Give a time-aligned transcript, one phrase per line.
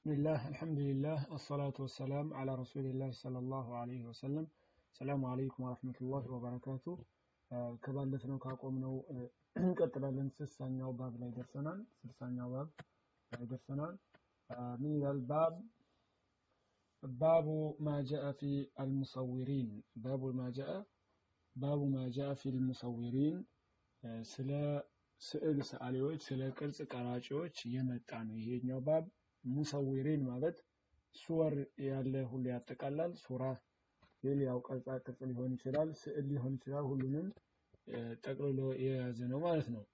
[0.00, 4.46] بسم الله الحمد لله الصلاة والسلام على رسول الله صلى الله عليه وسلم
[4.94, 6.94] السلام عليكم ورحمة الله وبركاته
[7.84, 8.94] ከባለፍነው ካቆምነው
[9.58, 12.68] እንቀጥላለን ስልሳኛው ባብ ላይ ደርሰናል ስልሳኛው ባብ
[13.32, 13.92] ላይ ደርሰናል
[14.80, 15.54] ምን ይላል ባብ
[17.02, 17.46] ባቡ
[17.86, 18.50] ማ ጃአ ፊ
[18.84, 19.68] አልሙሰዊሪን
[20.06, 20.74] ባቡ ማ ጃአ
[21.56, 23.36] ባቡ ማ ጃአ ፊ አልሙሰዊሪን
[24.32, 24.50] ስለ
[25.20, 29.06] ስዕል ሰዓሊዎች ስለ ቅርጽ ቀራጮች የመጣ ነው ይሄኛው ባብ
[29.44, 30.56] ሙሰዊሪን ማለት
[31.14, 31.54] ሱወር
[31.88, 33.42] ያለ ሁሉ ያጠቃላል ሱራ
[34.22, 37.28] ይል ያው ቅርጻ ቅርጽ ሊሆን ይችላል ስዕል ሊሆን ይችላል ሁሉንም
[38.24, 39.84] ጠቅልሎ የያዘ ነው ማለት ነው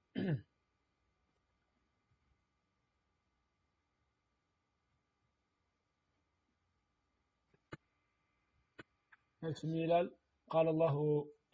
[9.43, 10.07] اسم ይላል
[10.51, 10.97] قال الله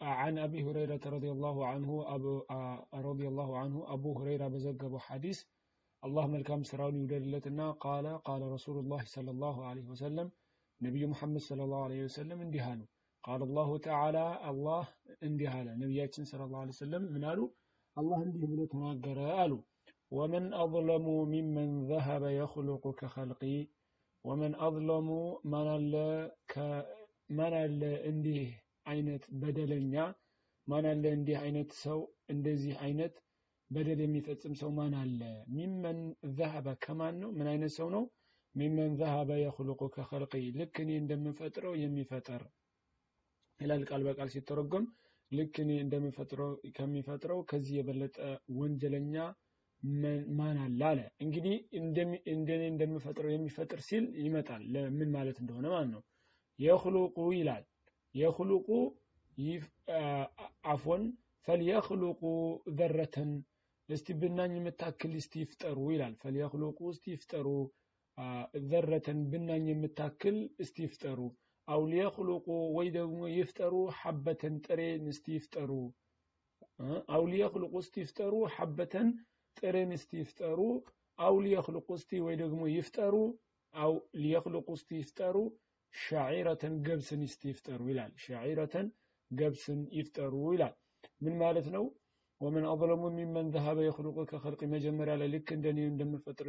[0.01, 2.33] عن أبي هريرة رضي الله عنه أبو
[3.09, 5.39] رضي الله عنه أبو هريرة بزقب حديث
[6.04, 10.28] አላህ መልካም ስራውን ይውደድለትና ቃለ ቃለ ረሱሉላህ ሰለላሁ ዐለይሂ ወሰለም
[10.80, 12.80] ነቢዩ ሙሐመድ ሰለላሁ ዐለይሂ ወሰለም እንዲህ አሉ።
[13.24, 14.16] ቃለ አላሁ ተዓላ
[14.48, 14.84] አላህ
[15.28, 17.40] እንዲህ አለ። ነቢያችን ሰለላሁ ዐለይሂ ወሰለም ምን አሉ?
[17.96, 19.52] አላህ እንዲህ ብሎ ተናገረ አሉ።
[20.12, 23.42] ወመን አዝለሙ ሚመን ዘሀበ የኽሉቁ ከኸልቂ
[24.24, 25.08] ወመን አዝለሙ
[27.30, 28.42] ማን አለ እንዲህ
[28.86, 29.94] አይነት በደለኛ
[30.68, 33.14] ማን አለ እንዲህ አይነት ሰው እንደዚህ አይነት
[33.70, 35.20] በደል የሚፈጽም ሰው ማን አለ?
[35.54, 35.98] ሚመን
[36.36, 37.30] ዘሀበ ከማን ነው?
[37.38, 38.04] ምን አይነት ሰው ነው?
[38.54, 42.42] ሚመን ዘሀበ የኽልቁ ከኸልቂ ልክ እኔ እንደምፈጥረው የሚፈጠር
[43.60, 44.84] ይላል ቃል በቃል ሲተረጎም
[45.32, 48.16] ልክ እኔ እንደምፈጥረው ከሚፈጥረው ከዚህ የበለጠ
[48.58, 49.14] ወንጀለኛ
[50.38, 51.54] ማን አለ አለ። እንግዲህ
[52.30, 54.62] እንደኔ እንደምፈጥረው የሚፈጥር ሲል ይመጣል።
[54.96, 56.02] ምን ማለት እንደሆነ ማለት ነው።
[56.58, 57.64] የኽሉቁ ይላል።
[58.14, 58.68] የኽሉቁ
[60.72, 61.02] አፎን
[61.46, 62.20] ፈልየኽሉቁ
[62.78, 63.30] ዘረተን
[63.88, 67.48] እስቲ ብናኝ የምታክል እስቲ ይፍጠሩ ይላል። ፈልየኽሉቁ እስቲ ይፍጠሩ።
[68.68, 71.18] ዘረተን ብናኝ የምታክል እስቲ ይፍጠሩ።
[71.68, 75.70] አው ሊየኽሉቁ ወይ ደግሞ ይፍጠሩ ሐበተን ጥሬን እስቲ ይፍጠሩ።
[77.14, 79.08] አው ሊየኽሉቁ እስቲ ይፍጠሩ ሐበተን
[79.56, 80.60] ጥሬን እስቲ ይፍጠሩ።
[81.18, 83.14] አው ሊየኽሉቁ እስቲ ወይ ደግሞ ይፍጠሩ።
[83.74, 85.36] አው ሊየኽሉቁ እስቲ ይፍጠሩ።
[85.94, 88.86] ሻዒረተን ገብስን እስቲ ይፍጠሩ ይላል። ሻዒረተን
[89.30, 90.74] ገብስን ይፍጠሩ ይላል።
[91.24, 91.84] ምን ማለት ነው
[92.44, 96.46] ወመን አظለሙ ሚመን ዘሀበ የኽሉቁ ከኸልቅ መጀመሪያ ላይ ልክ እንደኔ እንደምፈጥር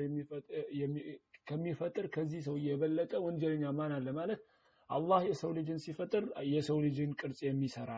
[1.48, 4.42] ከሚፈጥር ከዚህ ሰው የበለጠ ወንጀለኛ ማን አለ ማለት
[4.90, 7.92] አላህ የሰው ልጅን ሲፈጥር የሰው ልጅን ቅርጽ የሚሰራ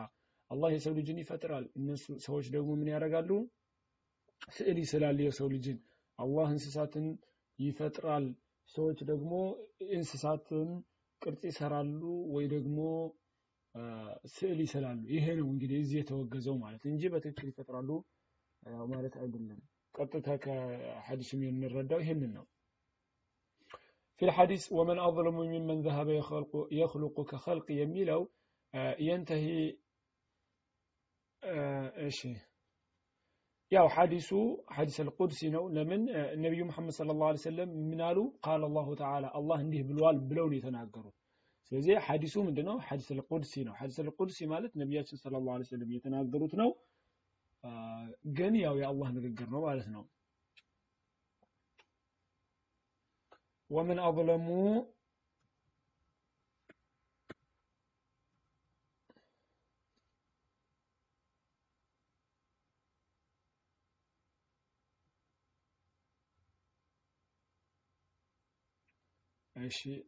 [0.50, 3.30] አላህ የሰው ልጅን ይፈጥራል እነሱ ሰዎች ደግሞ ምን ያደርጋሉ
[4.56, 5.78] ስዕል ይስላል የሰው ልጅን
[6.18, 7.06] አላህ እንስሳትን
[7.58, 8.26] ይፈጥራል
[8.70, 9.32] ሰዎች ደግሞ
[9.96, 10.68] እንስሳትን
[11.22, 12.00] ቅርጽ ይሰራሉ
[12.34, 12.78] ወይ ደግሞ
[14.33, 17.89] ስዕል ይስላሉ ይሄ ነው እንግዲህ እዚህ የተወገዘው ማለት እንጂ በትክክል ይፈጥራሉ
[18.93, 19.61] ማለት አይደለም
[19.95, 22.45] ቀጥታ ከሐዲስ የምንረዳው ይህንን ነው
[24.21, 28.21] في الحديث ومن أظلم ممن ذهب يخلق, يخلق كخلق يميلو
[28.99, 29.77] ينتهي
[31.97, 32.19] ايش
[33.71, 34.29] ያው ሐዲሱ
[34.75, 36.01] ሐዲስ አልቁድሲ ነው ለምን
[36.43, 40.55] ነቢዩ መሐመድ ሰለላሁ ዐለይሂ ወሰለም ምን አሉ ቃል አላሁ ተዓላ አላህ እንዲህ ብለዋል ብለው ነው
[40.57, 41.15] የተናገሩት
[41.70, 45.92] سيزي حديثو من دنو حديث القدسي نو حديث القدسي مالت نبياتش صلى الله عليه وسلم
[45.92, 46.68] يتناقضروت نو
[48.38, 50.02] قنيا آه ويا الله نقدر نو مالت نو
[53.70, 54.94] ومن أظلمو
[69.56, 70.06] ماشي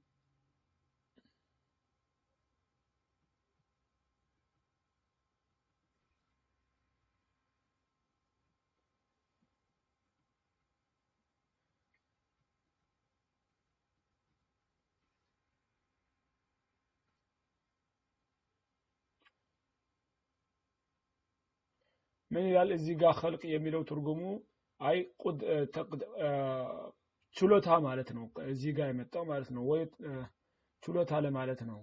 [22.31, 24.21] ምን ይላል እዚህ ጋር ኸልቅ የሚለው ትርጉሙ
[24.81, 24.99] አይ
[27.37, 29.83] ችሎታ ማለት ነው። እዚህ ጋር የመጣው ማለት ነው ወይ
[30.83, 31.81] ችሎታ ለማለት ነው።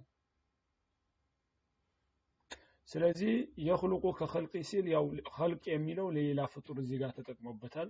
[2.88, 3.32] ስለዚህ
[3.66, 5.04] የኽልቁ ከኸልቅ ሲል ያው
[5.36, 7.88] ኸልቅ የሚለው ለሌላ ፍጡር እዚህ ጋር ተጠቅሞበታል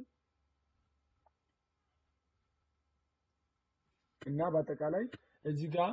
[4.22, 5.04] እና በአጠቃላይ
[5.44, 5.93] እዚህ ጋር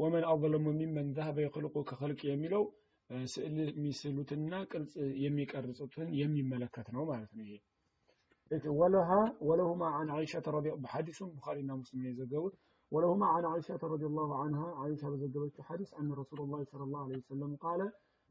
[0.00, 1.74] ወመን አظለሙ ሚመን ذهب يخلق
[2.24, 2.62] የሚለው
[3.33, 4.93] ስዕል የሚስሉትና ቅርጽ
[5.25, 7.59] የሚቀርጹትን የሚመለከት ነው ማለት ነው ይሄ
[8.79, 12.53] ولها ولهما عن عائشة رضي بحديث بخاري مسلم يزجوت
[12.91, 17.17] ولهما عن عائشة رضي الله عنها عائشة زجبت حديث أن رسول الله صلى الله عليه
[17.17, 17.81] وسلم قال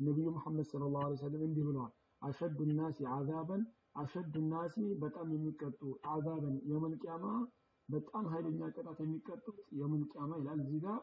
[0.00, 1.90] النبي محمد صلى الله عليه وسلم عندي بلوان
[2.22, 3.58] أشد الناس عذابا
[3.96, 7.32] أشد الناس بتأم يمكتو عذابا يوم القيامة
[7.89, 10.97] በጣም ኃይለኛ ቅጣት የሚቀጡት የውመል ቂያማ ይላል እዚህ ጋር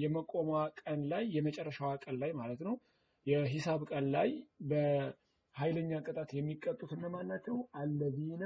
[0.00, 0.48] የመቆሟ
[0.80, 2.74] ቀን ላይ የመጨረሻዋ ቀን ላይ ማለት ነው
[3.26, 4.30] የሂሳብ ቀን ላይ
[4.70, 7.56] በኃይለኛ ቅጣት የሚቀጡት እነማን ናቸው?
[7.80, 8.42] አለዚነ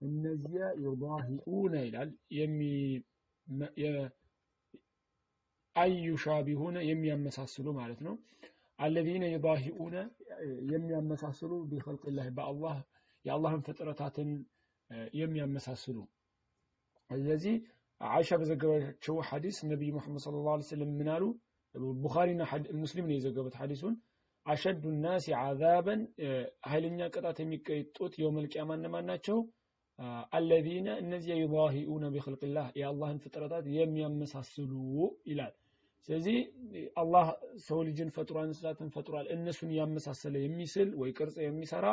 [0.00, 2.10] እነዚያ ዩዳሂኡነ ይላል
[5.76, 8.14] አዩሻቢሁነ የሚያመሳስሉ ማለት ነው።
[8.78, 9.96] አለዚነ ዩዳሂኡነ
[10.72, 12.76] የሚያመሳስሉ ቢኸልቅላህ በአላህ
[13.24, 14.30] የአላህን ፍጥረታትን
[15.18, 15.98] የሚያመሳስሉ
[17.16, 17.54] ስለዚህ
[18.00, 21.24] አይሻ በዘገበችው ሐዲስ ነቢዩ ሙሐመድ ሰለላሁ ዐለይሂ ወሰለም ምን አሉ?
[22.02, 22.42] ቡኻሪና
[22.82, 23.94] ሙስሊም ነው የዘገቡት ሐዲሱን
[24.46, 26.00] አሸዱ ናሲ ዓዛበን
[26.68, 29.38] ኃይለኛ ቅጣት የሚቀጡት የውመል ቂያማ እነማን ናቸው?
[30.32, 34.72] አለዚነ እነዚያ ዩዳሂኡነ ቢኸልቅላህ የአላህን ፍጥረታት የሚያመሳስሉ
[35.26, 35.54] ይላል።
[36.08, 36.36] ስለዚህ
[36.96, 37.26] አላህ
[37.66, 41.86] ሰው ልጅን ፈጥሯል፣ እንስሳትን ፈጥሯል። እነሱን ያመሳሰለ የሚስል ወይ ቅርጽ የሚሰራ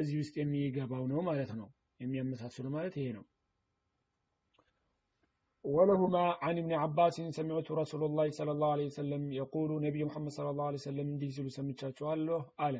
[0.00, 1.68] እዚህ ውስጥ የሚገባው ነው ማለት ነው።
[2.00, 3.24] የሚያመሳስሉ ማለት ይሄ ነው።
[5.65, 10.49] ولهما عن ابن عباس سمعت رسول الله صلى الله عليه وسلم يقول نبي محمد صلى
[10.49, 12.75] الله عليه وسلم እንዲህ ሲሉ ሰምቻቸዋለሁ አለ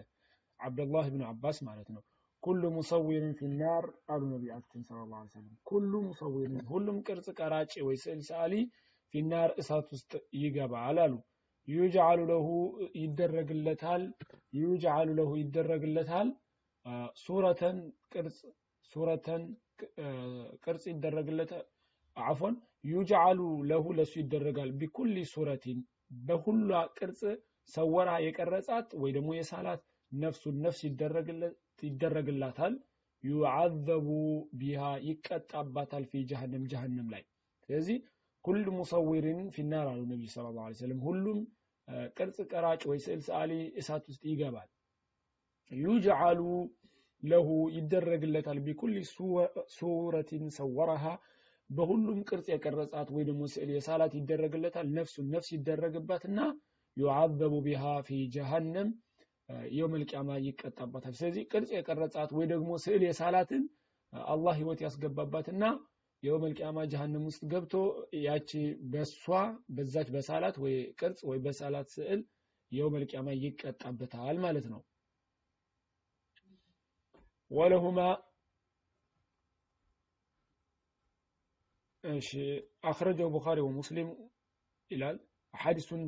[0.60, 2.02] አብዱላህ ብን አባስ ማለት ነው
[2.44, 3.84] ኩሉ ሙሰዊርን ፊናር
[4.14, 8.54] አሉ ነቢያችን ሰለላሁ ዐለይሂ ወሰለም ኩሉ ሙሰዊርን ሁሉም ቅርጽ ቀራጭ ወይ ስዕል ሰዓሊ
[9.14, 10.12] ፊናር እሳት ውስጥ
[10.44, 11.14] ይገባል አሉ
[11.68, 12.48] ዩጅዓሉ ለሁ
[13.04, 14.04] ይደረግለታል
[14.62, 16.30] ዩጅዓሉ ለሁ ይደረግለታል
[17.24, 17.80] ሱረተን
[18.14, 18.38] ቅርጽ
[18.92, 19.44] ሱረተን
[20.66, 21.66] ቅርጽ ይደረግለታል
[22.18, 23.41] አፎን ዩጅዓሉ
[23.71, 25.81] ለሁ ለሱ ይደረጋል بكل صورة።
[26.21, 27.21] በሁሏ ቅርጽ
[27.71, 29.83] صورها የቀረጻት ወይ ደግሞ የሳላት
[30.13, 30.81] نفس ነፍስ
[31.83, 32.75] ይደረግላታል።
[33.25, 34.07] يعذب
[34.61, 37.23] بها ይቀጣባታል في جهنم ጀሃነም ላይ።
[37.69, 37.99] ስለዚህ
[38.45, 41.39] كل مصور في النار አሉ ነቢ صلى الله عليه وسلم ሁሉም
[42.17, 44.69] ቅርጽ ቀራጭ ወይ ስዕል ሰዓሊ እሳት ውስጥ ይገባል።
[45.71, 46.41] يجعل
[47.23, 48.93] له ይደረግለታል بكل
[49.77, 51.05] صورة صورها
[51.73, 56.39] በሁሉም ቅርጽ የቀረጻት ወይ ደግሞ ስዕል የሳላት ይደረግለታል። نفس ነፍስ ይደረግባትና
[56.97, 58.89] يعذب بها في جهنم
[59.73, 63.63] يوم القيامة ይቀጣባታል። ስለዚህ ቅርጽ የቀረጻት ወይ ደግሞ ስዕል የሳላትን
[64.13, 65.65] አላህ ህይወት ያስገባባትና
[66.23, 67.75] የውመል ቂያማ ጀሃነም ውስጥ ገብቶ
[68.25, 68.51] ያቺ
[68.93, 69.23] በሷ
[69.77, 72.21] በዛች በሳላት ወይ ቅርጽ ወይ በሳላት ስዕል
[72.73, 74.81] የውመል ቂያማ ይቀጣበታል ማለት ነው።
[77.51, 77.99] ወለሁማ
[82.05, 82.31] እሺ
[82.85, 84.09] አኽረጀው ቡኻሪ ወሙስሊም
[84.91, 85.17] ይላል።
[85.55, 86.01] ሐዲሱን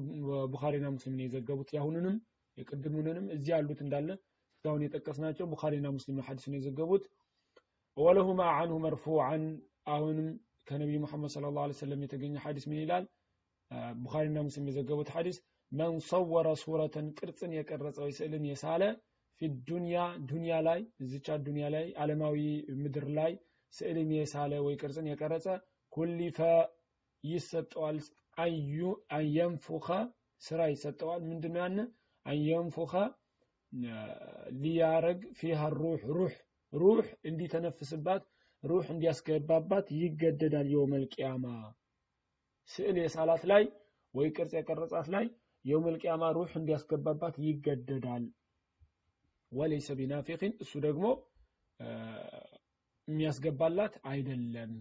[0.53, 2.17] ቡኻሪና ሙስሊም ነው የዘገቡት ያሁኑንም
[2.59, 4.09] የቅድሙንንም እዚህ ያሉት እንዳለ
[4.55, 7.05] እስካሁን የጠቀስናቸው ቡኻሪና ሙስሊም ሐዲሱን የዘገቡት
[7.97, 9.43] ወለሁማ አንሁ መርፉዓን
[9.95, 10.29] አሁንም
[10.69, 13.05] ከነቢዩ ሙሐመድ ሰለላሁ ዐለይሂ ወሰለም የተገኘ ሐዲስ ምን ይላል?
[14.01, 15.37] ቡኻሪና ሙስሊም የዘገቡት ሐዲስ
[15.73, 18.83] መን ሰወረ ሱረተን ቅርጽን የቀረጸ ወይ ስዕልን የሳለ
[19.41, 19.99] ፊ ዱንያ
[20.31, 22.37] ዱንያ ላይ እዚቻ ዱንያ ላይ ዓለማዊ
[22.83, 23.33] ምድር ላይ
[23.73, 25.47] ስዕልን የሳለ ወይ ቅርጽን የቀረጸ
[25.95, 26.39] ኩሊፈ
[27.25, 27.99] ይሰጠዋል።
[29.17, 29.89] አንየንፉኸ
[30.43, 31.77] ስራ ይሰጠዋል። ምንድነው ያን
[32.27, 32.93] አንየንፉኸ
[34.63, 36.35] ሊያረግ ፊሃ ሩህ ሩህ
[36.73, 38.23] ሩህ እንዲተነፍስባት
[38.63, 41.47] ሩህ እንዲያስገባባት ይገደዳል የውመል ቂያማ።
[42.71, 43.65] ስዕል የሳላት ላይ
[44.15, 45.27] ወይ ቅርጽ የቀረጻት ላይ
[45.65, 48.25] የውመል ቂያማ ሩህ እንዲያስገባባት ይገደዳል።
[49.53, 51.07] ወለይሰ ቢናፊቅን እሱ ደግሞ
[53.09, 54.73] የሚያስገባላት አይደለም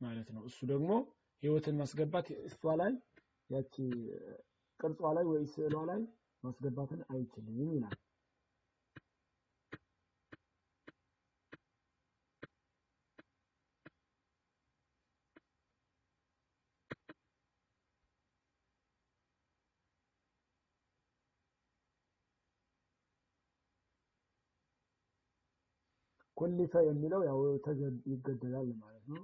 [0.00, 0.90] ማለት ነው። እሱ ደግሞ
[1.42, 2.92] ህይወትን ማስገባት እሷ ላይ
[3.50, 3.74] ያቺ
[4.80, 6.00] ቅርጿ ላይ ወይ ስዕሏ ላይ
[6.44, 7.96] ማስገባትን አይችልም ይላል።
[26.36, 27.38] ኩሊፈ የሚለው ያው
[28.10, 29.22] ይገደላል ማለት ነው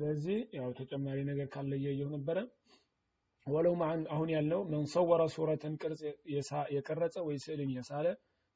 [0.00, 2.38] ስለዚህ ያው ተጨማሪ ነገር ካለ እያየሁ ነበረ።
[3.46, 3.74] ወለው
[4.14, 6.00] አሁን ያለው መን ሰወረ ሱረትን ቅርጽ
[6.74, 8.06] የቀረጸ ወይ ስዕልን የሳለ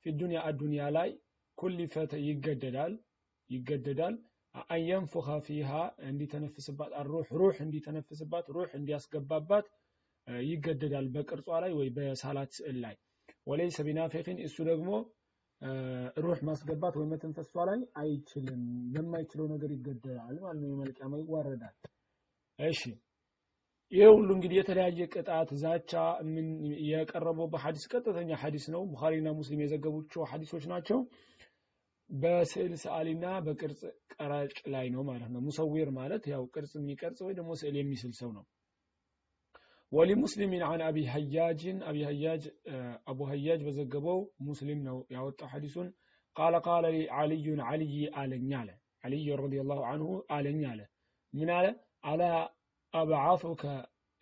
[0.06, 1.10] ፊ ዱንያ አዱንያ ላይ
[1.58, 2.94] ኩሊፈተ ይገደዳል
[3.50, 4.14] ይገደዳል።
[4.70, 5.70] አየንፉኸ ፊሃ
[6.08, 9.68] እንዲተነፍስባት ሩህ ሩህ እንዲተነፍስባት ሩህ እንዲያስገባባት
[10.46, 12.96] ይገደዳል በቅርጿ ላይ ወይ በሳላት ስዕል ላይ።
[13.50, 14.90] ወለይሰ ቢናፊቅን እሱ ደግሞ
[16.22, 18.62] ሩህ ማስገባት ወይ መተንፈሷ ላይ አይችልም።
[18.94, 21.76] ለማይችለው ነገር ይገደላል ማለት ነው። የመልቂያማ ይዋረዳል።
[22.58, 22.80] እሺ።
[23.92, 25.92] ይህ ሁሉ እንግዲህ የተለያየ ቅጣት ዛቻ
[26.28, 26.46] ምን
[26.86, 31.00] የቀረበው በሐዲስ ቀጥተኛ ሐዲስ ነው። ቡኻሪና ሙስሊም የዘገቡቸው ሐዲሶች ናቸው።
[32.10, 33.80] በስዕል ሰዓሊና በቅርጽ
[34.14, 38.30] ቀራጭ ላይ ነው ማለት ነው። ሙሰዊር ማለት ያው ቅርጽ የሚቀርጽ ወይ ደግሞ ስዕል የሚስል ሰው
[38.36, 38.44] ነው።
[39.94, 42.44] ወሊሙስሊሚን አን አቢ ሀያጅን አቢ ሀያጅ
[43.10, 45.88] አቡ ሀያጅ በዘገበው ሙስሊም ነው ያወጣው ሐዲሱን
[46.36, 46.86] ቃለ ቃለ
[47.18, 48.70] ዓልዩን ዓልይ አለኝ አለ
[49.04, 50.80] ዓልይ ረዲየላሁ አንሁ አለኝ አለ
[51.34, 51.66] ምን አለ
[52.10, 52.22] አላ
[52.94, 53.62] አብዓቱከ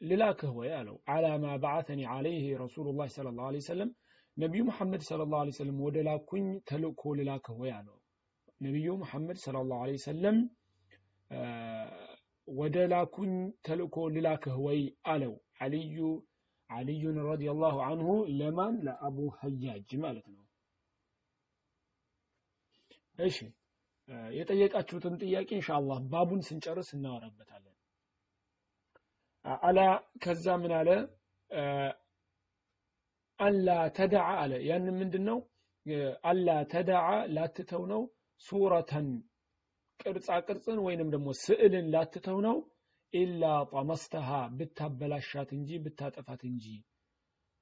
[0.00, 3.90] ልላክህ ወይ አለው አላ ማ በዓተኒ ዓለይህ ረሱሉላህ ሰለላሁ ዐለይሂ ወሰለም
[4.36, 7.96] ነቢዩ መሐመድ ሰለላሁ ዐለይሂ ወሰለም ወደ ላኩኝ ተልእኮ ልላክህ ወይ አለው
[8.60, 10.38] ነቢዩ መሐመድ ሰለላሁ ዐለይሂ ወሰለም
[12.48, 13.32] ወደ ላኩኝ
[13.66, 14.80] ተልእኮ ልላክህ ወይ
[15.12, 15.97] አለው ዓልዩ
[16.71, 18.75] ዓልዩን ረዲየላሁ አንሁ ለማን?
[18.87, 20.38] ለአቡ ሀያጅ ማለት ነው።
[23.19, 23.37] እሺ
[24.33, 27.76] የጠየቃችሁትን ጥያቄ ኢንሻአላህ ባቡን ስንጨርስ እናወራበታለን።
[29.62, 29.78] አላ
[30.25, 30.88] ከዛ ምን አለ?
[33.40, 35.38] አላ ተደዓ አለ። ያንን ምንድን ነው
[36.25, 38.02] አላ ተደዓ ላትተው ነው።
[38.45, 39.09] ሱረተን
[40.00, 42.57] ቅርጻ ቅርጽን ወይንም ደግሞ ስዕልን ላትተው ነው
[43.14, 43.42] ኢላ
[43.73, 44.28] ጠመስተሃ
[44.59, 46.66] ብታበላሻት እንጂ ብታጠፋት እንጂ።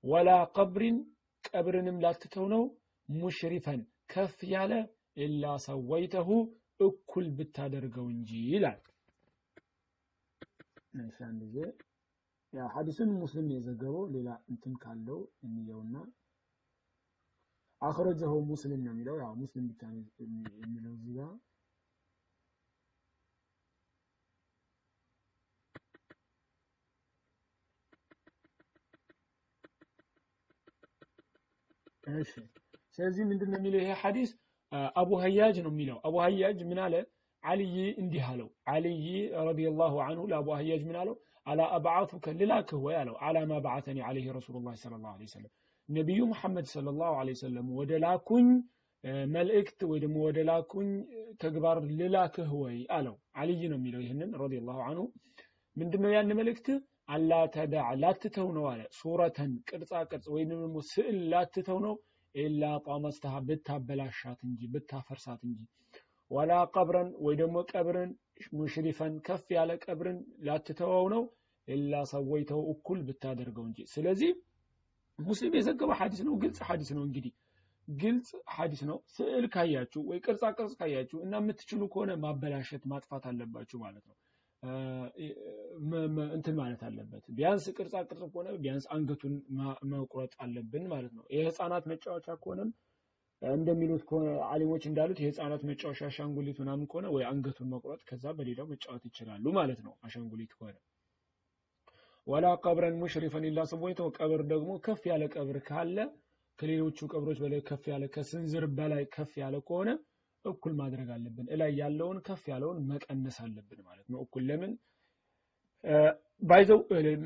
[0.04, 0.98] ወላ ቀብሪን
[1.44, 2.62] ቀብርንም ላትተው ነው።
[3.08, 3.80] ሙሽሪፈን
[4.12, 4.72] ከፍ ያለ
[5.18, 6.28] ኢላ ሰወይተሁ
[6.80, 8.80] እኩል ብታደርገው እንጂ ይላል።
[11.26, 11.56] አንድ ጊዜ
[12.52, 15.96] ያ ሐዲሱን ሙስሊም የዘገበው ሌላ እንትን ካለው እንየውና
[17.82, 20.02] አኽረጀኸው ሙስሊም ነው የሚለው። ያው ሙስሊም ብቻ ነው
[20.62, 21.30] የሚለው እዚህ ጋር።
[32.04, 32.32] እሺ።
[32.94, 34.30] ስለዚህ ምንድነው የሚለው ይሄ ሐዲስ?
[35.00, 36.94] አቡ ሀያጅ ነው የሚለው። አቡ ሀያጅ ምን አለ?
[37.42, 39.04] አልይ እንዲህ አለው። አልይ
[39.48, 41.14] ረዲየላሁ አንሁ ለአቡ ሀያጅ ምን አለው?
[41.46, 45.52] አላ አብዓቱከ ልላክህ ወይ አለው። አላ ማ በዓተኒ ዓለይህ ረሱሉላህ ሰለላሁ ዐለይሂ ወሰለም።
[45.88, 48.48] ነቢዩ መሐመድ ሰለላሁ ዐለይሂ ወሰለም ወደ ላኩኝ
[49.34, 50.90] መልእክት ወይ ደግሞ ወደ ላኩኝ
[51.42, 55.04] ተግባር ልላክህ ወይ አለው። አልይ ነው የሚለው ይህንን ረዲየላሁ አንሁ።
[55.76, 56.66] ምንድነው ያን መልእክት
[57.10, 61.94] አላ ተዳዕ ላትተው ነው አለ። ሱረተን ቅርጻ ቅርጽ ወይም ደግሞ ስዕል ላትተው ነው።
[62.34, 65.60] ኢላ ጣመስተሃ ብታበላሻት እንጂ ብታፈርሳት እንጂ።
[66.30, 68.10] ወላ ቀብረን ወይ ደግሞ ቀብርን
[68.58, 71.22] ሙሽሪፈን ከፍ ያለ ቀብርን ላትተወው ነው።
[71.68, 74.30] ኢላ ሰወይተው እኩል ብታደርገው እንጂ። ስለዚህ
[75.18, 77.32] ሙስሊም የዘገበው ሐዲስ ነው ግልጽ ሐዲስ ነው። እንግዲህ
[77.88, 83.78] ግልጽ ሐዲስ ነው። ስዕል ካያችሁ ወይ ቅርጻ ቅርጽ ካያችሁ እና የምትችሉ ከሆነ ማበላሸት ማጥፋት አለባችሁ
[83.84, 84.16] ማለት ነው
[86.32, 89.34] እንትን ማለት አለበት። ቢያንስ ቅርጻ ቅርጽ ከሆነ ቢያንስ አንገቱን
[89.92, 92.70] መቁረጥ አለብን ማለት ነው። የህፃናት መጫወቻ ከሆነም
[93.42, 94.02] እንደሚሉት
[94.48, 99.80] አሊሞች እንዳሉት የህፃናት መጫወቻ አሻንጉሊት ምናምን ከሆነ ወይ አንገቱን መቁረጥ ከዛ በሌላው መጫወት ይችላሉ ማለት
[99.86, 100.76] ነው አሻንጉሊት ከሆነ።
[102.26, 105.96] ወላ ቀብረን ሙሽሪፈን ኢላ ሰቦይተው ቀብር ደግሞ ከፍ ያለ ቀብር ካለ
[106.58, 109.90] ከሌሎቹ ቀብሮች በላይ ከፍ ያለ ከስንዝር በላይ ከፍ ያለ ከሆነ
[110.44, 114.72] እኩል ማድረግ አለብን። እላይ ያለውን ከፍ ያለውን መቀነስ አለብን ማለት ነው። እኩል ለምን?
[116.42, 116.78] ባይዘው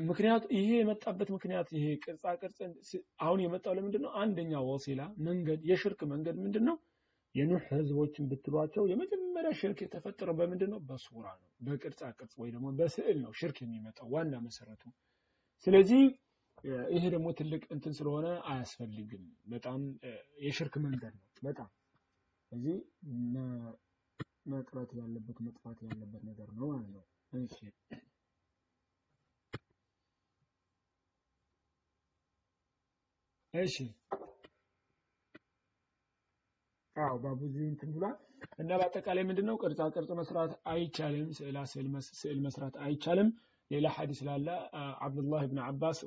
[0.09, 2.59] ምክንያቱ ይሄ የመጣበት ምክንያት ይሄ ቅርጻ ቅርጽ
[3.25, 6.77] አሁን የመጣው ለምንድን ነው አንደኛ ወሲላ መንገድ የሽርክ መንገድ ምንድን ነው
[7.35, 13.17] የኑህ ህዝቦችን ብትሏቸው የመጀመሪያ ሽርክ የተፈጠረው በምንድን ነው በሱራ ነው። በቅርጻ ቅርጽ ወይ ደግሞ በስዕል
[13.23, 14.83] ነው ሽርክ የሚመጣው ዋና መሰረቱ።
[15.67, 16.03] ስለዚህ
[16.93, 19.81] ይሄ ደግሞ ትልቅ እንትን ስለሆነ አያስፈልግም። በጣም
[20.45, 21.69] የሽርክ መንገድ ነው። በጣም
[22.55, 22.77] እዚህ
[24.45, 27.03] መቅረት ያለበት መጥፋት ያለበት ነገር ነው ማለት ነው።
[27.39, 27.57] እሺ።
[33.53, 33.75] እሺ።
[36.95, 38.15] አዎ ባቡዚ እንትን ብሏል።
[38.59, 39.55] እና በአጠቃላይ ምንድነው?
[39.61, 41.57] ቅርጻ ቅርጽ መስራት አይቻልም። ስዕላ
[42.13, 43.29] ስዕል መስራት አይቻልም።
[43.71, 44.47] ሌላ ሐዲስ ላለ
[45.05, 45.99] አብዱላህ ብን አባስ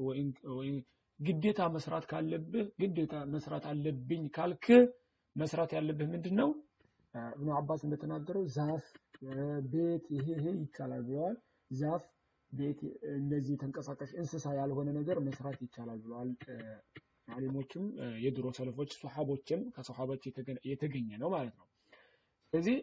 [1.20, 4.66] ግዴታ መስራት ካለብህ ግዴታ መስራት አለብኝ ካልክ
[5.38, 6.50] መስራት ያለብህ ምንድን ነው
[7.32, 8.86] እብኑ አባስ እንደተናገረው ዛፍ
[9.72, 11.36] ቤት ይሄ ይሄ ይቻላል ብለዋል።
[11.70, 12.04] ዛፍ
[12.52, 12.80] ቤት
[13.14, 16.30] እነዚህ ተንቀሳቃሽ እንስሳ ያልሆነ ነገር መስራት ይቻላል ብለዋል።
[17.28, 17.84] አሊሞችም
[18.22, 20.22] የድሮ ሰለፎች ሶሐቦችም ከሶሐቦች
[20.70, 21.66] የተገኘ ነው ማለት ነው።
[22.52, 22.76] ስለዚህ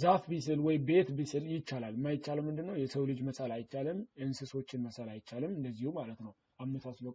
[0.00, 2.74] ዛፍ ቢስል ወይ ቤት ቢስል ይቻላል። የማይቻለው ምንድነው?
[2.82, 6.32] የሰው ልጅ መሳል አይቻልም እንስሶችን መሳል አይቻልም እንደዚሁ ማለት ነው
[6.64, 7.06] አመሳስሎ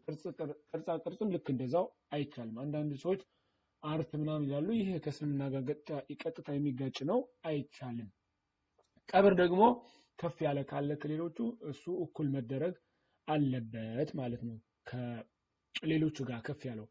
[0.71, 3.21] ቅርጻ ቅርጽም ልክ እንደዛው አይቻልም። አንዳንድ ሰዎች
[3.83, 5.63] art ምናምን ይላሉ። ይሄ ከእስልምና ጋር
[6.21, 8.09] ቀጥታ የሚጋጭ ነው አይቻልም።
[9.09, 9.61] ቀብር ደግሞ
[10.19, 11.37] ከፍ ያለ ካለ ከሌሎቹ
[11.69, 12.73] እሱ እኩል መደረግ
[13.27, 14.57] አለበት ማለት ነው።
[15.75, 16.87] ከሌሎቹ ጋር ከፍ ያለው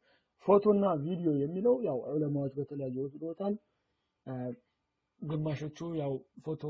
[0.46, 3.54] ፎቶና ቪዲዮ የሚለው ያው ዑለማዎች በተለያየ ወስዶታል
[5.20, 6.12] ግማሾቹ ያው
[6.44, 6.62] ፎቶ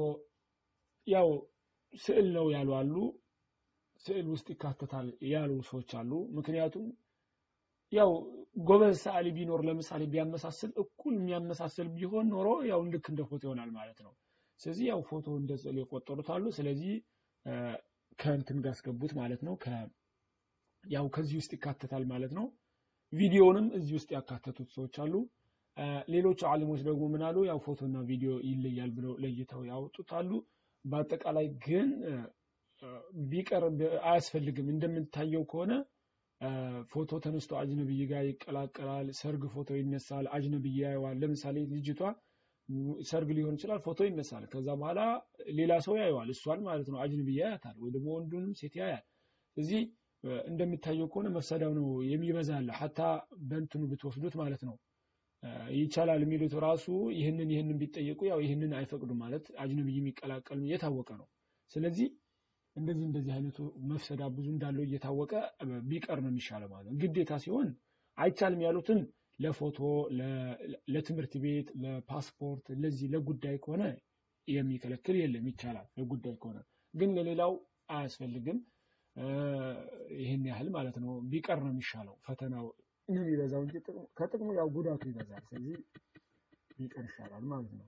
[1.07, 1.29] ያው
[1.95, 2.95] ስዕል ነው ያሉ አሉ
[4.05, 6.87] ስዕል ውስጥ ይካተታል ያሉ ሰዎች አሉ ምክንያቱም
[7.93, 8.11] ያው
[8.63, 13.99] ጎበዝ ሰዓሊ ቢኖር ለምሳሌ ቢያመሳስል እኩል የሚያመሳስል ቢሆን ኖሮ ያው ልክ እንደ ፎቶ ይሆናል ማለት
[14.07, 14.13] ነው።
[14.61, 16.93] ስለዚህ ያው ፎቶ እንደ ስዕል የቆጠሩት አሉ። ስለዚህ
[18.19, 19.55] ከእንትን ጋር አስገቡት ማለት ነው።
[20.85, 22.47] ያው ከዚህ ውስጥ ይካተታል ማለት ነው።
[23.13, 25.15] ቪዲዮንም እዚህ ውስጥ ያካተቱት ሰዎች አሉ።
[26.13, 27.39] ሌሎች ዓሊሞች ደግሞ ምን አሉ?
[27.51, 30.31] ያው ፎቶና ቪዲዮ ይለያል ብለው ለይተው ያወጡታሉ።
[30.85, 31.89] በአጠቃላይ ግን
[33.31, 33.65] ቢቀር
[34.05, 35.73] አያስፈልግም። እንደምታየው ከሆነ
[36.91, 42.01] ፎቶ ተነስቶ አጅነብይ ጋር ይቀላቀላል። ሰርግ ፎቶ ይነሳል፣ አጅነብይ ያየዋል። ለምሳሌ ልጅቷ
[43.09, 45.01] ሰርግ ሊሆን ይችላል፣ ፎቶ ይነሳል። ከዛ በኋላ
[45.59, 49.05] ሌላ ሰው ያየዋል፣ እሷን ማለት ነው። አጅነብይ ያያታል፣ ወይ ደግሞ ወንዱንም ሴት ያያል።
[49.57, 49.83] እዚህ
[50.47, 53.01] እንደሚታየው ከሆነ መፍሰዳው ነው የሚበዛለ ሀታ
[53.49, 54.77] በእንትኑ ብትወስዱት ማለት ነው
[55.75, 61.27] ይቻላል የሚሉት ራሱ ይህንን ይህንን ቢጠየቁ ያው ይህንን አይፈቅዱም ማለት አጅነብይ የሚቀላቀል የታወቀ ነው።
[61.73, 62.09] ስለዚህ
[62.79, 63.59] እንደዚህ እንደዚህ አይነቱ
[63.91, 65.33] መፍሰዳ ብዙ እንዳለው እየታወቀ
[65.89, 67.69] ቢቀር ነው የሚሻለው ማለት ነው። ግዴታ ሲሆን
[68.19, 69.01] አይቻልም ያሉትን
[69.39, 69.79] ለፎቶ፣
[70.95, 73.83] ለትምህርት ቤት፣ ለፓስፖርት ለዚህ ለጉዳይ ከሆነ
[74.49, 76.59] የሚከለክል የለም ይቻላል። ለጉዳይ ከሆነ
[76.95, 77.53] ግን ለሌላው
[77.91, 78.59] አያስፈልግም።
[80.19, 82.67] ይህን ያህል ማለት ነው ቢቀር ነው የሚሻለው። ፈተናው
[83.09, 83.75] የሚበዛው እንጂ
[84.19, 85.79] ከጥቅሙ ያው ጉዳቱ ይበዛል። ስለዚህ
[86.79, 87.87] ቢቀር ይሻላል ማለት ነው።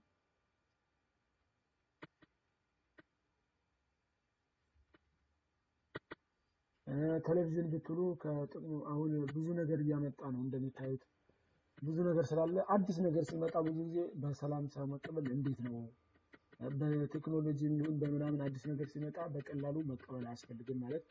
[7.26, 11.02] ቴሌቪዥን ብትሉ ከጥቅሙ አሁን ብዙ ነገር እያመጣ ነው እንደሚታዩት።
[11.82, 15.76] ብዙ ነገር ስላለ አዲስ ነገር ሲመጣ ብዙ ጊዜ በሰላም ሰው መቀበል እንዴት ነው?
[16.72, 21.04] በቴክኖሎጂ ይሁን በምናምን አዲስ ነገር ሲመጣ በቀላሉ መቀበል አያስፈልግም ማለት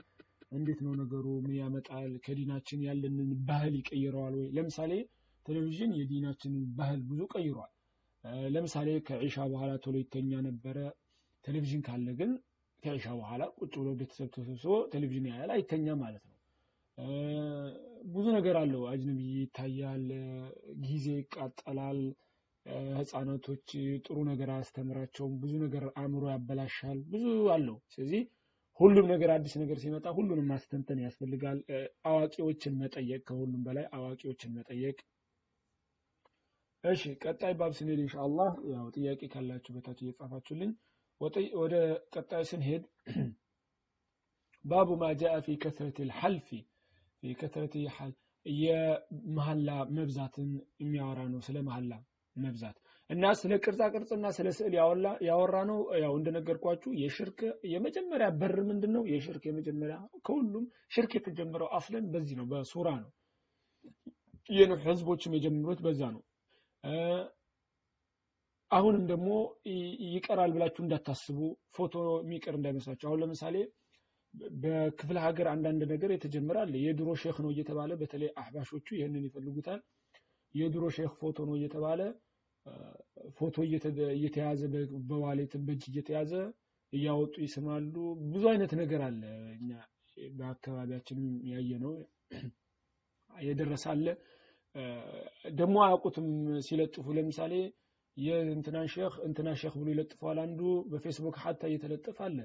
[0.52, 1.26] እንዴት ነው ነገሩ?
[1.46, 2.12] ምን ያመጣል?
[2.26, 4.48] ከዲናችን ያለንን ባህል ይቀይረዋል ወይ?
[4.58, 4.92] ለምሳሌ
[5.46, 7.72] ቴሌቪዥን የዲናችንን ባህል ብዙ ቀይሯል።
[8.54, 10.78] ለምሳሌ ከዒሻ በኋላ ቶሎ ይተኛ ነበረ።
[11.44, 12.32] ቴሌቪዥን ካለ ግን
[12.84, 16.36] ከዒሻ በኋላ ቁጭ ብሎ ቤተሰብ ተሰብስቦ ቴሌቪዥን ያያል አይተኛ ማለት ነው።
[18.14, 20.06] ብዙ ነገር አለው። አጅነቢ ይታያል
[20.84, 22.00] ጊዜ ይቃጠላል
[22.98, 23.68] ህፃናቶች
[24.06, 28.24] ጥሩ ነገር አያስተምራቸውም ብዙ ነገር አእምሮ ያበላሻል ብዙ አለው። ስለዚህ
[28.80, 31.58] ሁሉም ነገር አዲስ ነገር ሲመጣ ሁሉንም ማስተንተን ያስፈልጋል።
[32.10, 34.98] አዋቂዎችን መጠየቅ ከሁሉም በላይ አዋቂዎችን መጠየቅ።
[36.84, 40.72] እሺ ቀጣይ ባብ ስንሄድ ኢንሻአላህ ያው ጥያቄ ካላችሁ በታች እየጻፋችሁልኝ
[41.22, 41.76] ወደ
[42.14, 42.84] ቀጣይ ስንሄድ
[44.66, 46.48] ባቡ ማ ጃአ ፊ ከስረት ልሐልፊ
[47.24, 47.74] ፊ ከስረት
[48.46, 50.50] የመሐላ መብዛትን
[50.82, 51.92] የሚያወራ ነው። ስለ መሐላ
[52.36, 52.78] መብዛት
[53.10, 54.74] እና ስለ ቅርጻ ቅርጽና ስለ ስዕል
[55.28, 57.40] ያወራ ነው። ያው እንደነገርኳችሁ የሽርክ
[57.74, 63.12] የመጀመሪያ በር ምንድን ነው የሽርክ የመጀመሪያ ከሁሉም ሽርክ የተጀመረው አስለን በዚህ ነው። በሱራ ነው።
[64.50, 66.22] የኑህ ህዝቦችም የጀመሩት በዛ ነው
[68.72, 69.30] አሁንም ደግሞ
[70.10, 71.38] ይቀራል ብላችሁ እንዳታስቡ
[71.76, 73.56] ፎቶ የሚቀር እንዳይመስላችሁ። አሁን ለምሳሌ
[74.64, 79.80] በክፍለ ሀገር አንዳንድ ነገር የተጀመረ አለ። የድሮ ሼክ ነው እየተባለ በተለይ አህባሾቹ ይህንን ይፈልጉታል።
[80.56, 82.02] የድሮ ሼክ ፎቶ ነው እየተባለ
[83.38, 83.56] ፎቶ
[84.16, 84.62] እየተያዘ
[85.10, 86.32] በዋሌት በእጅ እየተያዘ
[86.94, 87.96] እያወጡ ይስማሉ።
[88.28, 89.22] ብዙ አይነት ነገር አለ
[89.58, 89.72] እኛ
[90.36, 91.20] በአካባቢያችን
[91.52, 91.94] ያየ ነው
[93.34, 94.06] የደረሰ አለ።
[95.54, 96.28] ደግሞ አያውቁትም
[96.66, 97.54] ሲለጥፉ። ለምሳሌ
[98.20, 100.60] የእንትናን ሼክ እንትና ሼክ ብሎ ይለጥፈዋል። አንዱ
[100.92, 102.38] በፌስቡክ ሀታ እየተለጠፈ አለ።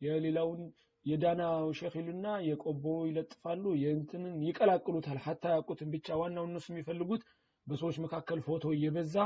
[0.00, 0.62] የሌላውን
[1.06, 7.24] የዳናው ሼክ ይሉና የቆቦ ይለጥፋሉ። የእንትንን ይቀላቅሉታል። ሀታ አያውቁትም ብቻ ዋናው እነሱ የሚፈልጉት
[7.66, 9.16] በሰዎች መካከል ፎቶ እየበዛ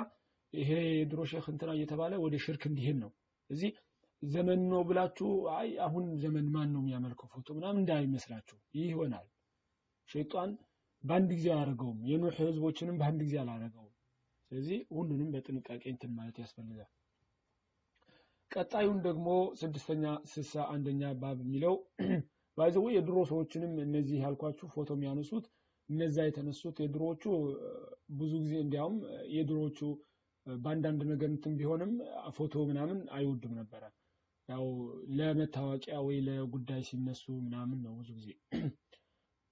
[0.53, 3.11] ይሄ የድሮ ሼክ እንትና እየተባለ ወደ ሽርክ እንዲሄድ ነው።
[3.51, 3.73] እዚህ
[4.23, 9.27] ዘመን ነው ብላችሁ አይ አሁን ዘመን ማን ነው የሚያመልከው ፎቶ ምናምን እንዳይመስላችሁ። ይህ ይሆናል።
[10.09, 10.51] ሸይጣን
[11.05, 13.88] በአንድ ጊዜ አያደርገውም የኑህ ህዝቦችንም በአንድ ጊዜ አላደረገውም
[14.51, 16.91] ስለዚህ ሁሉንም በጥንቃቄ እንትን ማለት ያስፈልጋል።
[18.51, 19.29] ቀጣዩን ደግሞ
[19.61, 21.75] ስድስተኛ ስልሳ አንደኛ ባብ የሚለው
[22.59, 25.45] ባይዘው የድሮ ሰዎችንም እነዚህ ያልኳችሁ ፎቶ የሚያነሱት
[25.89, 27.25] እነዛ የተነሱት የድሮዎቹ
[28.19, 28.97] ብዙ ጊዜ እንዲያውም
[29.35, 29.79] የድሮዎቹ
[30.47, 31.93] በአንዳንድ ነገር እንትን ቢሆንም
[32.37, 33.83] ፎቶ ምናምን አይወዱም ነበረ።
[34.49, 34.65] ያው
[35.19, 38.29] ለመታወቂያ ወይ ለጉዳይ ሲነሱ ምናምን ነው ብዙ ጊዜ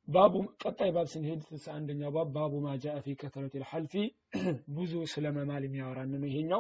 [0.09, 3.97] باب قطع باب سنهد تسعة عندنا باب باب ما جاء في كثرة الحلف.
[4.77, 6.53] بزو سلم مال يا رنمهن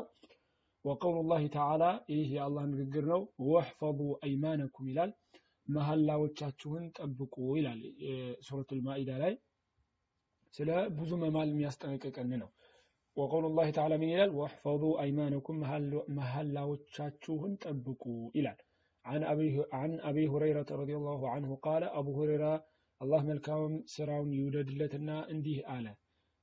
[0.85, 5.15] وقول الله تعالى إيه يا الله نقدرنا واحفظوا أيمانكم إلى
[5.67, 7.71] مهلا لا وتشاتشون تبقوا إلى
[8.41, 9.39] سورة المائدة لا
[10.57, 12.49] سلا بزو مال يستنك كننا
[13.17, 15.55] وقول الله تعالى من إلى واحفظوا أيمانكم
[16.19, 18.57] مهلا لا وتشاتشون تبقوا إلى
[19.05, 24.70] عن أبي عن أبي هريرة رضي الله عنه قال أبو هريرة الله ملكاهم سراون يودد
[24.80, 25.94] لتنا انديه آله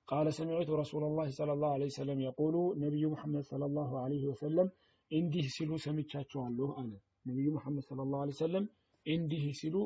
[0.09, 4.67] قال سمعت رسول الله صلى الله عليه وسلم يقول نبي محمد صلى الله عليه وسلم
[5.11, 8.65] انديه سلو سمتشاتشو الله آله نبي محمد صلى الله عليه وسلم
[9.07, 9.83] انديه سلو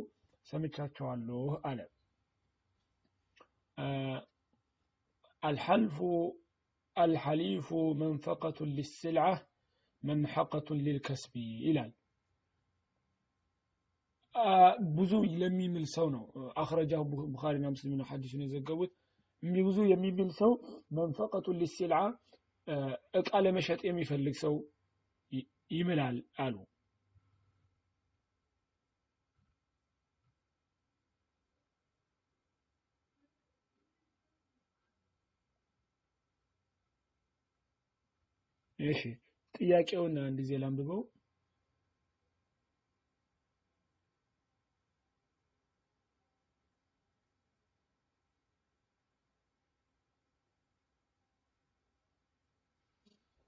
[0.50, 1.86] سمتشاتشو الله آله
[5.42, 5.98] አልሐልፉ
[6.96, 7.68] አልሐሊፉ
[8.02, 9.26] መንፈቀቱን ሊስልዓ
[10.02, 11.34] መምሐቀቱን ሊልከስቢ
[11.66, 11.90] ይላል።
[14.97, 16.23] ብዙ ለሚምል ሰው ነው።
[16.61, 17.01] አኽረጃሁ
[17.33, 18.91] ቡኻሪና ሙስሊም ነው ሐዲሱን የዘገቡት።
[19.63, 20.51] ብዙ የሚምል ሰው
[20.97, 21.99] መንፈቀቱን ሊስልዓ
[23.19, 24.55] እቃ ለመሸጥ የሚፈልግ ሰው
[25.71, 26.55] ይምላል አሉ።
[38.79, 39.01] እሺ
[39.55, 40.99] ጥያቄውን አንድ ጊዜ ላንብበው።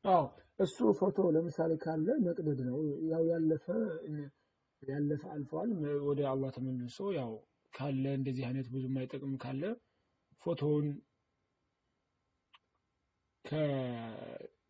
[0.09, 0.23] አዎ
[0.59, 2.77] እሱ ፎቶ ለምሳሌ ካለ መቅደድ ነው።
[3.11, 3.65] ያው ያለፈ
[4.81, 5.69] ያለፈ አልፏል።
[6.07, 7.31] ወደ አላህ ተመልሶ ያው
[7.73, 9.63] ካለ እንደዚህ አይነት ብዙ የማይጠቅም ካለ
[10.43, 10.87] ፎቶውን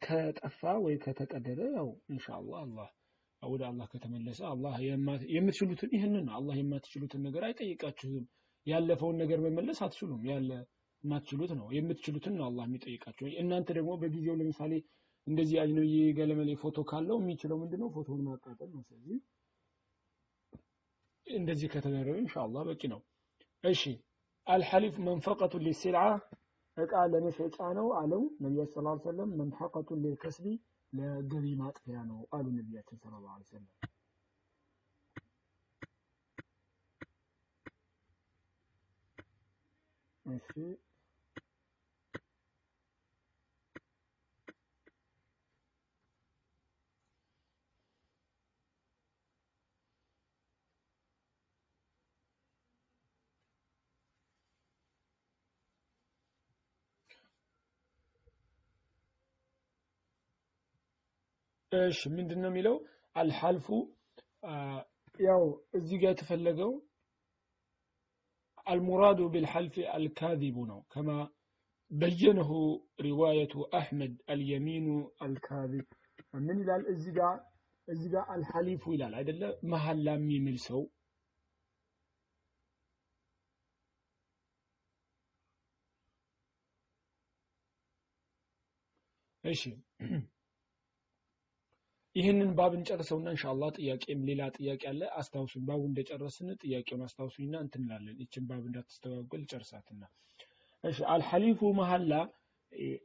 [0.02, 2.90] ከጠፋ ወይ ከተቀደደ ያው ኢንሻአላህ አላህ
[3.42, 4.74] ወደ አላህ ከተመለሰ አላህ
[5.34, 8.26] የምትችሉትን ይህንን ነው። አላህ የማትችሉትን ነገር አይጠይቃችሁም።
[8.68, 10.50] ያለፈውን ነገር መመለስ አትችሉም። ያለ
[11.04, 14.74] የማትችሉት ነው። የምትችሉትን ነው አላህ የሚጠይቃችሁ። እናንተ ደግሞ በጊዜው ለምሳሌ
[15.30, 17.90] እንደዚህ አጅነብይ ገለመሌ ፎቶ ካለው የሚችለው ምንድነው?
[17.96, 19.18] ፎቶውን ማቃጠል ነው። ስለዚህ
[21.28, 23.02] እንደዚህ ከተደረገ ኢንሻአላህ በቂ ነው።
[23.64, 23.82] እሺ
[24.48, 26.04] አልሐሊፍ መንፈቀቱ ሊሲልዓ
[26.78, 30.46] እቃ ለመሸጫ ነው አለው ነቢያችን ሰለላሁ ዐለይሂ ወሰለም። መምሐቀቱ ሊልከስቢ
[30.94, 33.68] ለገቢ ማጥፊያ ነው አሉ ነቢያችን ሰለላሁ ዐለይሂ ወሰለም።
[40.26, 40.50] እሺ
[61.72, 62.76] እሺ ምንድን ነው የሚለው?
[63.16, 63.68] አልሐልፉ
[65.20, 65.42] ያው
[65.78, 66.72] እዚህ ጋር የተፈለገው
[68.68, 71.10] አልሙራዱ ቢልሐልፊ አልካዚቡ ነው። ከማ
[71.92, 72.50] በየነሁ
[73.06, 74.88] ሪዋየቱ አሕመድ አልየሚኑ
[75.26, 75.88] አልካዚብ።
[76.40, 76.84] ምን ይላል?
[76.94, 77.36] እዚህ ጋር
[77.88, 79.42] እዚህ ጋር አልሐሊፉ ይላል አይደለ?
[79.72, 80.82] መሐላ የሚምል ሰው።
[89.44, 89.62] እሺ
[92.20, 98.18] ይህንን ባብ እንጨርሰውና ኢንሻአላህ ጥያቄም ሌላ ጥያቄ አለ። አስታውሱኝ። ባቡ እንደጨረስን ጥያቄውን አስታውሱኝና እንትን እንላለን።
[98.24, 100.02] ይችን ባብ እንዳትስተጓጎል ጨርሳትና።
[101.14, 102.14] አልሐሊፉ መሐላ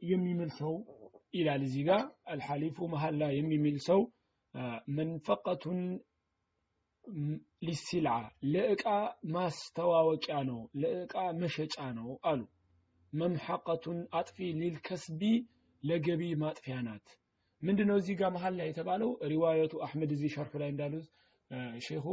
[0.09, 0.73] የሚምል ሰው
[1.33, 2.01] ይላል እዚህ ጋር
[2.33, 4.01] አልሐሊፉ መሐላ የሚምል ሰው
[4.97, 5.79] መንፈቀቱን
[7.65, 8.13] ሊሲልዓ
[8.53, 8.83] ለእቃ
[9.33, 12.41] ማስተዋወቂያ ነው፣ ለእቃ መሸጫ ነው አሉ።
[13.13, 15.21] መምሐቀቱን አጥፊ ሊልከስቢ
[15.83, 17.07] ለገቢ ማጥፊያ ናት።
[17.65, 21.05] ምንድነው እዚህ ጋር መሀል ላይ የተባለው ሪዋየቱ አህመድ እዚህ ሸርፍ ላይ እንዳሉት
[21.85, 22.05] ሼኹ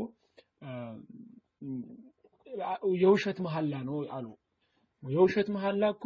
[3.02, 4.26] የውሸት መሐላ ነው አሉ።
[5.02, 6.04] የውሸት መሐላ እኮ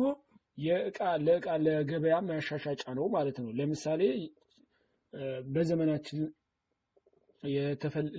[0.58, 4.02] የእቃ ለእቃ ለገበያ ማሻሻጫ ነው ማለት ነው። ለምሳሌ
[5.54, 6.20] በዘመናችን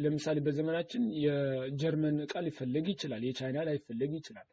[0.03, 4.47] ለምሳሌ በዘመናችን የጀርመን እቃ ሊፈለግ ይችላል፣ የቻይና ላይፈለግ ይችላል።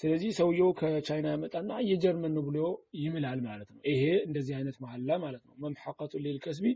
[0.00, 2.58] ስለዚህ ሰውየው ከቻይና ያመጣና የጀርመን ነው ብሎ
[3.00, 6.66] ይምላል ማለት ነው። ይሄ እንደዚህ አይነት መሐላ ማለት ነው። መምሐቀቱ ሊልከስቢ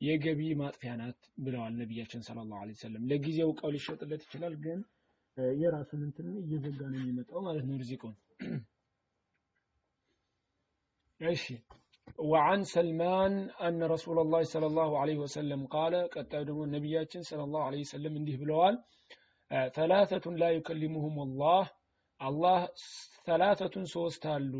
[0.00, 4.80] የገቢ ማጥፊያ ናት ብለዋል ነቢያችን ሰለላሁ ዐለይሂ ወሰለም። ለጊዜው እቃው ሊሸጥለት ይችላል፣ ግን
[5.56, 8.16] የራሱን እንትን እየዘጋ ነው የሚመጣው ማለት ነው ርዚቁን።
[11.20, 11.44] እሺ
[12.30, 17.62] وعن سلمان أن رسول الله صلى الله عليه وسلم قال قد ደግሞ ነቢያችን صلى الله
[17.62, 18.74] عليه وسلم እንዲህ ብለዋል
[19.70, 21.62] ثلاثة لا يكلمهم الله
[22.21, 22.59] አላህ
[23.27, 24.53] ሰላተቱን ሶስት አሉ።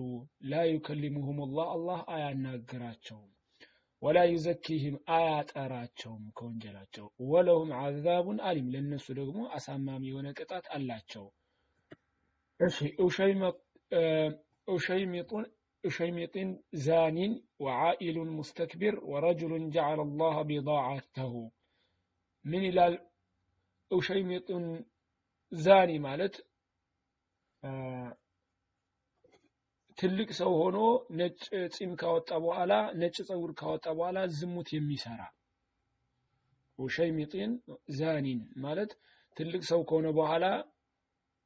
[0.44, 3.32] ላ ዩከሊሙሁም ላህ አላህ አያናግራቸውም።
[4.02, 11.26] ወላ ዩዘኪህም አያጠራቸውም ከወንጀላቸው። ወለሁም አዛቡን አሊም ለነሱ ደግሞ አሳማሚ የሆነ ቅጣት አላቸው።
[12.60, 12.78] እሺ
[16.86, 21.34] ዛኒን ወዓኢሉን ሙስተክቢር ወረጅሉን ጀዓለ አላህ ቢዳዓተሁ
[22.46, 22.96] ምን ይላል?
[23.92, 24.66] ኡሸይሚጡን
[25.52, 26.36] ዛኒ ማለት
[29.98, 30.78] ትልቅ ሰው ሆኖ
[31.20, 31.40] ነጭ
[31.76, 35.22] ፂም ካወጣ በኋላ ነጭ ፀጉር ካወጣ በኋላ ዝሙት የሚሰራ
[36.80, 37.52] ውሸይሚጢን
[38.00, 38.92] ዛኒን ማለት
[39.38, 40.46] ትልቅ ሰው ከሆነ በኋላ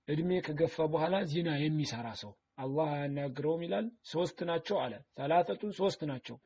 [0.07, 6.37] እድሜ ከገፋ በኋላ ዚና የሚሰራ ሰው አላህ አያናግረውም ይላል። ሶስት ናቸው አለ። ሰላተቱን ሶስት ናቸው።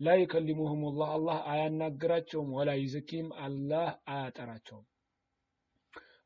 [0.00, 4.84] ላ ዩከሊሙሁም ላህ አላህ አያናግራቸውም። ወላ ዩዘኪም አላህ አያጠራቸውም።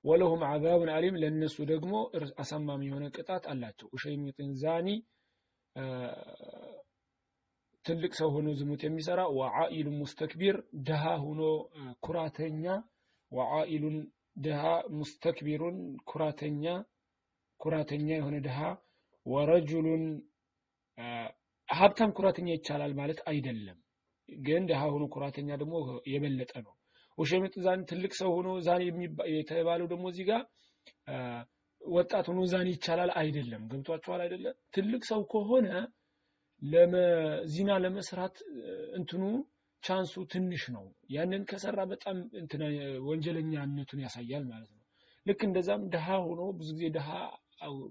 [0.04, 1.94] ወለሁም ዓዛቡን አሊም ለእነሱ ደግሞ
[2.42, 4.88] አሳማሚ የሆነ ቅጣት አላቸው። ኡሸይሚጥን ዛኒ
[7.84, 10.56] ትልቅ ሰው ሆኖ ዝሙት የሚሰራ ወዓኢሉን ሙስተክቢር
[10.88, 11.42] ድሃ ሆኖ
[12.02, 12.64] ኩራተኛ
[13.32, 13.96] ወዓኢሉን
[14.40, 14.62] ድሃ
[14.96, 15.78] ሙስተክቢሩን
[16.10, 16.64] ኩራተኛ
[17.60, 18.58] ኩራተኛ የሆነ ድሃ
[19.26, 20.04] ወረጁሉን
[21.68, 23.78] ሀብታም ኩራተኛ ይቻላል ማለት አይደለም።
[24.28, 25.74] ግን ድሃ ሆኖ ኩራተኛ ደግሞ
[26.12, 26.74] የበለጠ ነው።
[27.18, 28.82] ወሸሚጥ ዛኒ ትልቅ ሰው ሆኖ ዛኒ
[29.34, 30.42] የተባለው ደግሞ እዚህ ጋር
[31.82, 34.54] ወጣት ሆኖ ዛኒ ይቻላል አይደለም። ገብቷችኋል አይደለም?
[34.74, 35.68] ትልቅ ሰው ከሆነ
[37.52, 38.36] ዚና ለመስራት
[38.98, 39.22] እንትኑ
[39.82, 42.16] ቻንሱ ትንሽ ነው። ያንን ከሰራ በጣም
[43.08, 44.82] ወንጀለኛነቱን ያሳያል ማለት ነው።
[45.26, 47.08] ልክ እንደዛም ድሃ ሆኖ ብዙ ጊዜ ድሃ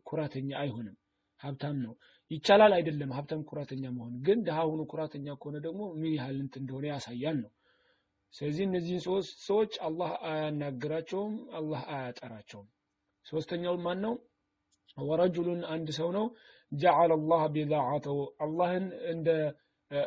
[0.09, 0.95] ኩራተኛ አይሆንም፣
[1.41, 1.93] ሀብታም ነው።
[2.31, 6.85] ይቻላል አይደለም ሀብታም ኩራተኛ መሆን፣ ግን ድሃ ሆኖ ኩራተኛ ከሆነ ደግሞ ምን ያህል እንትን እንደሆነ
[6.93, 7.51] ያሳያል ነው።
[8.33, 12.67] ስለዚህ እነዚህን ሶስት ሰዎች አላህ አያናግራቸውም፣ አላህ አያጠራቸውም።
[13.25, 14.13] ሶስተኛው ማን ነው?
[14.97, 16.25] ወረጁሉን አንድ ሰው ነው
[16.71, 19.27] ጀዓለ አላህ ቢዛዓተው አላህን እንደ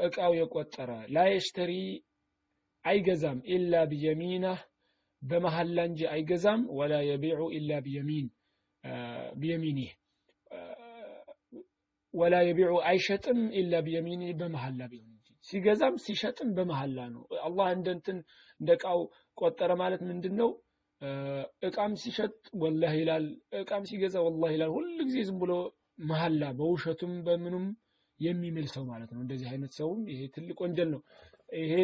[0.07, 1.73] እቃው የቆጠረ ላየሽተሪ
[2.85, 4.61] አይገዛም ኢላ ቢየሚናህ
[5.23, 8.27] በመሐላ እንጂ አይገዛም ወላ የቢዑ ኢላ ቢየሚን
[9.41, 9.91] ቢየሚኒህ
[12.15, 15.10] ወላ የቢዑ አይሸጥም ኢላ ቢየሚኒህ በመሐላ ቢሆን
[15.51, 18.19] ሲገዛም ሲሸጥም በመሐላ ነው። አላህ እንደ እንትን
[18.61, 19.01] እንደ እቃው
[19.39, 20.51] ቆጠረ ማለት ምንድን ነው?
[21.63, 22.33] እቃም ሲሸጥ
[22.63, 23.27] ወላህ ይላል፣
[23.61, 25.53] እቃም ሲገዛ ወላህ ይላል። ሁሉ ጊዜ ዝም ብሎ
[26.05, 27.67] መሐላ በውሸቱም በምኑም
[28.21, 31.01] የሚምል ሰው ማለት ነው። እንደዚህ አይነት ሰውም ይሄ ትልቅ ወንጀል ነው።
[31.61, 31.75] ይሄ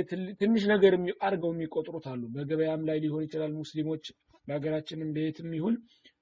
[0.41, 0.95] ትንሽ ነገር
[1.27, 4.05] አድርገው የሚቆጥሩት አሉ። በገበያም ላይ ሊሆን ይችላል። ሙስሊሞች
[4.49, 5.77] በሀገራችንም በየትም ይሁን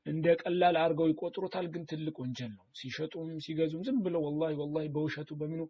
[0.06, 5.30] እንደ ቀላል አድርገው ይቆጥሩታል። ግን ትልቅ ወንጀል ነው። ሲሸጡም ሲገዙም ዝም ብለው ወላሂ ወላሂ በውሸቱ
[5.40, 5.62] በምኑ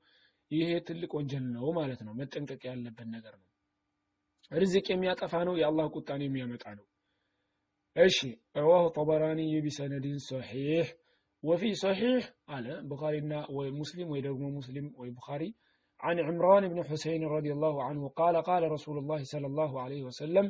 [0.53, 3.47] ይሄ ትልቅ ወንጀል ነው ማለት ነው። መጠንቀቅ ያለበት ነገር ነው።
[4.51, 6.85] ርዝቅ የሚያጠፋ ነው። የአላህ ቁጣን የሚያመጣ ነው።
[7.95, 8.17] እሺ
[8.59, 10.87] ረዋሁ ጠበራኒ ቢሰነድን ሰሒሕ
[11.43, 12.23] ወፊ ሰሒሕ
[12.55, 15.43] አለ ቡኻሪና ወይ ሙስሊም ወይ ደግሞ ሙስሊም ወይ ቡኻሪ
[15.99, 20.45] عن عمران بن حسين رضي الله عنه قال قال رسول الله صلى الله عليه وسلم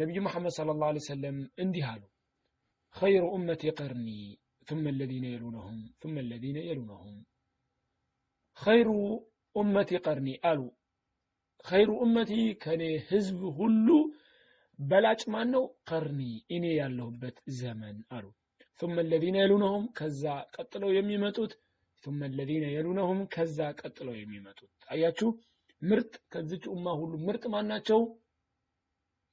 [0.00, 2.08] نبي محمد صلى الله عليه وسلم اندهالو
[2.94, 4.22] خير أمتي قرني
[4.68, 7.14] ثم الذين يلونهم ثم الذين يلونهم
[8.58, 8.88] خير
[9.54, 10.70] أمتي قرني قالوا
[11.64, 13.98] خير أمتي كان حزب هلو
[14.78, 15.64] በላጭ ማን ነው?
[15.88, 16.20] ቀርኒ
[16.50, 18.24] እኔ ያለሁበት ዘመን አሉ።
[18.80, 20.22] ثم الذين يلونهم ከዛ
[20.56, 21.52] ቀጥለው የሚመጡት
[22.04, 25.28] ثم الذين يلونهم ከዛ ቀጥለው የሚመጡት አያችሁ፣
[25.82, 28.00] ምርጥ ከዚች ኡማ ሁሉ ምርጥ ማን ናቸው?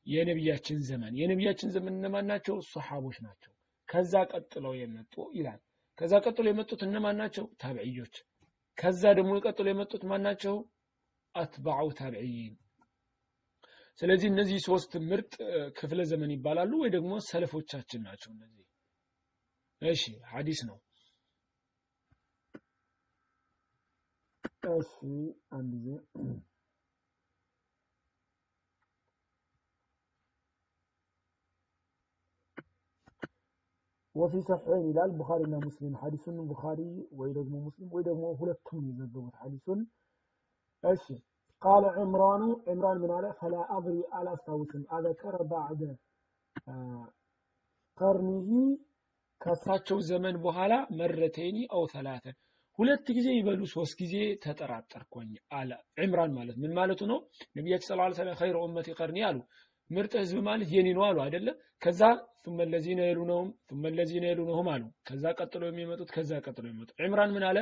[0.08, 2.56] የነቢያችን ዘመን የነቢያችን ዘመን እነማን ናቸው?
[2.74, 3.52] ሶሐቦች ናቸው።
[3.90, 5.60] ከዛ ቀጥለው የመጡ ይላል።
[5.98, 7.46] ከዛ ቀጥለው የመጡት እነማን ናቸው?
[7.62, 8.16] ታብዕዮች።
[8.79, 10.55] ከዛ ደግሞ ቀጥለው የመጡት ማን ናቸው?
[11.35, 12.55] አትባዑ ታብዕይን
[13.99, 15.35] ስለዚህ እነዚህ ሶስት ምርጥ
[15.79, 18.65] ክፍለ ዘመን ይባላሉ ወይ ደግሞ ሰለፎቻችን ናቸው እነዚህ?
[19.83, 20.79] እሺ ሐዲስ ነው።
[24.75, 24.93] እሺ
[25.57, 25.89] አንድ ጊዜ
[34.17, 36.81] ወፊ ሰሒሕን ይላል ቡኻሪና ሙስሊም ሐዲሱን ቡኻሪ
[37.19, 39.81] ወይ ደግሞ ሙስሊም ወይ ደግሞ ሁለቱም የዘገቡት ሐዲሱን
[40.85, 41.05] እሺ
[41.63, 45.83] ቃለ ዕምራኑ ዕምራን ምን አለ ፈላ አድሪ አላስታውስም አዘከረ ባዕደ
[47.99, 48.51] ቀርኒሂ
[49.41, 52.37] ከእሳቸው ዘመን በኋላ መረተይኒ አው ተላተን
[52.79, 55.71] ሁለት ጊዜ ይበሉ ሶስት ጊዜ ተጠራጠርኩኝ አለ።
[56.05, 57.19] ዕምራን ማለት ምን ማለቱ ነው?
[57.57, 59.39] ነቢያችን ስለ ሰለም ኸይረ ኡመቲ ቀርኒ አሉ
[59.90, 61.48] ምርጥ ህዝብ ማለት የኔ ነው አሉ አይደለ
[61.86, 62.02] ከዛ
[62.46, 67.44] ثم الذين يلونهم ثم الذين يلونهم አሉ ከዛ ቀጥሎ የሚመጡት ከዛ ቀጥሎ የሚመጡት ዕምራን ምን
[67.50, 67.58] አለ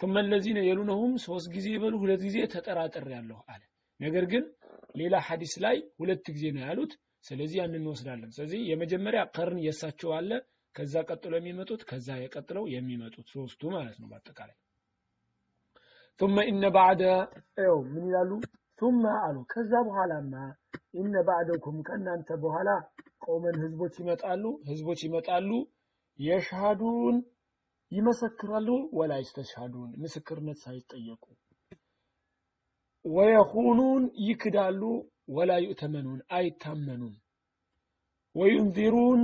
[0.00, 3.62] ثم الذين يلونهم ሶስት ጊዜ ይበሉ ሁለት ጊዜ ተጠራጥር ያለሁ አለ
[4.00, 4.44] ነገር ግን
[5.00, 6.92] ሌላ ሐዲስ ላይ ሁለት ጊዜ ነው ያሉት
[7.24, 10.30] ስለዚህ ያንን እንወስዳለን ስለዚህ የመጀመሪያ ቀርን የሳቸው አለ
[10.74, 14.56] ከዛ ቀጥሎ የሚመጡት ከዛ የቀጥለው የሚመጡት ሶስቱ ማለት ነው በአጠቃላይ
[16.20, 17.00] ثم إن بعد
[17.58, 18.30] ይኸው ምን ይላሉ
[18.80, 20.34] ثم አሉ ከዛ በኋላማ
[20.93, 22.69] ኢነ ባዕደኩም ከእናንተ በኋላ
[23.25, 25.49] ቆመን ህዝቦች ይመጣሉ ህዝቦች ይመጣሉ።
[26.19, 27.17] የሽሃዱን
[27.91, 31.23] ይመሰክራሉ ወላ ይስተሽሃዱን ምስክርነት ሳይጠየቁ።
[33.05, 34.81] ወየኹኑን ይክዳሉ
[35.35, 37.15] ወላ ዩእተመኑን አይታመኑም።
[38.35, 39.21] ወዩንዚሩን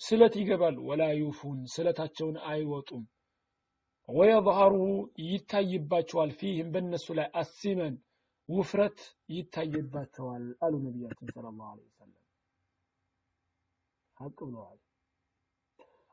[0.00, 3.04] ስለት ይገባሉ ወላ ዩፉን ስለታቸውን አይወጡም።
[4.08, 4.74] ወየظهሩ
[5.26, 7.94] ይታይባቸዋል ፊህም በእነሱ ላይ አሲመን
[8.48, 12.22] وفرت يتايبات وال ألو نبيات صلى الله عليه وسلم.
[14.16, 14.86] حق الله عليه.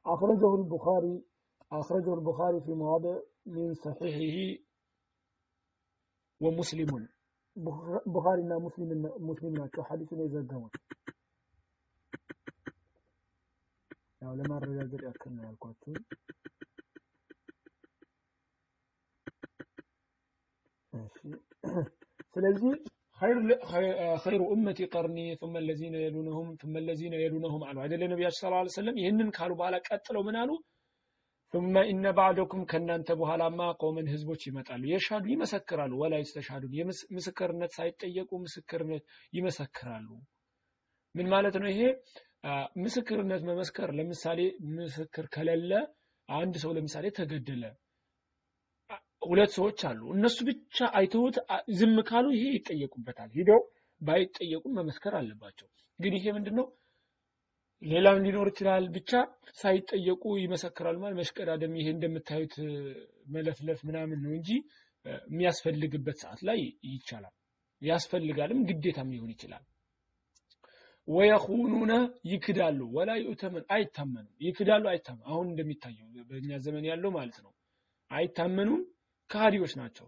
[0.05, 1.23] أخرجه البخاري
[1.71, 4.63] أخرجه البخاري في مواضع من صحيحه
[6.41, 7.09] ومسلم.
[8.05, 10.69] بخاري نا مسلم مسلم نا شو حديث ليس الدوام
[14.21, 15.57] لو لما الرجال ذي أكلنا
[20.93, 21.31] ماشي.
[22.34, 22.72] ስለዚህ
[24.22, 28.96] ኸይሩ ኡመቲ ቀርኒ ثم الذين يلونهم ثم الذين يلونهم አሉ አይደለ ነቢያችን ሰለላሁ ዐለይሂ ወሰለም
[29.02, 30.50] ይህንን ካሉ በኋላ ቀጥለው ምን አሉ
[31.54, 36.72] ثم إن بعدكم ከእናንተ በኋላማ ቆመን ህዝቦች ይመጣሉ የሻዱ ይመሰክራሉ ወላ ይስተሻዱን
[37.16, 40.08] ምስክርነት ሳይጠየቁ ምስክርነት ይመሰክራሉ
[41.14, 41.80] ምን ማለት ነው ይሄ
[42.84, 44.40] ምስክርነት መመስከር ለምሳሌ
[44.78, 45.72] ምስክር ከሌለ
[46.28, 47.62] አንድ ሰው ለምሳሌ ተገደለ
[49.21, 51.37] ሁለት ሰዎች አሉ። እነሱ ብቻ አይተውት
[51.79, 53.61] ዝም ካሉ ይሄ ይጠየቁበታል። ሂደው
[54.01, 55.67] ባይጠየቁም መመስከር አለባቸው።
[55.99, 56.67] ግን ይሄ ምንድነው?
[57.81, 59.11] ሌላም ሊኖር ይችላል። ብቻ
[59.57, 62.55] ሳይጠየቁ ይመሰክራሉ ማለት መሽቀዳደም ይሄ እንደምታዩት
[63.35, 64.49] መለፍለፍ ምናምን ነው እንጂ
[65.27, 67.35] የሚያስፈልግበት ሰዓት ላይ ይቻላል።
[67.81, 69.63] ያስፈልጋልም ግዴታም ሊሆን ይችላል።
[71.07, 71.93] ወየኹኑነ
[72.31, 77.51] ይክዳሉ። ወላ ዩእተመን አይታመኑም። ይክዳሉ አይታመኑ አሁን እንደሚታየው በእኛ ዘመን ያለው ማለት ነው።
[78.11, 78.81] አይታመኑም
[79.29, 80.07] ከሃዲዎች ናቸው።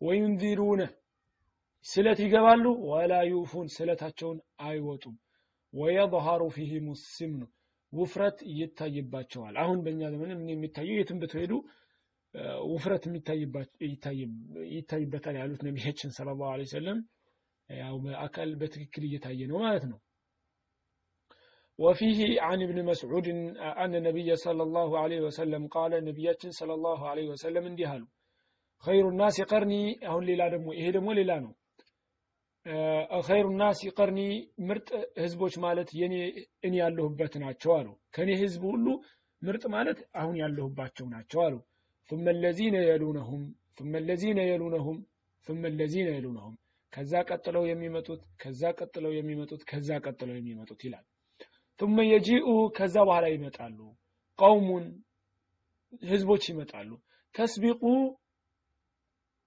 [0.00, 0.82] ወዩንዚሩነ
[1.86, 5.16] ስለት ይገባሉ ወላ ዩፉን ስለታቸውን አይወጡም።
[5.74, 7.42] ወየظሃሩ ፊህም ስምኑ
[7.92, 11.52] ውፍረት ይታይባቸዋል። አሁን በእኛ ዘመን ምን የሚታየው የትም ብትሄዱ
[12.72, 13.04] ውፍረት
[14.72, 16.98] ይታይበታል ያሉት ነቢያችን ስለ ላሁ ለ ሰለም
[17.70, 20.00] ያው በአካል በትክክል እየታየ ነው ማለት ነው።
[21.78, 23.26] وفيه عن ابن مسعود
[23.76, 28.10] أن النبي صلى الله عليه وسلم قال نبيات صلى الله عليه وسلم اندهالوا
[28.83, 31.51] አሉ خير الناس قرني አሁን ሌላ ደግሞ ይሄ ደግሞ ሌላ ነው
[33.27, 34.19] ኸይሩ ናስ ቀርኒ
[34.67, 34.89] ምርጥ
[35.23, 36.15] ህዝቦች ማለት የኔ
[36.67, 38.85] እኔ ያለሁበት ናቸው አሉ ከኔ ህዝብ ሁሉ
[39.41, 41.57] ምርጥ ማለት አሁን ያለሁባቸው ናቸው አሉ
[42.09, 43.41] ثم الذين يلونهم
[43.77, 44.97] ثم الذين يلونهم
[45.47, 46.53] ثم الذين يلونهم
[46.93, 51.05] ከዛ ቀጥለው የሚመጡት ከዛ ቀጥለው የሚመጡት ከዛ ቀጥለው የሚመጡት ይላል
[51.79, 52.47] ثم يجيء
[52.77, 53.77] ከዛ በኋላ ይመጣሉ
[54.39, 54.85] ቀውሙን
[56.11, 56.89] ህዝቦች ይመጣሉ
[57.35, 57.83] ተስቢቁ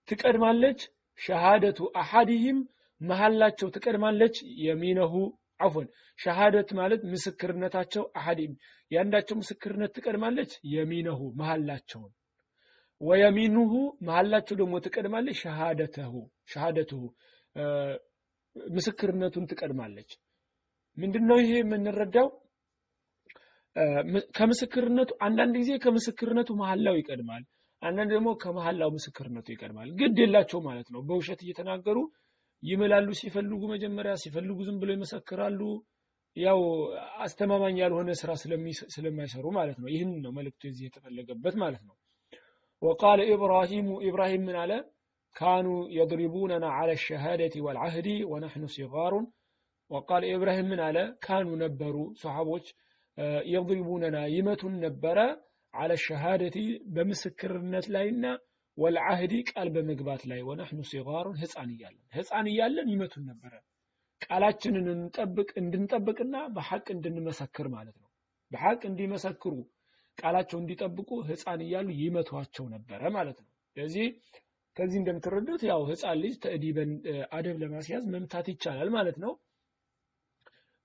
[0.08, 0.80] ትቀድማለች።
[1.20, 2.60] ሸሃደቱ አሐዲህም
[3.02, 5.13] መሐላቸው ትቀድማለች። የሚነሁ
[5.60, 5.88] አፎን
[6.20, 8.54] ሸሃደት ማለት ምስክርነታቸው አሐዲም
[8.91, 12.12] ያንዳቸው ምስክርነት ትቀድማለች። የሚነሁ መሐላቸውን
[13.02, 16.13] ወየሚኑሁ መሐላቸው ደግሞ ትቀድማለች። ሸሃደተሁ
[16.52, 17.02] ሸሃደትሁ
[18.56, 20.12] ምስክርነቱን ትቀድማለች።
[20.98, 22.28] ምንድነው ይሄ የምንረዳው?
[24.38, 27.43] ከምስክርነቱ አንዳንድ ጊዜ ከምስክርነቱ መሐላው ይቀድማል
[27.81, 31.97] አንዳንድ ደግሞ ከመሀላው ምስክርነቱ ይቀድማል። ግድ የላቸው ማለት ነው። በውሸት እየተናገሩ
[32.63, 35.59] ይምላሉ። ሲፈልጉ መጀመሪያ ሲፈልጉ ዝም ብለው ይመሰክራሉ።
[36.37, 36.59] ያው
[37.25, 38.31] አስተማማኝ ያልሆነ ስራ
[38.95, 41.95] ስለማይሰሩ ማለት ነው። ይህን ነው መልእክቱ የዚህ የተፈለገበት ማለት ነው።
[42.81, 44.71] ወቃለ ኢብራሂሙ ኢብራሂም ምን አለ?
[45.35, 49.25] ካኑ የድሪቡነና አለ ሸሃደቲ ወልዓህዲ ወነሕኑ ሲጋሩን።
[49.91, 50.97] ወቃለ ኢብራሂም ምን አለ?
[51.25, 52.67] ካኑ ነበሩ ሰሓቦች
[53.51, 55.19] የድሪቡነና ይመቱን ነበረ
[55.77, 56.57] አለ ሸሃደቲ
[56.95, 58.25] በምስክርነት ላይና
[58.77, 63.53] ወልዓህዲ ቃል በመግባት ላይ ወናሕኑ ሲጋሩን ህፃን እያለን ህፃን እያለን ይመቱን ነበረ።
[64.21, 68.09] ቃላችንን እንጠብቅ እንድንጠብቅና በሐቅ እንድንመሰክር ማለት ነው።
[68.51, 69.53] በሐቅ እንዲመሰክሩ
[70.17, 74.05] ቃላቸው እንዲጠብቁ ህፃን እያሉ ይመቷቸው ነበረ ማለት ነው። ስለዚህ
[74.77, 76.91] ከዚህ እንደምትረዱት ያው ህፃን ልጅ ተእዲበን
[77.31, 79.31] አደብ ለማስያዝ መምታት ይቻላል ማለት ነው።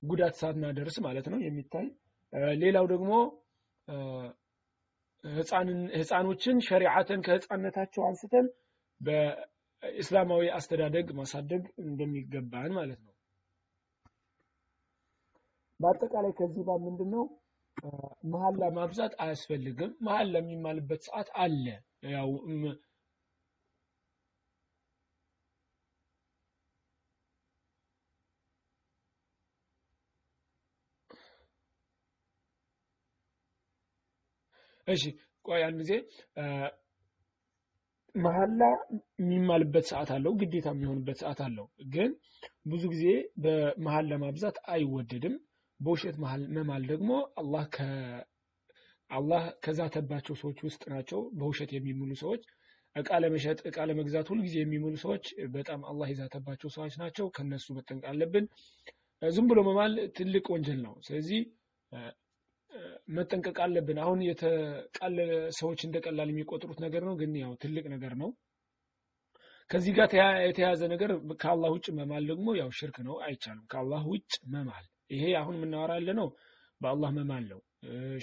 [0.02, 1.87] ጉዳት ሳትናደርስ ማለት ነው የሚታይ
[2.62, 3.11] ሌላው ደግሞ
[5.25, 8.47] ህፃኖችን ሸሪዓትን ከህፃነታቸው አንስተን
[9.01, 13.15] በእስላማዊ አስተዳደግ ማሳደግ እንደሚገባን ማለት ነው።
[15.81, 17.25] በአጠቃላይ ከዚህ ጋር ምንድነው?
[18.33, 21.65] መሀላ ማብዛት አያስፈልግም። መሀል ለሚማልበት ሰዓት አለ።
[22.11, 22.29] ያው
[34.88, 35.03] እሺ
[35.45, 35.92] ቆይ አንድ ጊዜ
[38.14, 38.62] መሀላ
[39.21, 42.11] የሚማልበት ሰዓት አለው ግዴታ የሚሆንበት ሰዓት አለው። ግን
[42.66, 43.05] ብዙ ጊዜ
[43.45, 45.35] በመሀል ለማብዛት አይወደድም።
[45.81, 46.16] በውሸት
[46.57, 47.64] መማል ደግሞ አላህ
[49.11, 52.42] አላህ ከዛተባቸው ሰዎች ውስጥ ናቸው። በውሸት የሚምሉ ሰዎች
[52.97, 55.24] እቃ ለመሸጥ እቃ ለመግዛት ሁልጊዜ የሚምሉ ሰዎች
[55.55, 58.47] በጣም አላህ የዛተባቸው ሰዎች ናቸው። ከነሱ መጠንቀቅ አለብን።
[59.22, 61.41] ዝም ብሎ መማል ትልቅ ወንጀል ነው። ስለዚህ
[63.16, 68.31] መጠንቀቅ አለብን። አሁን የተቃለለ ሰዎች እንደ ቀላል የሚቆጥሩት ነገር ነው ግን ያው ትልቅ ነገር ነው።
[69.70, 70.09] ከዚህ ጋር
[70.47, 71.11] የተያዘ ነገር
[71.43, 76.11] ከአላህ ውጭ መማል ደግሞ ያው ሽርክ ነው አይቻልም። ከአላህ ውጭ መማል። ይሄ አሁን የምናወራ ያለ
[76.20, 76.29] ነው
[76.81, 77.61] በአላህ መማል ነው።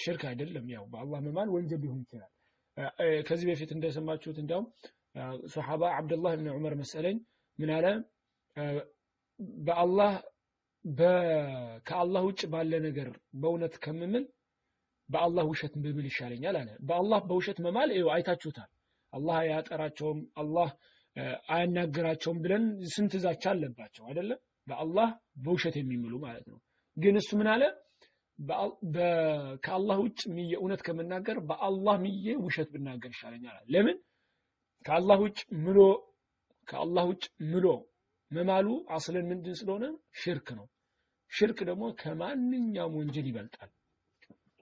[0.04, 2.32] ሽርክ አይደለም ያው በአላህ መማል ወንጀል ሊሆን ይችላል።
[3.28, 4.68] ከዚህ በፊት እንደሰማችሁት እንዲያውም
[5.54, 7.18] ሶሓባ አብደላህ ብን ዑመር መሰለኝ
[7.60, 7.86] ምን አለ?
[9.66, 10.12] በአላህ
[11.86, 13.08] ከአላህ ውጭ ባለ ነገር
[13.42, 14.24] በእውነት ከምምል
[15.10, 18.70] በአላህ ውሸት ብምል ይሻለኛል አለ። በአላህ በውሸት መማል ይኸው አይታችሁታል።
[19.14, 20.70] አላህ አያጠራቸውም፣ አላህ
[21.50, 24.40] አያናግራቸውም ብለን ስንት ዛቻ አለባቸው አይደለም?
[24.68, 25.10] በአላህ
[25.44, 26.60] በውሸት የሚምሉ ማለት ነው።
[26.98, 27.64] ግን እሱ ምን አለ?
[29.64, 33.98] ከአላህ ውጭ ምዬ እውነት ከመናገር በአላህ ምዬ ውሸት ብናገር ይሻለኛል አለ። ለምን?
[34.86, 35.80] ከአላህ ውጭ ምሎ
[36.68, 37.66] ከአላህ ውጭ ምሎ
[38.32, 39.86] መማሉ አስለን ምንድን ስለሆነ
[40.20, 40.66] ሽርክ ነው።
[41.32, 43.70] ሽርክ ደግሞ ከማንኛውም ወንጀል ይበልጣል።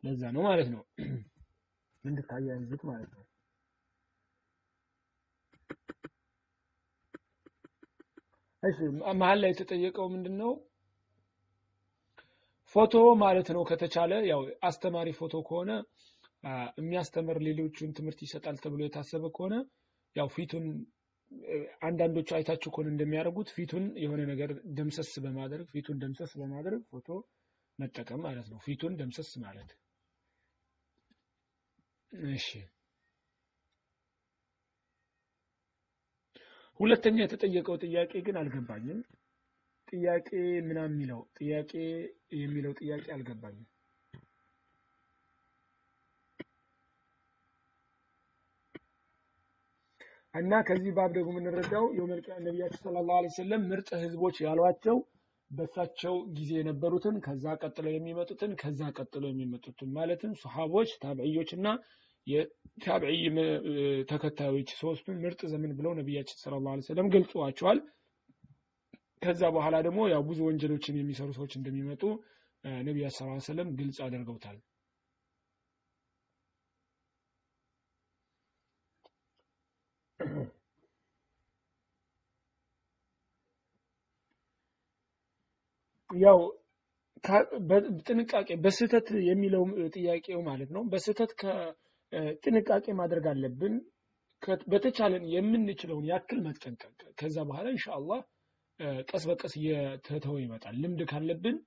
[0.08, 0.82] ለዛ ነው ማለት ነው
[2.04, 3.24] እንድታያይዙት ማለት ነው።
[8.64, 8.78] እሺ
[9.20, 10.52] መሀል ላይ የተጠየቀው ምንድን ነው?
[12.76, 15.72] ፎቶ ማለት ነው። ከተቻለ ያው አስተማሪ ፎቶ ከሆነ
[16.80, 19.56] የሚያስተምር ሌሎቹን ትምህርት ይሰጣል ተብሎ የታሰበ ከሆነ
[20.16, 20.66] ያው ፊቱን
[21.88, 27.08] አንዳንዶቹ አይታችሁ ከሆነ እንደሚያደርጉት ፊቱን የሆነ ነገር ደምሰስ በማድረግ ፊቱን ደምሰስ በማድረግ ፎቶ
[27.80, 29.72] መጠቀም ማለት ነው። ፊቱን ደምሰስ ማለት
[36.80, 39.00] ሁለተኛ የተጠየቀው ጥያቄ ግን አልገባኝም።
[39.88, 40.30] ጥያቄ
[40.68, 41.72] ምናምን የሚለው ጥያቄ
[42.40, 43.68] የሚለው ጥያቄ አልገባኝም።
[50.34, 54.98] እና ከዚህ ባብ ደግሞ የምንረዳው ቂያማ ነቢያችን ሰለላሁ ዐለይሂ ወሰለም ምርጥ ህዝቦች ያሏቸው
[55.52, 61.68] በሳቸው ጊዜ የነበሩትን ከዛ ቀጥለው የሚመጡትን ከዛ ቀጥለው የሚመጡትን ማለትም ሱሐቦች፣ ታብዕዮች እና
[62.28, 63.22] የታብዕይ
[64.10, 67.80] ተከታዮች ሶስቱን ምርጥ ዘመን ብለው ነቢያችን ሰለላሁ ዐለይሂ ወሰለም ገልጸዋቸዋል።
[69.22, 72.04] ከዛ በኋላ ደግሞ ያው ብዙ ወንጀሎችን የሚሰሩ ሰዎች እንደሚመጡ
[72.84, 74.58] ነቢያችን ሰለላሁ ዐለይሂ ግልጽ አድርገውታል።
[86.18, 86.40] ያው
[88.08, 89.64] ጥንቃቄ በስህተት የሚለው
[89.96, 91.32] ጥያቄው ማለት ነው። በስህተት
[92.44, 93.76] ጥንቃቄ ማድረግ አለብን።
[94.72, 98.20] በተቻለን የምንችለውን ያክል መጠንቀቅ። ከዛ በኋላ ኢንሻአላህ
[99.10, 101.58] ቀስ በቀስ እየተተወ ይመጣል። ልምድ ካለብን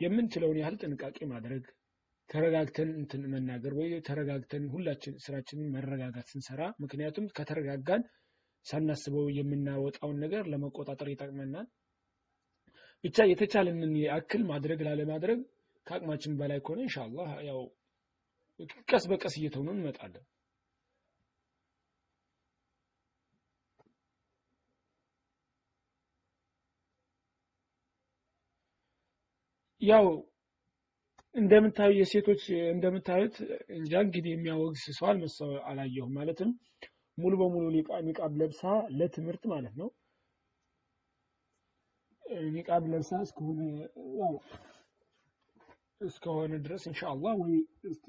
[0.00, 1.64] የምንችለውን ያህል ጥንቃቄ ማድረግ፣
[2.30, 8.02] ተረጋግተን እንትን መናገር ወይ ተረጋግተን ሁላችን ስራችንን መረጋጋት ስንሰራ፣ ምክንያቱም ከተረጋጋን
[8.66, 11.66] ሳናስበው የምናወጣውን ነገር ለመቆጣጠር ይጠቅመናል።
[13.04, 15.40] ብቻ የተቻለንን ያክል ማድረግ ላለማድረግ
[15.86, 17.60] ከአቅማችን በላይ ከሆነ ኢንሻአላህ ያው
[18.90, 20.24] ቀስ በቀስ እየተውኑ እንመጣለን።
[29.82, 30.06] ያው
[31.34, 32.42] እንደምታዩ የሴቶች
[32.72, 33.34] እንደምታዩት
[33.76, 36.50] እንጃ እንግዲህ የሚያወግዝ ሰው አልመሰው አላየሁም። ማለትም
[37.18, 37.64] ሙሉ በሙሉ
[38.08, 38.62] ኒቃብ ለብሳ
[38.98, 39.88] ለትምህርት ማለት ነው
[42.54, 43.60] ኒቃብ ለብሳ እስከሆነ
[44.20, 44.34] ያው
[46.00, 47.54] እስከሆነ ድረስ ኢንሻአላህ ወይ
[47.90, 48.06] እስቲ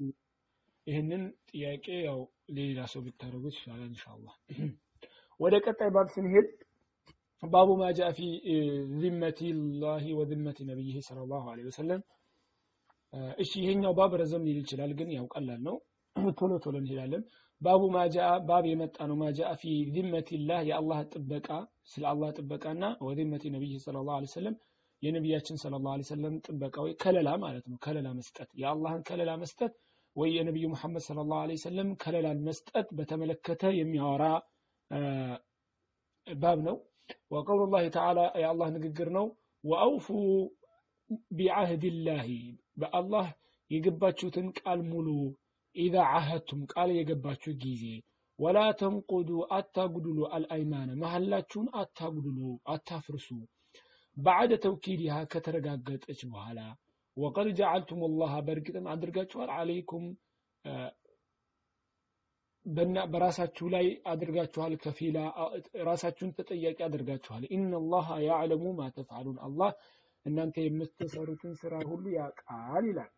[0.86, 2.20] ይህንን ጥያቄ ያው
[2.56, 4.34] ሌላ ሰው ብታደርጉት ይሻላል ኢንሻአላህ።
[5.40, 6.46] ወደ ቀጣይ ባብ ስንሄድ
[7.42, 8.20] ባቡ ማ ጃአ ፊ
[9.00, 9.40] ዚመቲ
[9.82, 12.00] ላሂ ወዚመቲ ነቢይህ ሰለላሁ ዐለይሂ ወሰለም።
[13.42, 15.76] እሺ ይሄኛው ባብ ረዘም ሊል ይችላል፣ ግን ያው ቀላል ነው።
[16.38, 17.22] ቶሎ ቶሎ እንሄዳለን።
[17.62, 21.48] ባቡ ማጃአ ባብ የመጣ ነው። ማጃአ ፊ ዚመቲላህ የአላህ ጥበቃ
[21.84, 24.56] ስለ አላህ ጥበቃና ወዚመቲ ነቢይ ሰለላሁ ዐለይሂ ወሰለም
[25.02, 29.74] የነቢያችን ሰለላሁ ዐለይሂ ወሰለም ጥበቃ ወይ ከለላ ማለት ነው። ከለላ መስጠት የአላህን ከለላ መስጠት
[30.16, 34.24] ወይ የነቢዩ መሐመድ ሰለላሁ ዐለይሂ ወሰለም ከለላን መስጠት በተመለከተ የሚያወራ
[36.26, 36.76] ባብ ነው።
[37.34, 39.26] ወቀውሉ ላሂ ተዓላ የአላህ ንግግር ነው።
[39.64, 40.06] ወአውፉ
[41.36, 42.28] ቢዓህድላሂ
[42.76, 43.26] በአላህ
[43.70, 45.08] የገባችሁትን ቃል ሙሉ
[45.76, 47.84] ኢዛ ዓሀድቱም ቃል የገባችሁ ጊዜ
[48.38, 52.38] ወላ ተንቁዱ አታጉድሉ አልአይማነ መሐላችሁን አታጉድሉ
[52.72, 53.28] አታፍርሱ።
[54.16, 56.60] ባዕደ ተውኪድሃ ከተረጋገጠች በኋላ
[57.16, 60.04] ወቀድ ጀዓልቱም ላህ በእርግጥም አድርጋችኋል አለይኩም
[63.12, 65.18] በራሳችሁ ላይ አድርጋችኋል ከፊላ
[65.88, 69.70] ራሳችሁን ተጠያቂ አድርጋችኋል። ኢነላሃ ያዕለሙ ማ ተፍዓሉን። አላህ
[70.26, 73.12] እናንተ የምትሰሩትን ስራ ሁሉ ያውቃል ይላል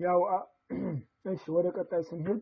[0.00, 0.20] ያው
[1.32, 2.40] እሺ ወደ ቀጣይ ስንሄድ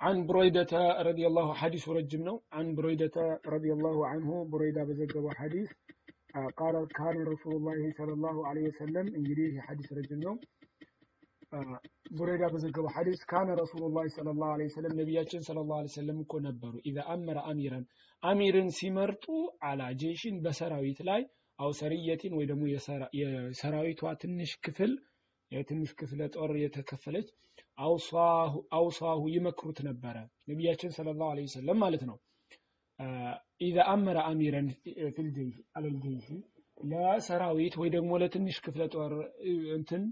[0.00, 0.72] عن بريدة
[1.08, 2.24] رضي الله حديث رجم
[2.56, 3.16] عن بريدة
[3.54, 5.68] رضي الله عنه بريدة بزقب حديث
[6.60, 10.34] قال كان رسول الله صلى الله عليه وسلم እንግዲህ حديث ረጅም ነው
[12.18, 16.98] ቡሬዳ በዘገበው ሐዲስ ካነ ረሱሉላህ ሰለላሁ ዐለይሂ ወሰለም ነቢያችን ሰለላሁ ዐለይሂ ወሰለም እኮ ነበሩ ኢዛ
[17.14, 17.84] አመረ አሚረን
[18.22, 19.24] አሚርን ሲመርጡ
[19.68, 21.22] አላ ጄሽን በሰራዊት ላይ
[21.58, 22.64] አው ሰሪየቲን ወይ ደግሞ
[23.20, 24.92] የሰራዊቷ ትንሽ ክፍል
[25.51, 27.27] የትንሽ ክፍለ ጦር የተከፈለች
[28.75, 30.15] አውሳሁ ይመክሩት ነበረ
[30.49, 32.17] ነቢያችን ሰለላሁ ዐለይሂ ወሰለም ማለት ነው።
[33.61, 34.67] ኢዛ አመረ አሚረን
[35.15, 36.27] ፊል ጀይሽ አለል ጀይሽ
[36.87, 39.13] ለሰራዊት ወይ ደግሞ ለትንሽ ክፍለ ጦር
[39.77, 40.03] እንትን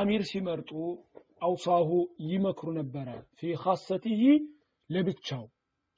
[0.00, 0.70] አሚር ሲመርጡ
[1.42, 1.88] አውሳሁ
[2.28, 4.22] ይመክሩ ነበረ። ፊ ኻሰቲሂ
[4.90, 5.44] ለብቻው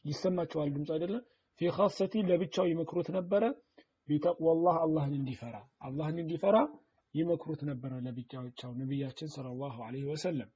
[0.05, 1.23] ይሰማቸዋል ድምፅ አይደለም
[1.61, 3.45] ፊ ኻሰቲ ለብቻው ይመክሩት ነበረ
[4.09, 6.57] ቢተቅዋላህ አላህን እንዲፈራ አላህን እንዲፈራ
[7.15, 10.51] ይመክሩት ነበረ ለብቻቸው ነቢያችን ሰለላሁ ዐለይሂ ወሰለም።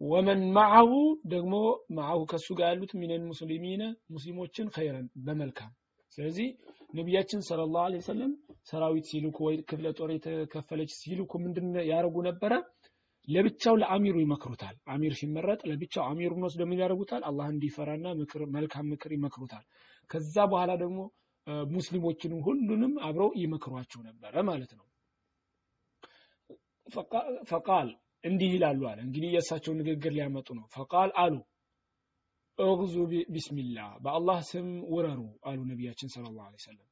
[0.00, 0.90] ወመን ማዐሁ
[1.32, 1.54] ደግሞ
[1.96, 3.82] ማዐሁ ከሱ ጋር ያሉት ሚነል ሙስሊሚነ
[4.14, 5.72] ሙስሊሞችን ኸይረን በመልካም።
[6.12, 6.48] ስለዚህ
[6.94, 8.32] ነቢያችን ሰለላሁ ዐለይሂ ወሰለም
[8.70, 12.52] ሰራዊት ሲልኩ ወይ ክፍለ ጦር የተከፈለች ሲልኩ ምንድን ያደርጉ ነበረ?
[13.28, 17.22] ለብቻው ለአሚሩ ይመክሩታል። አሚር ሲመረጥ ለብቻው አሚሩን ወስደው ምን ያደርጉታል?
[17.28, 18.06] አላህ እንዲፈራና
[18.56, 19.64] መልካም ምክር ይመክሩታል።
[20.10, 20.98] ከዛ በኋላ ደግሞ
[21.72, 24.86] ሙስሊሞችንም ሁሉንም አብረው ይመክሯቸው ነበረ ማለት ነው።
[27.50, 27.88] ፈቃል
[28.24, 31.34] እንዲህ ይላሉ አለ። እንግዲህ የእሳቸው ንግግር ሊያመጡ ነው። ፈቃል አሉ
[32.58, 32.94] እግዙ
[33.34, 36.88] ቢስሚላህ በአላህ ስም ውረሩ አሉ ነቢያችን ሰለላሁ ዐለይሂ ወሰለም።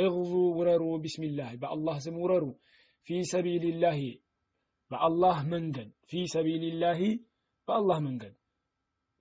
[0.00, 2.46] እግዙ ውረሩ ቢስሚላህ በአላህ ስም ውረሩ።
[3.08, 3.98] ፊ ሰቢልላህ
[4.90, 7.00] በአላህ መንገድ። ፊ ሰቢልላህ
[7.68, 8.34] በአላህ መንገድ።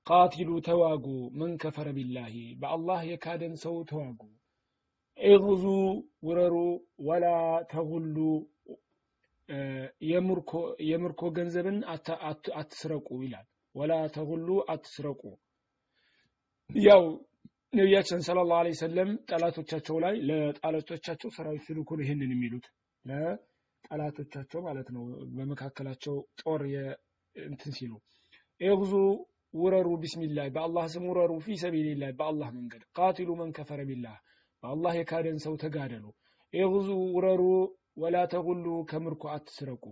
[0.07, 1.05] ቃቲሉ ተዋጉ
[1.37, 4.21] መን ከፈረ ቢላህ በአላህ የካደን ሰው ተዋጉ
[5.19, 5.63] እግዙ
[6.23, 6.55] ውረሩ
[7.07, 7.25] ወላ
[7.71, 8.17] ተጉሉ።
[10.89, 11.77] የምርኮ ገንዘብን
[12.55, 13.45] አትስረቁ ይላል።
[13.75, 15.21] ወላ ተጉሉ አትስረቁ።
[16.69, 17.03] ያው
[17.73, 22.65] ነቢያችን ሰለላሁ ዐለይሂ ወሰለም ጠላቶቻቸው ላይ ለጠላቶቻቸው ሰራዊት ሲልኩ ነው ይህንን የሚሉት።
[23.05, 25.03] ለጠላቶቻቸው ማለት ነው።
[25.35, 26.63] በመካከላቸው ጦር
[27.35, 27.93] እንትን ሲሉ
[28.61, 28.93] እግዙ
[29.53, 34.15] ውረሩ ቢስሚላህ በአላህ ስም ውረሩ ፊ ሰቢልላህ በአላህ መንገድ ቃቲሉ መን ከፈረ ቢላህ
[34.63, 36.05] በአላህ የካደን ሰው ተጋደሉ።
[36.53, 37.41] እግዙ ውረሩ
[37.97, 39.83] ወላ ተጉሉ ከምርኮ አትስረቁ።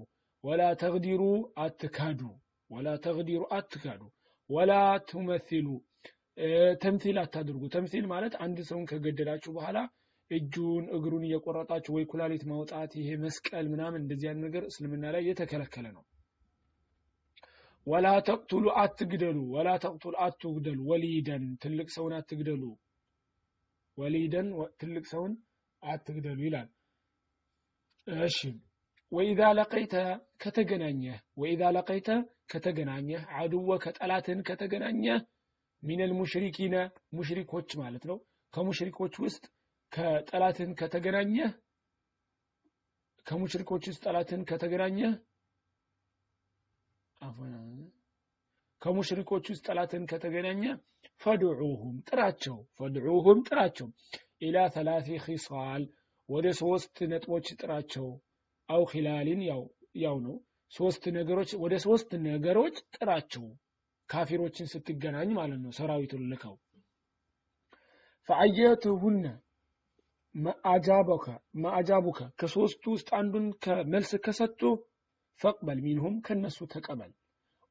[0.44, 1.22] ወላ ተግዲሩ
[1.64, 2.22] አትካዱ።
[2.70, 4.02] ወላ ተግዲሩ አትካዱ።
[4.50, 4.72] ወላ
[5.10, 5.68] ትመሲሉ
[6.84, 9.78] ተምሲል አታድርጉ። ተምሲል ማለት አንድ ሰውን ከገደላችሁ በኋላ
[10.32, 15.86] እጁን እግሩን እየቆረጣችሁ ወይ ኩላሊት ማውጣት ይሄ መስቀል ምናምን እንደዚህ አይነት ነገር እስልምና ላይ የተከለከለ
[15.98, 16.04] ነው።
[17.88, 22.64] ወላ ተቅቱሉ አትግደሉ። ወላ ተቅቱሉ አትግደሉ ወሊደን ትልቅ ሰውን አትግደሉ
[23.98, 24.48] ወሊደን
[24.80, 25.34] ትልቅ ሰውን
[25.84, 26.70] አትግደሉ ይላል።
[28.08, 28.38] እሺ።
[29.12, 29.96] ወኢዛ ለቀይተ
[30.44, 32.10] ከተገናኘህ ወኢዛ ለቀይተ
[32.52, 35.20] ከተገናኘህ አድወ ከጠላትን ከተገናኘህ
[35.84, 36.76] ሚነል ሙሽሪኪነ
[37.14, 38.18] ሙሽሪኮች ማለት ነው።
[38.54, 39.44] ከሙሽሪኮች ውስጥ
[39.92, 41.52] ከጠላትን ከተገናኘህ
[43.26, 45.14] ከሙሽሪኮች ውስጥ ጠላትን ከተገናኘህ
[48.82, 50.64] ከሙሽሪኮች ውስጥ ጠላትን ከተገናኘ
[51.24, 53.88] ፈድዑሁም ጥራቸው ፈድዑሁም ጥራቸው።
[54.42, 55.84] ኢላ ተላቲ ኺሳል
[56.30, 58.08] ወደ ሶስት ነጥቦች ጥራቸው።
[58.70, 59.42] አው ኺላሊን
[60.02, 60.36] ያው ነው።
[60.72, 63.46] ሶስት ነገሮች ወደ ሶስት ነገሮች ጥራቸው።
[64.10, 66.56] ካፊሮችን ስትገናኝ ማለት ነው ሰራዊቱን ልከው።
[68.30, 69.26] ፈአየትሁነ
[71.64, 73.46] ማአጃቡከ ከሶስቱ ውስጥ አንዱን
[73.94, 74.62] መልስ ከሰጡ
[75.40, 77.12] ፈቅበል ሚንሁም ከነሱ ተቀበል።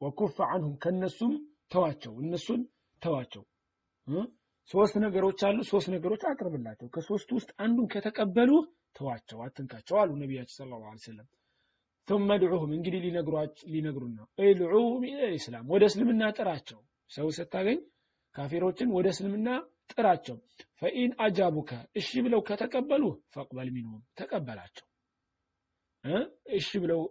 [0.01, 1.33] ወኩፍ አንሁም ከነሱም
[1.73, 2.63] ተዋቸው። እነሱን
[3.02, 3.44] ተዋቸው
[4.70, 8.52] ሶስት ነገሮች አሉ ሶስት ነገሮች አቅርብላቸው ከሶስቱ ውስጥ አንዱን ከተቀበሉ
[9.00, 11.28] ተዋቸው አትንካቸው አሉ ነቢያችን ሰለላሁ ዐለይሂ ወሰለም
[12.08, 13.00] ثم ادعوهم እንግዲህ
[13.74, 16.80] ሊነግሩን ነው ادعوهم الى الاسلام ወደ እስልምና ጥራቸው
[17.12, 17.80] ሰው ስታገኝ
[18.36, 19.48] ካፊሮችን ወደ እስልምና
[19.92, 20.38] ጥራቸው
[20.80, 23.04] ፈኢን አጃቡከ እሺ ብለው ከተቀበሉ
[23.36, 24.86] ፈቅበል ሚንሁም ተቀበላቸው
[26.58, 27.02] እሺ ብለው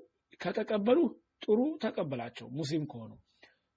[0.40, 0.98] ከተቀበሉ
[1.44, 3.12] ጥሩ ተቀበላቸው ሙስሊም ከሆኑ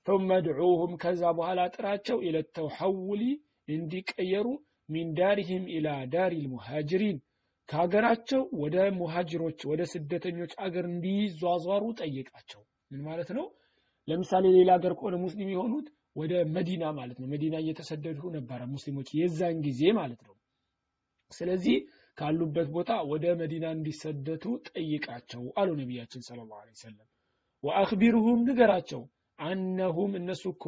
[0.07, 2.37] ثመ ድዑሁም ከዛ በኋላ ጥራቸው ኢለ
[3.69, 4.47] እንዲቀየሩ
[4.89, 7.19] ሚን ዳሪህም ኢላ ዳሪ ልሙሃጅሪን
[7.69, 13.47] ከሀገራቸው ወደ ሙሃጅሮች ወደ ስደተኞች አገር እንዲዟዟሩ ጠይቃቸው ምን ማለት ነው?
[14.09, 15.87] ለምሳሌ ሌላ ሀገር ከሆነ ሙስሊም የሆኑት
[16.17, 20.35] ወደ መዲና ማለት ነው። መዲና እየተሰደዱ ነበረ ሙስሊሞች የዛን ጊዜ ማለት ነው።
[21.33, 21.77] ስለዚህ
[22.19, 27.09] ካሉበት ቦታ ወደ መዲና እንዲሰደቱ ጠይቃቸው አሉ ነቢያችን ስለ ላሁ ሰለም
[27.65, 29.03] ወአክቢርሁም ንገራቸው
[29.39, 30.65] አነሁም እነሱ እኮ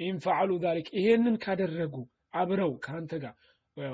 [0.00, 1.94] ኢንፈዓሉ ዛሊክ ይሄንን ካደረጉ
[2.34, 3.34] አብረው ከአንተ ጋር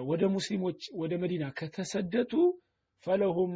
[0.05, 2.33] ወደ ሙስሊሞች ወደ መዲና ከተሰደቱ
[3.07, 3.53] ፈለሁም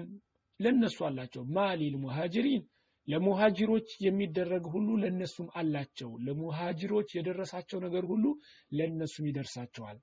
[0.61, 2.62] ለነሱ አላቸው። ማሊል ሙሃጅሪን
[3.09, 8.25] ለሙሃጅሮች የሚደረግ ሁሉ ለነሱም አላቸው። ለሙሃጅሮች የደረሳቸው ነገር ሁሉ
[8.73, 9.99] ለነሱም ይደርሳቸዋል።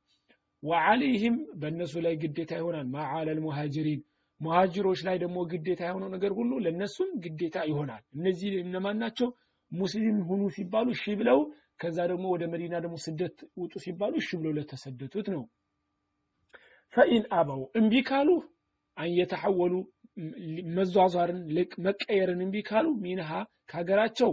[0.64, 4.02] ወዓለይህም በእነሱ ላይ ግዴታ ይሆናል። ማዓለል ሙሃጅሪን
[4.42, 9.30] ሙሃጅሮች ላይ ደግሞ ግዴታ የሆነው ነገር ሁሉ ለነሱም ግዴታ ይሆናል። እነዚህ እነማን ናቸው
[9.72, 11.40] ሙስሊም ሁኑ ሲባሉ እሺ ብለው
[11.80, 15.44] ከዛ ደግሞ ወደ መዲና ደግሞ ስደት ውጡ ሲባሉ እሺ ብለው ለተሰደቱት ነው።
[16.94, 18.30] ፈኢን አበው እምቢ ካሉ
[18.98, 19.74] አንየተሐወሉ
[20.78, 21.40] መዟዟርን
[21.86, 23.32] መቀየርን እምቢ ካሉ ሚንሃ
[23.72, 24.32] ከሀገራቸው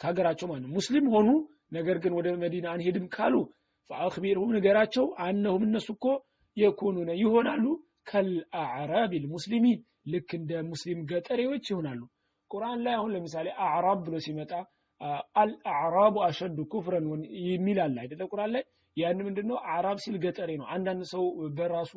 [0.00, 1.28] ከሀገራቸው ማለት ሙስሊም ሆኑ
[1.72, 3.34] ነገር ግን ወደ መዲና አንሄድም ካሉ
[3.90, 6.06] ፈአክቢርሁም ንገራቸው አነሁም እነሱ እኮ
[6.56, 7.64] የኩኑነ ይሆናሉ።
[8.10, 12.00] ከልአዕራብ ልሙስሊሚን ልክ እንደ ሙስሊም ገጠሬዎች ይሆናሉ።
[12.50, 14.52] ቁርአን ላይ አሁን ለምሳሌ አዕራብ ብሎ ሲመጣ
[15.36, 17.06] አልአዕራቡ አሸዱ ኩፍረን
[17.46, 18.22] የሚል አለ አይደለ?
[18.32, 18.62] ቁርአን ላይ
[18.96, 19.56] ያን ምንድነው?
[19.68, 21.24] አዕራብ ሲል ገጠሬ ነው። አንዳንድ ሰው
[21.58, 21.92] በራሱ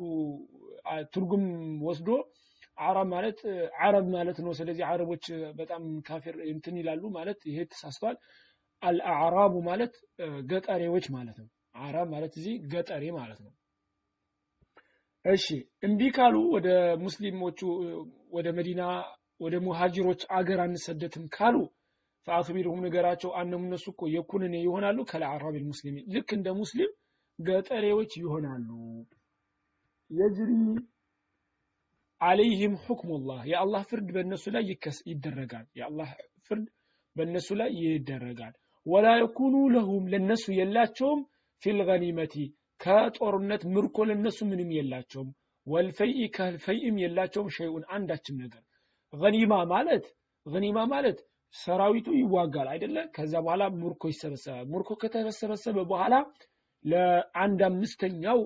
[1.14, 1.44] ትርጉም
[1.82, 2.08] ወስዶ
[2.78, 3.38] አረብ ማለት
[3.80, 5.24] አረብ ማለት ነው። ስለዚህ አረቦች
[5.56, 8.16] በጣም ካፊር እንትን ይላሉ ማለት ይሄ ተሳስቷል።
[8.82, 9.94] አልአዕራቡ ማለት
[10.50, 11.48] ገጠሬዎች ማለት ነው።
[11.80, 13.52] አረብ ማለት እዚህ ገጠሬ ማለት ነው።
[15.24, 15.46] እሺ
[15.82, 16.68] እምቢ ካሉ ወደ
[17.02, 17.60] ሙስሊሞቹ
[18.32, 18.82] ወደ መዲና
[19.40, 21.56] ወደ ሙሃጅሮች አገር አንሰደትም ካሉ
[22.26, 26.90] ፈአክቢርሁም ነገራቸው አነም እነሱ እኮ የኩንን ይሆናሉ ከለአዕራብ ልሙስሊሚን። ልክ እንደ ሙስሊም
[27.38, 28.68] ገጠሬዎች ይሆናሉ።
[30.10, 30.50] የጅሪ
[32.20, 34.64] አለይህም ሁክሙላህ የአላህ ፍርድ በእነሱ ላይ
[35.10, 36.08] ይደረጋል። የአላህ
[36.48, 36.66] ፍርድ
[37.16, 38.54] በእነሱ ላይ ይደረጋል።
[38.86, 41.20] ወላ የኩኑ ለሁም ለነሱ የላቸውም።
[41.62, 42.34] ፊልገኒመቲ
[42.80, 45.30] ከጦርነት ምርኮ ለነሱ ምንም የላቸውም።
[45.66, 48.62] ወልፈይኢ ከፈይእም የላቸውም ሸይኡን። አንዳችም ነገር
[49.12, 50.04] ገኒማ ማለት
[50.46, 51.18] ገኒማ ማለት
[51.54, 52.96] ሰራዊቱ ይዋጋል አይደለ?
[53.14, 56.14] ከዛ በኋላ ምርኮ ይሰበሰባል ምርኮ ከተሰበሰበ በኋላ
[56.84, 58.38] ለአንድ አምስተኛው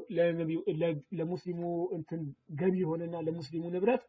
[1.18, 1.60] ለሙስሊሙ
[1.96, 2.20] እንትን
[2.60, 4.02] ገቢ የሆነና ለሙስሊሙ ንብረት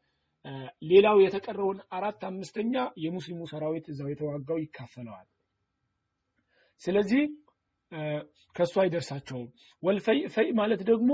[0.90, 2.74] ሌላው የተቀረውን አራት አምስተኛ
[3.04, 5.28] የሙስሊሙ ሰራዊት እዛው የተዋጋው ይካፈለዋል።
[6.82, 7.24] ስለዚህ
[8.56, 9.48] ከሱ አይደርሳቸውም።
[9.84, 11.12] ወልፈይ ፈይ ማለት ደግሞ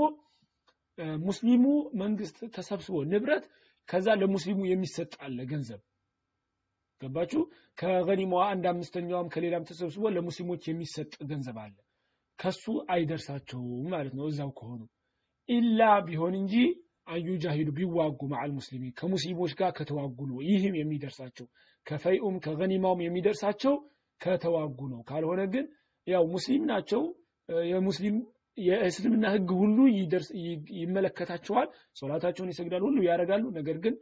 [1.26, 1.64] ሙስሊሙ
[2.00, 3.44] መንግስት ተሰብስቦ ንብረት
[3.88, 5.80] ከዛ ለሙስሊሙ የሚሰጥ አለ ገንዘብ
[7.02, 7.40] ገባችሁ?
[7.78, 11.76] ከገኒማዋ አንድ አምስተኛዋም ከሌላም ተሰብስቦ ለሙስሊሞች የሚሰጥ ገንዘብ አለ።
[12.38, 14.80] ከሱ አይደርሳቸውም ማለት ነው። እዛው ከሆኑ
[15.48, 16.54] ኢላ ቢሆን እንጂ
[17.08, 21.46] አዩጃሂዱ ቢዋጉ መዓል ሙስሊሚን ከሙስሊሞች ጋር ከተዋጉ ነው። ይህም የሚደርሳቸው
[21.86, 23.74] ከፈይኡም ከገኒማውም የሚደርሳቸው
[24.20, 25.64] ከተዋጉ ነው። ካልሆነ ግን
[26.06, 27.02] ያው ሙስሊም ናቸው።
[27.68, 28.16] የሙስሊም
[28.58, 29.78] የእስልምና ህግ ሁሉ
[30.80, 33.94] ይመለከታቸዋል። ሶላታቸውን ይሰግዳሉ ሁሉ ያደርጋሉ። ነገር ግን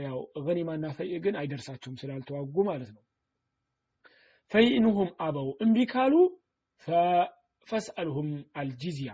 [0.00, 3.02] ያው ገኒማና ፈይእ ግን አይደርሳቸውም ስላልተዋጉ ማለት ነው።
[4.52, 6.14] ፈይንሁም አበው እምቢ ካሉ
[7.66, 9.12] ፈስአልሁም አልጂዝያ።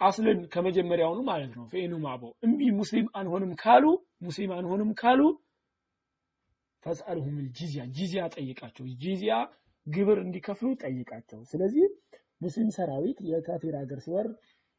[0.00, 3.84] አስልን ከመጀመሪያውኑ ማለት ነው። ፈኢንሁም አበው እምቢ ሙስሊም አንሆንም ካሉ
[4.22, 5.20] ሙስሊም አንሆንም ካሉ
[6.82, 9.34] ፈስአልሁም አልጂዝያ። ጂዝያ ጠይቃቸው። ጂዝያ
[9.86, 11.84] ግብር እንዲከፍሉ ጠይቃቸው። ስለዚህ
[12.42, 14.28] ሙስሊም ሰራዊት የካፊር ሀገር ሲወር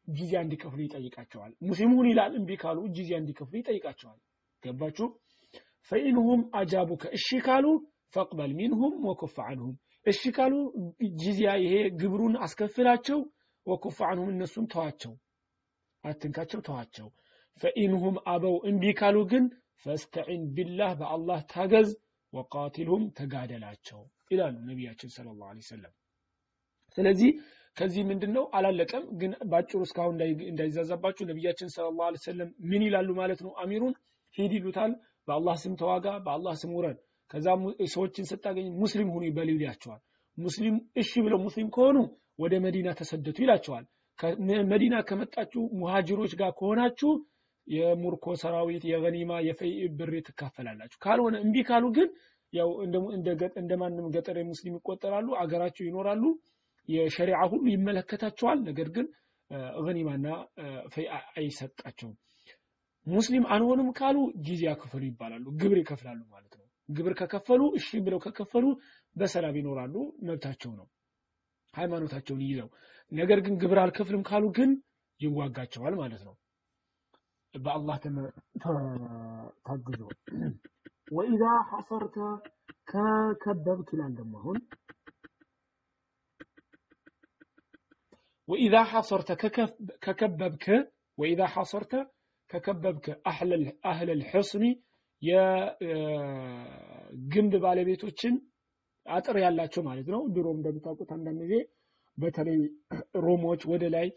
[0.07, 4.19] ጂዚያ እንዲከፍሉ ይጠይቃቸዋል። ሙስሊሙን ይላል እምቢ ካሉ ጂዚያ እንዲከፍሉ ይጠይቃቸዋል።
[4.63, 5.07] ገባችሁ?
[5.91, 7.65] ፈኢንሁም አጃቡከ እሺ ካሉ
[8.13, 10.53] ፈቅበል ሚንሁም ወኩፍ አንሁም። እሺ ካሉ
[11.21, 13.19] ጂዚያ ይሄ ግብሩን አስከፍላቸው
[13.65, 15.13] ወኩፍ አንሁም እነሱን ተዋቸው።
[16.03, 17.07] አትንካቸው ተዋቸው።
[17.61, 19.43] ፈኢንሁም አበው እምቢ ካሉ ግን
[19.85, 21.89] ፈስተዒን ቢላህ በአላህ ታገዝ
[22.33, 24.01] ወቃቲልሁም ተጋደላቸው
[24.31, 25.93] ይላሉ ነቢያችን ሰለላሁ ዐለይሂ ወሰለም
[26.97, 27.29] ስለዚህ
[27.77, 28.43] ከዚህ ምንድነው?
[28.53, 30.17] አላለቀም። ግን ባጭሩ እስካሁን
[30.47, 33.51] እንዳይዛዛባችሁ ነቢያችን ሰለላሁ ዐለይሂ ወሰለም ምን ይላሉ ማለት ነው?
[33.61, 33.93] አሚሩን
[34.35, 34.91] ሂድ ይሉታል።
[35.27, 36.97] በአላህ ስም ተዋጋ በአላህ ስም ውረድ።
[37.31, 37.47] ከዛ
[37.93, 40.01] ሰዎችን ስታገኝ ሙስሊም ሁኑ ይበሉ ይላቸዋል።
[40.37, 41.97] ሙስሊም እሺ ብለው ሙስሊም ከሆኑ
[42.39, 43.85] ወደ መዲና ተሰደቱ ይላቸዋል።
[44.71, 47.11] መዲና ከመጣችሁ ሙሃጅሮች ጋር ከሆናችሁ
[47.67, 52.09] የሙርኮ ሰራዊት የገኒማ የፈይ ብር ትካፈላላችሁ። ካልሆነ እምቢ ካሉ ግን
[52.53, 52.69] ያው
[53.57, 56.23] እንደ ማንም ገጠር ሙስሊም ይቆጠራሉ አገራቸው ይኖራሉ
[56.89, 59.07] የሸሪዓ ሁሉ ይመለከታቸዋል። ነገር ግን
[59.85, 60.27] ገኒማና
[60.93, 61.05] ፈይ
[61.35, 62.15] አይሰጣቸውም።
[63.07, 68.65] ሙስሊም አንሆንም ካሉ ጊዜያ ክፈሉ ይባላሉ። ግብር ይከፍላሉ ማለት ነው። ግብር ከከፈሉ እሺ ብለው ከከፈሉ
[69.15, 69.95] በሰላም ይኖራሉ
[70.27, 70.87] መብታቸው ነው
[71.73, 72.69] ሃይማኖታቸውን ይዘው።
[73.11, 74.71] ነገር ግን ግብር አልከፍልም ካሉ ግን
[75.19, 76.35] ይዋጋቸዋል ማለት ነው።
[77.53, 77.97] በአላህ
[79.65, 80.01] ታግዞ።
[81.15, 82.15] ወኢዛ ሐሰርተ
[82.89, 84.57] ከከበብክ ይላል ደግሞ አሁን
[88.49, 89.29] ወኢዛ ሐሰርተ
[90.05, 90.65] ከከበብክ
[91.17, 91.93] ወኢዛ ሐሰርተ
[92.49, 93.05] ከከበብክ
[93.89, 94.65] አህለ ልሕስኒ
[95.21, 96.33] የግንብ
[97.63, 98.33] ባለቤቶችን
[99.05, 101.55] አጥር ያላቸው ማለት ነው። ድሮም እንደምታውቁት አንዳንድ ጊዜ
[102.17, 102.59] በተለይ
[103.25, 104.07] ሮሞች ወደ ላይ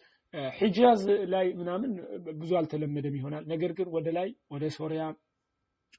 [0.59, 1.03] ሒጃዝ
[1.35, 1.91] ላይ ምናምን
[2.39, 5.03] ብዙ አልተለመደም ይሆናል። ነገር ግን ወደ ላይ ወደ ሶሪያ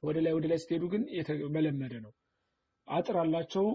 [0.04, 2.12] ወደ ላይ ወደ ላይ ስትሄዱ ግን የተመለመደ ነው።
[2.88, 3.66] አጥር አላቸው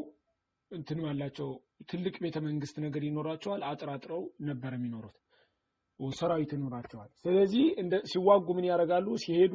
[0.71, 1.49] እንትን አላቸው
[1.89, 5.17] ትልቅ ቤተ መንግስት ነገር ይኖራቸዋል። አጥር አጥረው ነበር የሚኖሩት።
[6.01, 7.65] ሰራዊት ይኖራቸዋል። ስለዚህ
[8.11, 9.07] ሲዋጉ ምን ያደርጋሉ?
[9.25, 9.55] ሲሄዱ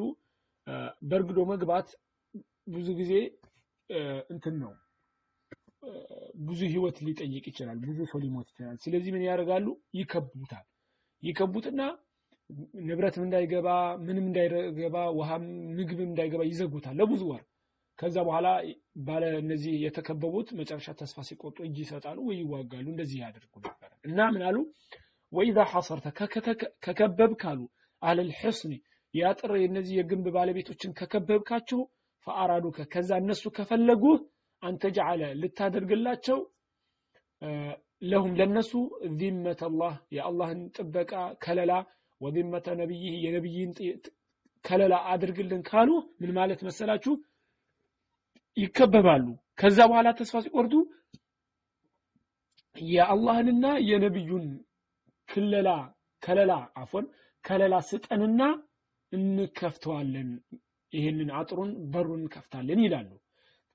[1.03, 1.88] በርግዶ መግባት
[2.67, 3.13] ብዙ ጊዜ
[4.30, 4.71] እንትን ነው።
[6.47, 9.65] ብዙ ህይወት ሊጠይቅ ይችላል። ብዙ ሰው ሊሞት ይችላል። ስለዚህ ምን ያደርጋሉ?
[9.99, 10.65] ይከቡታል።
[11.23, 11.82] ይከቡትና
[12.88, 13.67] ንብረትም እንዳይገባ
[13.99, 15.45] ምንም እንዳይገባ ውሃም
[15.78, 17.41] ምግብም እንዳይገባ ይዘጉታል። ለብዙ ወር
[17.99, 18.47] ከዛ በኋላ
[19.05, 24.43] ባለ እነዚህ የተከበቡት መጨረሻ ተስፋ ሲቆጡ እጅ ይሰጣሉ ወይ ይዋጋሉ። እንደዚህ ያደርጉ ነበር። እና ምን
[25.33, 26.07] ወኢዛ ሐሰርተ
[26.85, 27.59] ከከበብ ካሉ
[28.01, 28.73] አለል ሕስኒ
[29.13, 31.79] የአጥር የነዚህ የግንብ ባለቤቶችን ከከበብካቸው
[32.27, 34.03] ፈአራዱከ ከዛ እነሱ ከፈለጉ
[34.63, 36.39] አንተ ጀዓለ ልታደርግላቸው
[38.01, 38.71] ለሁም ለነሱ
[39.19, 41.11] ዚመተ አላህ የአላህን ጥበቃ
[41.43, 41.73] ከለላ
[42.21, 43.71] ወዚመተ ነቢይህ የነቢይን
[44.65, 45.89] ከለላ አድርግልን ካሉ
[46.21, 47.13] ምን ማለት መሰላችሁ
[48.58, 49.26] ይከበባሉ።
[49.60, 50.74] ከዛ በኋላ ተስፋ ሲቆርጡ
[52.76, 54.45] የአላህንና የነቢዩን
[55.30, 55.70] ክለላ
[56.24, 56.51] ከለላ
[56.82, 57.05] አፎን
[57.43, 58.41] ከለላ ስጠንና
[59.12, 60.30] እንከፍተዋለን።
[60.93, 63.10] ይህንን አጥሩን በሩን እንከፍታለን ይላሉ።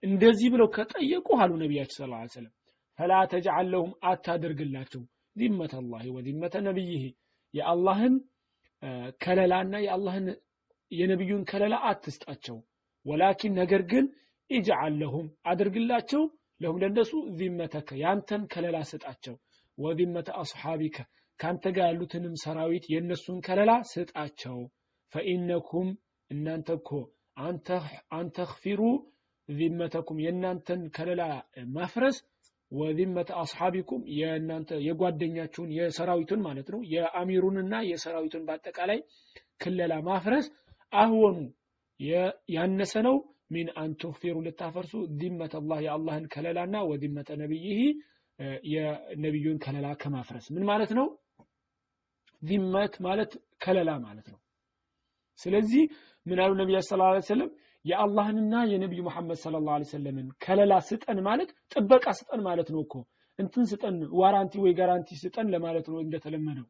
[0.02, 2.52] እንደዚህ ብለው ከጠየቁ አሉ ነቢያችን ስለ ላ ሰለም
[2.98, 3.72] ፈላ ተጅዓል
[4.08, 5.02] አታደርግላቸው
[5.36, 7.04] ዚመተ አላህ ወዚመተ ነቢይህ
[7.54, 8.14] የአላህን
[9.22, 10.26] ከለላና የአላህን
[10.92, 12.56] የነቢዩን ከለላ አትስጣቸው።
[13.06, 14.04] ወላኪን ነገር ግን
[14.50, 16.22] ኢጅዓል ለሁም አድርግላቸው
[16.60, 19.36] ለሁም ለእነሱ ዚመተከ ያንተን ከለላ ስጣቸው።
[19.78, 20.96] ወዚመተ አስሓቢከ
[21.40, 24.58] ካንተ ጋር ያሉትንም ሰራዊት የእነሱን ከለላ ስጣቸው።
[25.12, 25.88] ፈኢነኩም
[26.30, 26.90] እናንተ እኮ
[28.16, 28.80] አንተኽፊሩ
[29.48, 31.22] ዚመተኩም የእናንተን ከለላ
[31.74, 32.16] ማፍረስ
[32.72, 39.00] ወዚመተ አስሓቢኩም የእናንተ የጓደኛችሁን የሰራዊቱን ማለት ነው የአሚሩንና የሰራዊቱን በአጠቃላይ
[39.62, 40.46] ክለላ ማፍረስ።
[40.92, 41.36] أهون
[42.54, 43.16] ያነሰ ነው
[43.52, 47.80] من أن تخفروا ልታፈርሱ ذمة الله የአላህን ከለላና وذمة نبيه
[48.72, 51.06] የነቢዩን ከለላ ከማፍረስ። ምን ማለት ነው?
[52.42, 54.38] ዚመት ማለት ከለላ ማለት ነው።
[55.38, 55.82] ስለዚህ
[56.26, 57.50] ምን አሉ ነቢያ صلى الله عليه وسلم
[57.84, 62.80] የአላህንና የነቢዩ መሐመድ صلى الله عليه وسلم ን ከለላ ስጠን ማለት ጥበቃ ስጠን ማለት ነው
[62.84, 62.94] እኮ።
[63.38, 66.66] እንትን ስጠን warranty ወይ guarantee ስጠን ለማለት ነው እንደተለመደው።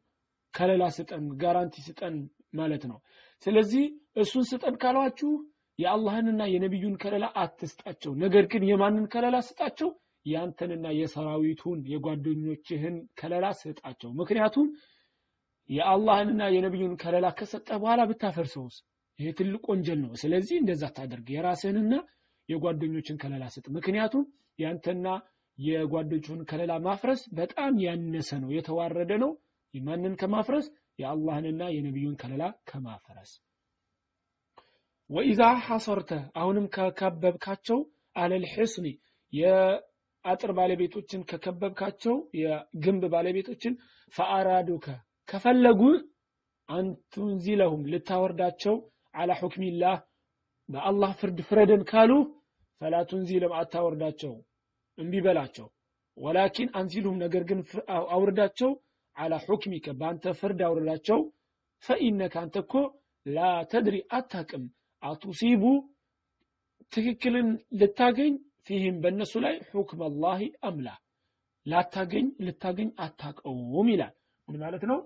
[0.53, 2.15] ከለላ ስጠን ጋራንቲ ስጠን
[2.53, 2.97] ማለት ነው።
[3.45, 3.83] ስለዚህ
[4.15, 5.31] እሱን ስጠን ካሏችሁ
[5.79, 9.89] የአላህንና የነቢዩን ከለላ አትስጣቸው። ነገር ግን የማንን ከለላ ስጣቸው?
[10.25, 14.67] ያንተንና የሰራዊቱን የጓደኞችህን ከለላ ስጣቸው። ምክንያቱም
[15.69, 18.75] የአላህንና የነቢዩን ከለላ ከሰጠ በኋላ ብታፈርሰውስ?
[19.19, 21.93] ይሄ ትልቅ ወንጀል ነው። ስለዚህ እንደዛ ታደርግ የራስህንና
[22.49, 24.23] የጓደኞችን ከለላ ስጥ። ምክንያቱም
[24.59, 25.07] ያንተና
[25.57, 29.31] የጓደኞችን ከለላ ማፍረስ በጣም ያነሰ ነው የተዋረደ ነው።
[29.73, 30.65] ማንን ከማፍረስ?
[30.99, 33.31] የአላህንና የነቢዩን ከለላ ከማፍረስ
[35.09, 37.79] ወኢዛ ሐሰርተ አሁንም ከከበብካቸው
[38.15, 38.87] አለል ሕስኒ
[39.33, 43.73] የአጥር ባለቤቶችን ከከበብካቸው የግንብ ባለቤቶችን
[44.13, 44.85] ፈአራዱከ
[45.29, 45.81] ከፈለጉ
[46.69, 48.75] አንቱንዚለሁም ልታወርዳቸው
[49.15, 49.97] አላ ሑክሚላህ
[50.69, 52.11] በአላህ ፍርድ ፍረደን ካሉ
[52.81, 54.33] ፈላ ቱንዚለም አታወርዳቸው
[54.97, 55.67] እምቢ በላቸው።
[56.17, 57.59] ወላኪን አንዚሉም ነገር ግን
[58.09, 58.71] አውርዳቸው
[59.17, 61.19] አላ ሑክሚከ በአንተ ፍርድ አውርዳቸው።
[61.83, 62.73] ፈኢነከ አንተ እኮ
[63.25, 63.39] ላ
[63.71, 64.63] ተድሪ አታቅም
[65.03, 65.63] አቱሲቡ
[66.93, 68.33] ትክክልን ልታገኝ
[68.67, 70.87] ፊህም በእነሱ ላይ ሑክም አላህ አምላ።
[71.65, 74.13] ላታገኝ ልታገኝ አታቀውም ይላል።
[74.47, 74.99] ምን ማለት ነው?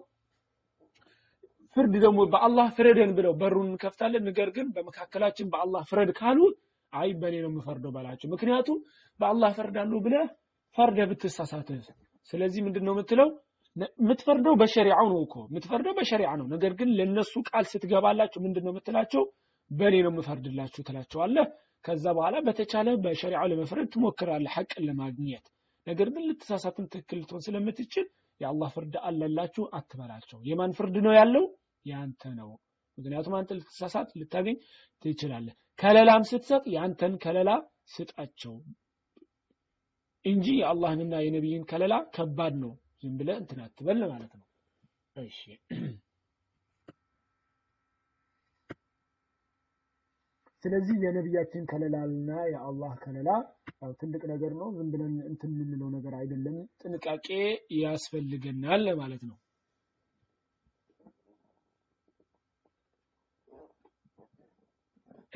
[1.75, 6.39] ፍርድ ደግሞ በአላህ ፍረደን ብለው በሩን እንከፍታለን። ነገር ግን በመካከላችን በአላህ ፍረድ ካሉ
[6.93, 8.77] አይ በእኔ ነው የምፈርደው በላቸው። ምክንያቱም
[9.19, 10.27] በአላህ ፈርዳለሁ ብለህ
[10.77, 11.83] ፈርደ ብትሳሳትህ
[12.33, 13.29] ስለዚህ ምንድን ነው የምትለው?
[13.99, 19.23] የምትፈርደው በሸሪዓው ነው እኮ የምትፈርደው በሸሪዓ ነው። ነገር ግን ለነሱ ቃል ስትገባላቸው ምንድን ነው የምትላቸው
[19.71, 21.47] በእኔ ነው የምፈርድላችሁ ትላቸዋለህ።
[21.85, 25.45] ከዛ በኋላ በተቻለ በሸሪዓው ለመፍረድ ትሞክራለህ ሐቅን ለማግኘት።
[25.87, 28.05] ነገር ግን ልትሳሳትን ትክክል ልትሆን ስለምትችል
[28.41, 31.45] የአላህ ፍርድ አለላችሁ አትበላቸው። የማን ፍርድ ነው ያለው?
[31.85, 32.49] ያንተ ነው።
[32.97, 34.57] ምክንያቱም አንተ ልትሳሳት ልታገኝ
[35.05, 37.49] ትችላለህ። ከለላም ስትሰጥ ያንተን ከለላ
[37.89, 38.53] ስጣቸው
[40.25, 44.45] እንጂ የአላህንና የነቢይን ከለላ ከባድ ነው። ዝም ብለህ እንትን አትበል ማለት ነው።
[45.15, 45.39] እሺ
[50.64, 53.30] ስለዚህ የነቢያችን ከለላና የአላህ ከለላ
[53.82, 57.28] ያው ትልቅ ነገር ነው ዝም ብለን እንትን የምንለው ነገር አይደለም ጥንቃቄ
[57.80, 59.38] ያስፈልገናል ማለት ነው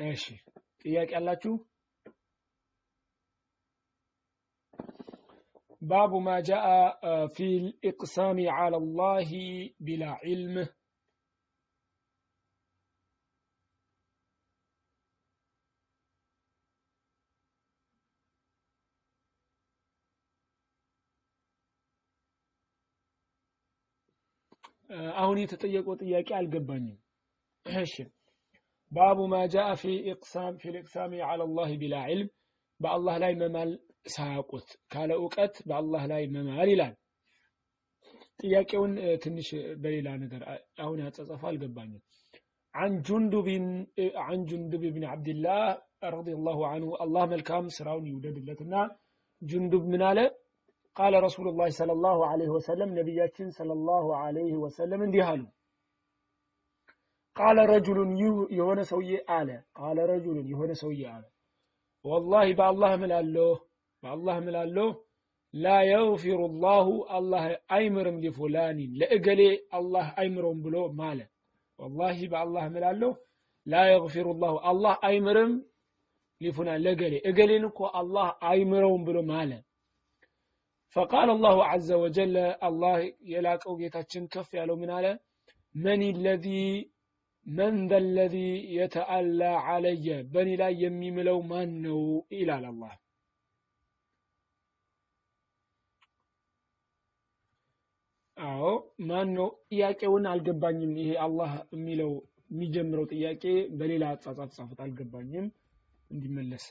[0.07, 0.25] እሺ
[0.83, 1.55] ጥያቄ አላችሁ
[5.81, 6.65] باب ما جاء
[7.27, 9.29] في الإقسام على الله
[9.79, 10.55] بلا علم
[25.21, 26.97] አሁን የተጠየቀው ጥያቄ አልገባኝም
[27.65, 27.95] እሺ
[28.91, 32.29] ባቡ ማ ጃአ ፊ ኢቅሳም ፊ ልእቅሳሚ ዐላ ላህ ቢላ ዒልም
[32.79, 33.71] በአላህ ላይ መማል
[34.13, 36.95] ሳያውቁት ካለ እውቀት በአላህ ላይ መማል ይላል
[38.41, 38.93] ጥያቄውን
[39.23, 39.47] ትንሽ
[39.83, 40.41] በሌላ ነገር
[40.83, 42.03] አሁን ያጸጸፈው አልገባኝም
[42.73, 43.47] عن جندب
[44.25, 45.63] عن جندب بن عبد الله
[46.17, 48.81] رضي الله عنه الله ملكام سراون يودد لتنا
[49.41, 50.25] جندب من على
[50.95, 55.41] قال رسول الله صلى الله عليه وسلم نبياتين صلى الله عليه وسلم እንዲህ አሉ
[57.35, 58.11] ቃለ ረጁሉን
[58.59, 59.49] የሆነ ሰውዬ አለ
[59.79, 61.23] ቃለ ረጁሉን የሆነ ሰውዬ አለ
[62.05, 63.49] ወላሂ በአላህ እምላለሁ
[64.03, 64.87] በአላህ እምላለሁ
[65.53, 66.87] ላ የግፊሩ ላሁ
[67.17, 67.43] አላህ
[67.77, 69.41] አይምርም ሊፉላኒን ለእገሌ
[69.79, 71.19] አላህ አይምረውም ብሎ ማለ
[71.79, 73.11] ወላሂ በአላህ እምላለሁ
[73.67, 75.53] ላ የግፊሩ ላሁ አላህ አይምርም
[76.41, 79.51] ሊፉላን ለእገሌ እገሌን እኮ አላህ አይምረውም ብሎ ማለ
[80.96, 82.36] فقال الله عز وجل
[82.66, 82.96] አላህ
[83.30, 85.06] የላቀው ጌታችን ከፍ ያለው ምን አለ?
[85.74, 86.46] من الذي
[87.46, 88.34] من ذا الذي
[88.74, 89.40] يتألى
[89.70, 92.00] علي በእኔ ላይ የሚምለው ማን ነው?
[92.36, 92.92] ይላል አላህ።
[98.36, 98.62] አዎ
[99.08, 99.48] ማን ነው?
[99.70, 102.12] ጥያቄውን አልገባኝም። ይሄ አላህ የሚለው
[102.52, 103.42] የሚጀምረው ጥያቄ
[103.78, 105.46] በሌላ አጻጻፍ ጻፉት። አልገባኝም።
[106.10, 106.64] እንዲመለስ።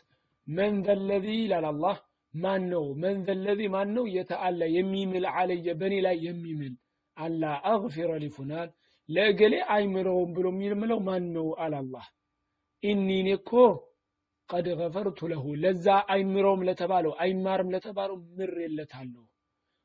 [0.48, 0.90] من ذا
[1.36, 1.98] ይላል አላህ።
[2.34, 6.74] ማን ነው من ذا الذي ማን ነው يتألى የሚምል علي በእኔ ላይ የሚምል
[7.18, 8.70] ألا أغفر لفلان
[9.10, 12.06] ለእገሌ አይምረውም ብሎ የሚምለው ማን ነው አላላህ
[12.84, 13.50] إني እኔ እኮ
[14.50, 19.24] قد غفرت له ለዛ አይምረውም ለተባለው አይማርም ለተባለው ምሬለታለሁ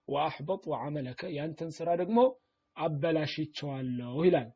[0.09, 2.19] وأحبطت عملك ያንተን ስራ ደግሞ
[2.77, 4.49] አበላሽቸዋለሁ ይላል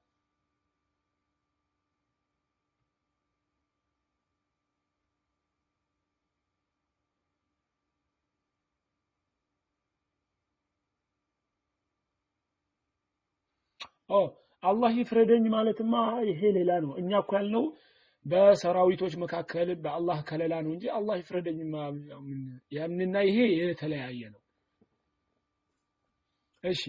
[14.62, 15.94] አላህ ይፍረደኝ ማለትማ
[16.30, 17.64] ይሄ ሌላ ነው። እኛ እኮ ያልነው
[18.26, 21.58] በሰራዊቶች መካከል በአላህ ከለላ ነው እንጂ አላህ ይፍረደኝ
[22.72, 24.40] ያንና ይሄ የተለያየ ነው።
[26.64, 26.82] እሺ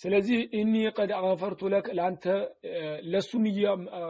[0.00, 2.24] ስለዚህ እኒ ቀድ ገፈርቱ ለክ ለአንተ
[3.12, 3.44] ለሱም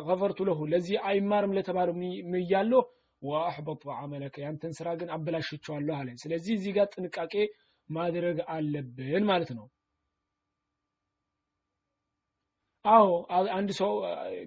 [0.09, 1.95] ገፈርቱ ለሁ ለዚህ አይማርም ለተባለው
[2.33, 2.83] ምያለሁ
[3.23, 7.35] ወአሕበጡ ዐመለከ ያንተን ስራ ግን አበላሽቸዋለሁ አለ ስለዚህ እዚህ ጋር ጥንቃቄ
[7.91, 9.67] ማድረግ አለብን ማለት ነው
[12.85, 13.07] አዎ
[13.57, 13.91] አንድ ሰው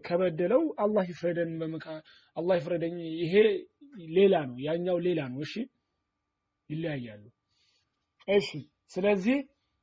[0.05, 1.51] ከበደለው አላህ ይፍረደን
[2.38, 3.34] አላህ ይፍረደኝ ይሄ
[4.11, 5.53] ሌላ ነው ያኛው ሌላ ነው እሺ?
[6.69, 7.23] ይለያያሉ።
[8.27, 8.49] እሺ
[8.91, 9.38] ስለዚህ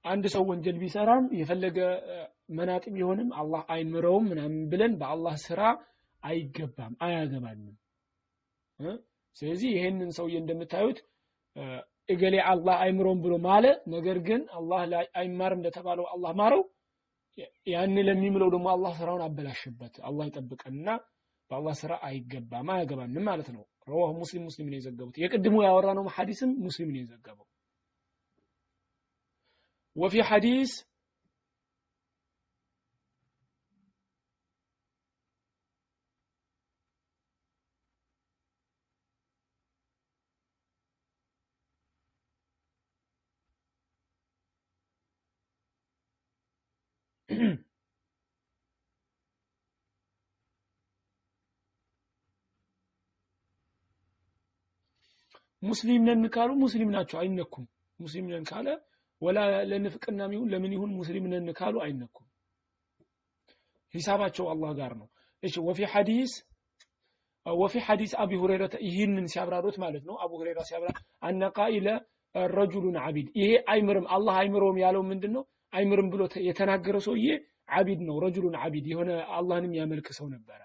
[0.04, 1.78] አንድ ሰው ወንጀል ቢሰራም የፈለገ
[2.50, 5.60] መናጢ ቢሆንም አላህ አይምረውም ምናምን ብለን በአላህ ስራ
[6.22, 7.76] አይገባም አያገባንም።
[9.36, 10.98] ስለዚህ ይሄንን ሰውዬ እንደምታዩት
[12.08, 14.80] እገሌ አላህ አይምረውም ብሎ ማለ ነገር ግን አላህ
[15.20, 16.62] አይማርም እንደተባለው አላህ ማረው
[17.66, 20.88] ያን ለሚምለው ደግሞ አላህ ስራውን አበላሽበት አላህ ይጠብቀንና
[21.50, 26.90] በአላህ ስራ አይገባም አያገባንም ማለት ነው። ረዋሁ ሙስሊም ሙስሊም ነው የዘገቡት። የቅድሙ ያወራነው ሐዲስም ሙስሊም
[26.92, 27.46] ነው የዘገበው።
[29.96, 30.72] ወፊ ሐዲስ
[55.62, 57.64] ሙስሊም ነን ካሉ ሙስሊም ናቸው አይነኩም።
[58.00, 58.68] ሙስሊም ነን ካለ
[59.22, 59.38] ወላ
[59.70, 62.26] ለንፍቅና ይሁን ለምን ይሁን ሙስሊም ነን ካሉ አይነኩም።
[63.94, 65.08] ሂሳባቸው አላህ ጋር ነው።
[65.42, 66.32] እሺ ወፊ ሐዲስ
[67.46, 70.88] ወፊ ሐዲስ አቢ ሁረይራ ይህንን ሲያብራሩት ማለት ነው። አቡ ሁረይራ ሲያብራ
[71.22, 71.88] አነ ቃኢለ
[72.54, 77.26] ረጁሉን አቢድ ይሄ አይምርም አላህ አይምረውም ያለው ምንድን ነው አይምርም ብሎ የተናገረ ሰውዬ
[77.72, 80.60] አቢድ ነው ረጁሉን አቢድ የሆነ አላህንም ያመልክ ሰው ነበረ።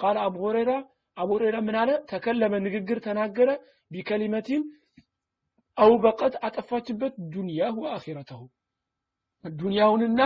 [0.00, 0.72] ቃል አቡ ሁረይራ
[1.16, 1.90] አቡ ሁረይራ ምን አለ?
[2.10, 3.48] ተከለመ ንግግር ተናገረ።
[3.90, 4.62] ቢከሊመቲን
[5.78, 8.40] አውበቀት አጠፋችበት ዱንያሁ አኺረተሁ።
[9.44, 10.20] ዱንያውንና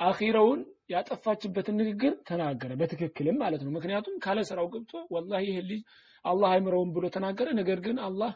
[0.00, 5.82] አኺረውን ያጠፋችበትን ንግግር ተናገረ በትክክልም ማለት ነው። ምክንያቱም ካለ ስራው ገብቶ ወላሂ ይህ ልጅ
[6.24, 8.32] አላህ አይምረውም ብሎ ተናገረ። ነገር ግን አላህ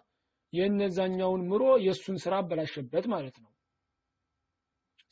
[0.52, 3.50] የነዛኛውን ምሮ የእሱን ስራ አበላሸበት ማለት ነው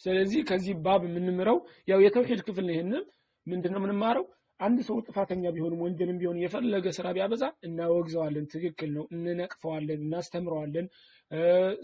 [0.05, 3.03] ስለዚህ ከዚህ ባብ የምንምረው ያው የተውሂድ ክፍል ነው ይህንን
[3.47, 4.25] ምንድነው የምንማረው?
[4.61, 10.87] አንድ ሰው ጥፋተኛ ቢሆንም ወንጀልም ቢሆን የፈለገ ስራ ቢያበዛ እናወግዘዋለን ትክክል ነው እንነቅፈዋለን እናስተምረዋለን።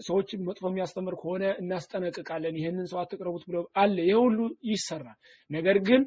[0.07, 4.39] ሰዎች መጥፎ የሚያስተምር ከሆነ እናስጠነቅቃለን ይህንን ሰው አትቅረቡት ብሎ አለ። ይሄ ሁሉ
[4.69, 5.17] ይሰራል።
[5.49, 6.01] ነገር ግን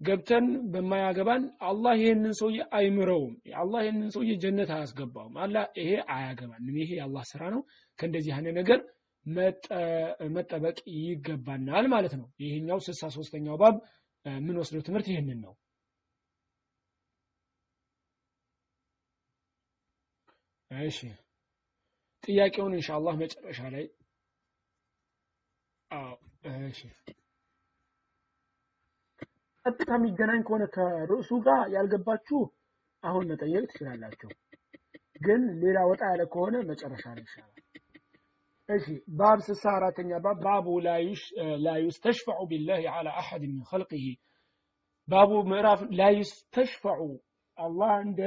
[0.00, 3.30] ገብተን በማያገባን አላህ ይህንን ሰውዬ አይምረውም።
[3.60, 7.62] አላህ ይህንን ሰውዬ ጀነት አያስገባውም። አላ ይሄ አያገባንም። ይሄ የአላህ ስራ ነው።
[7.98, 8.80] ከእንደዚህ አይነት ነገር
[10.30, 13.76] መጠበቅ ይገባናል ማለት ነው። ይህኛው ስልሳ ሶስተኛው ባብ
[14.26, 15.54] ምን ወስደው ትምህርት ይህንን ነው።
[20.70, 20.98] እሺ
[22.24, 23.84] ጥያቄውን ኢንሻአላህ መጨረሻ ላይ
[25.90, 26.14] አዎ
[26.68, 26.80] እሺ
[29.64, 32.40] ቀጥታ የሚገናኝ ከሆነ ከርዕሱ ጋር ያልገባችሁ
[33.02, 34.28] አሁን መጠየቅ ትችላላችሁ።
[35.20, 37.62] ግን ሌላ ወጣ ያለ ከሆነ መጨረሻ ላይ ይሻላል።
[38.68, 38.84] እሺ
[39.18, 40.66] باب ስልሳ አራተኛ باب باب
[41.66, 44.04] لا يستشفع بالله على أحد من خلقه
[45.08, 47.00] باب ምዕራፍ لا يستشفع
[47.58, 48.20] አላህ እንደ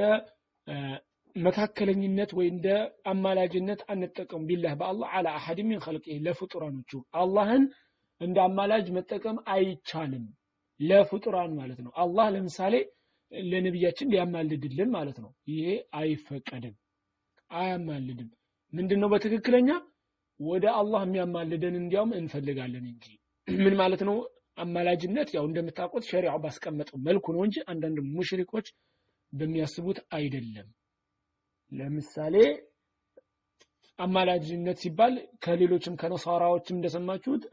[1.35, 2.67] መካከለኝነት ወይ እንደ
[3.05, 7.65] አማላጅነት አንጠቀሙ بالله በአላህ على أحد من خلقه ለፍጡራኖቹ አላህን
[8.21, 10.25] እንደ አማላጅ መጠቀም አይቻልም።
[10.79, 12.75] ለፍጡራን ማለት ነው። አላህ ለምሳሌ
[13.31, 16.75] ለነቢያችን ሊያማልድልን ማለት ነው። ይሄ አይፈቀድም፣
[17.51, 18.29] አያማልድም።
[18.73, 19.69] ምንድን ነው በትክክለኛ
[20.39, 23.05] ወደ አላህ የሚያማልደን እንዲያውም እንፈልጋለን እንጂ
[23.65, 24.17] ምን ማለት ነው?
[24.57, 28.67] አማላጅነት ያው እንደምታውቁት ሸሪዓው ባስቀመጠው መልኩ ነው እንጂ አንዳንድ ሙሽሪኮች
[29.33, 30.67] በሚያስቡት አይደለም።
[31.71, 32.35] ለምሳሌ
[33.99, 35.13] አማላጅነት ሲባል
[35.43, 37.43] ከሌሎችም ከነሳራዎችም እንደሰማችሁት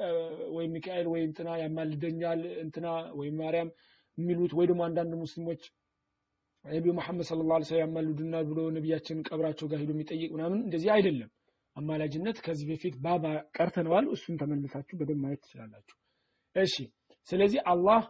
[0.57, 2.87] ወይ ሚካኤል ወይ እንትና ያማልደኛል እንትና
[3.18, 3.70] ወይ ማርያም
[4.18, 5.62] የሚሉት ወይ ደግሞ አንዳንድ ሙስሊሞች
[6.64, 11.30] ነቢዩ መሐመድ ሰለላሁ ዐለይሂ ወሰለም ያማልዱናል ብሎ ነቢያችን ቀብራቸው ጋር ሄዶ የሚጠይቅ ምናምን እንደዚህ አይደለም።
[11.76, 13.24] አማላጅነት ከዚህ በፊት ባባ
[13.56, 15.96] ቀርተነዋል። እሱን ተመልሳችሁ በደንብ ማየት ትችላላችሁ።
[16.56, 16.74] እሺ፣
[17.28, 18.02] ስለዚህ አላህ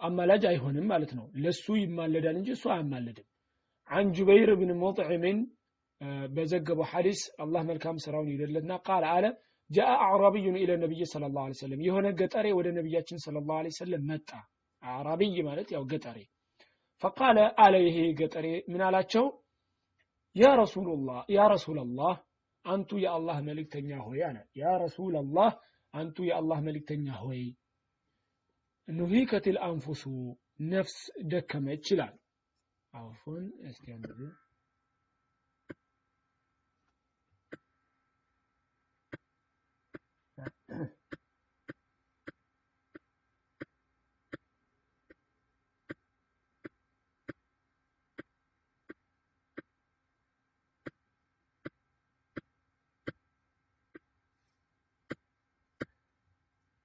[0.00, 3.26] አማላጅ አይሆንም ማለት ነው። ለሱ ይማለዳል እንጂ እሱ አያማለድም።
[3.90, 5.38] አን ጁበይር ብን ሙጥዕምን
[6.30, 9.24] በዘገበው ሐዲስ አላህ መልካም ስራውን ይደለትና ቃል አለ
[9.70, 14.30] ጃአ አዕራቢዩን ኢለ ነቢይ ሰለላሁ ዐለይሂ ወሰለም የሆነ ገጠሬ ወደ ነቢያችን ሰለላሁ ዐለይሂ ወሰለም መጣ።
[14.82, 16.18] አዕራቢይ ማለት ያው ገጠሬ።
[17.02, 19.24] ፈቃለ አለ ይሄ ገጠሬ ምን አላቸው?
[20.36, 22.14] ያ ረሱሉላህ ያ ረሱለላህ
[22.64, 25.50] አንቱ የአላህ መልእክተኛ ሆይ አለ። ያ ረሱላላህ
[25.94, 27.42] አንቱ የአላህ መልእክተኛ ሆይ
[28.88, 30.02] ኑሂከትል አንፉሱ
[30.70, 30.96] ነፍስ
[31.30, 32.14] ደከመች ይላል።
[32.94, 33.86] አፉን እስቲ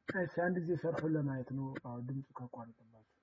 [0.09, 3.15] እሺ አንድ ጊዜ ሸርሑን ለማየት ነው። አዎ ድምፁ ከቋረጠባቸው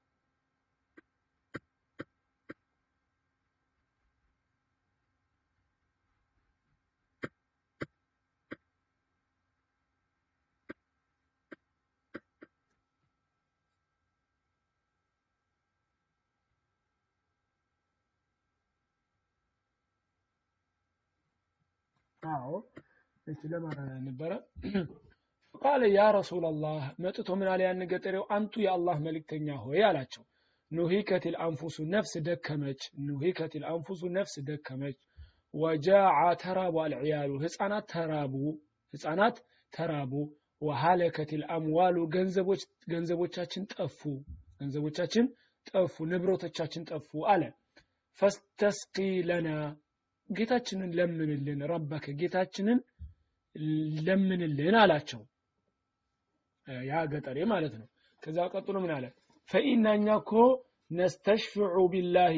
[22.22, 22.50] አዎ
[23.26, 24.32] እሺ ለማለት ነበረ
[25.62, 27.60] ቃለ ያ ረሱላላህ መጥቶ ምን አለ?
[27.66, 30.24] ያን ገጠሬው አንቱ የአላህ መልእክተኛ ሆይ አላቸው።
[30.70, 34.96] ኑሂከትል አንፉሱ ነፍስ ደከመች ኑሂከትል አንፉሱ ነፍስ ደከመች።
[35.54, 36.08] ወጃዓ
[36.42, 38.34] ተራቡ አልዕያሉ ህፃናት ተራቡ
[38.94, 39.36] ህፃናት
[39.72, 40.12] ተራቡ።
[40.62, 42.60] ወሃለከትል አምዋሉ ገንዘቦች
[42.92, 44.00] ገንዘቦቻችን ጠፉ
[44.60, 45.24] ገንዘቦቻችን
[45.66, 47.42] ጠፉ ንብረቶቻችን ጠፉ አለ።
[48.18, 48.96] ፈስተስቂ
[49.28, 49.48] ለና
[50.30, 52.78] ጌታችንን ለምንልን ረበከ ጌታችንን
[54.06, 55.20] ለምንልን አላቸው
[56.88, 57.86] ያ ገጠሬ ማለት ነው።
[58.22, 59.04] ከዛ ቀጥሎ ምን አለ?
[59.48, 60.32] ፈኢናኛ እኮ
[60.90, 62.36] ነስተሽፍዑ ቢላሂ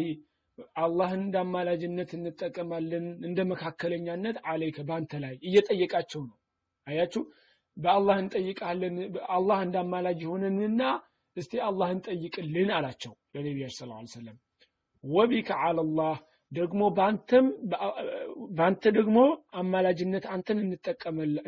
[0.76, 6.36] አላህን እንደ አማላጅነት እንጠቀማለን እንደ መካከለኛነት አለይከ በአንተ ላይ እየጠየቃቸው ነው።
[6.86, 7.22] አያችሁ?
[7.76, 8.94] በአላህ እንጠይቃለን
[9.30, 10.82] አላህ እንደ አማላጅ ይሆነንና
[11.36, 14.36] እስቲ አላህን ጠይቅልን አላቸው ለነቢያችን ስለ ላ ሰለም
[15.04, 16.14] ወቢከ አላላህ
[16.52, 17.46] ደግሞ በአንተም
[18.56, 19.18] በአንተ ደግሞ
[19.54, 20.58] አማላጅነት አንተን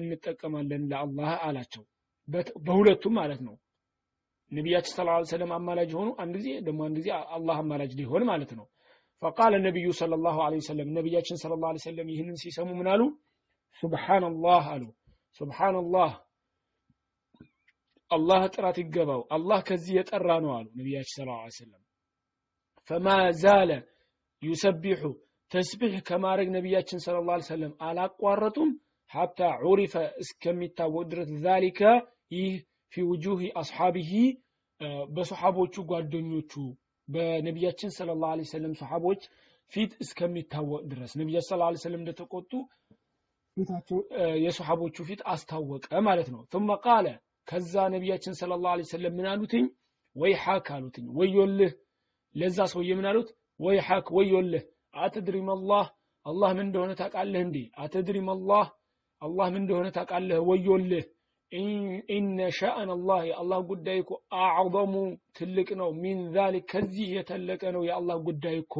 [0.00, 1.84] እንጠቀማለን ለአላህ አላቸው
[2.66, 3.54] በሁለቱም ማለት ነው
[4.52, 8.52] ነቢያችን ስለ ላ ሰለም አማላጅ ሆኑ አንድ ጊዜ ደግሞ አንድ ጊዜ አላህ አማላጅ ሊሆን ማለት
[8.58, 8.66] ነው
[9.22, 13.02] ፈቃለ ነቢዩ ስለ ላሁ ለ ወሰለም ነቢያችን ስለ ላ ሰለም ይህንን ሲሰሙ ምን አሉ
[13.82, 14.84] ሱብሓናላህ አሉ
[15.40, 16.12] ሱብሓናላህ
[18.10, 21.82] አላህ ጥራት ይገባው አላህ ከዚህ የጠራ ነው አሉ ነቢያችን ስለ ላ ሰለም
[22.90, 23.08] ፈማ
[23.42, 23.72] ዛለ
[24.42, 25.02] ዩሰቢሑ
[25.50, 28.70] ተስቢሕ ከማድረግ ነቢያችን ስለ ላ ሰለም አላቋረጡም
[29.10, 31.80] ሐታ ዑሪፈ እስከሚታወቅ ድረስ ዛሊከ
[32.30, 32.52] ይህ
[32.92, 34.12] ፊ ውጁህ አስሓቢሂ
[35.10, 36.52] በሰሓቦቹ ጓደኞቹ
[37.08, 39.22] በነቢያችን ስለ ላ ሰለም ሰሓቦች
[39.72, 42.52] ፊት እስከሚታወቅ ድረስ። ነቢያችን ስለ ላ ሰለም እንደተቆጡ
[44.44, 47.06] የሰሓቦቹ ፊት አስታወቀ ማለት ነው። ثم ቃለ
[47.48, 49.64] ከዛ ነቢያችን ስለ ላ ሰለም ምን አሉትኝ?
[50.16, 51.72] ወይ ሐክ አሉትኝ። ወዮልህ።
[52.34, 53.28] ለዛ ሰውዬ ምን አሉት?
[53.60, 54.62] ወይሐክ ወዮልህ።
[54.94, 55.86] አትድሪም አላህ
[56.26, 57.56] አላህ ምን እንደሆነ ታውቃለህ እንዴ?
[57.76, 58.66] አትድሪም አላህ
[59.22, 60.38] አላህ ምን እንደሆነ ታውቃለህ?
[60.48, 61.04] ወዮልህ
[61.52, 64.92] ኢነ ሸአን አላህ የአላህ ጉዳይ እኮ አዕظሙ
[65.38, 68.74] ትልቅ ነው። ሚን ዛሊክ ከዚህ የተለቀ ነው የአላህ ጉዳይ እኮ።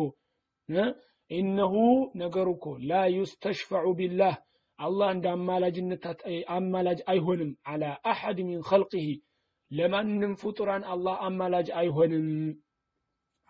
[1.31, 1.75] ኢነሁ
[2.17, 4.35] ነገሩ እኮ ላ ዩስተሽፈዑ ቢላህ
[4.79, 5.27] አላህ እንደ
[6.57, 9.09] አማላጅ አይሆንም። አላ አሐድ ሚን ኸልቅህ
[9.71, 12.29] ለማንም ፍጡራን አላህ አማላጅ አይሆንም።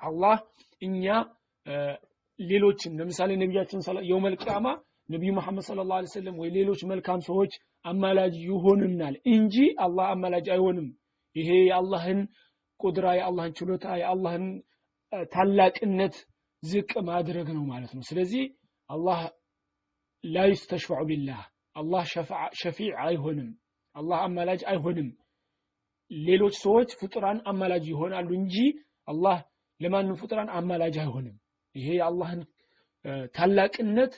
[0.01, 0.37] አላህ
[0.83, 1.05] እኛ
[2.39, 4.67] ሌሎችን ለምሳሌ ነቢያችን የውመል ቂያማ
[5.09, 7.53] ነቢዩ መሐመድ ሰለላሁ ዐለይሂ ወሰለም ወይ ሌሎች መልካም ሰዎች
[7.85, 9.55] አማላጅ ይሆኑናል እንጂ
[9.85, 10.89] አላህ አማላጅ አይሆንም።
[11.37, 12.21] ይሄ የአላህን
[12.81, 14.45] ቁድራ የአላህን ችሎታ የአላህን
[15.33, 16.15] ታላቅነት
[16.63, 18.45] ዝቅ ማድረግ ነው ማለት ነው። ስለዚህ
[18.91, 19.21] አላህ
[20.25, 21.43] ላ ዩስተሽፈዑ ቢላህ
[21.77, 22.05] አላህ
[22.61, 23.51] ሸፊዕ አይሆንም
[23.97, 25.09] አላህ አማላጅ አይሆንም።
[26.11, 28.57] ሌሎች ሰዎች ፍጡራን አማላጅ ይሆናሉ እንጂ
[29.09, 29.39] አላህ
[29.81, 31.37] ለማንም ፍጡራን አማላጅ አይሆንም።
[31.75, 32.41] ይሄ የአላህን
[33.35, 34.13] ታላቅነት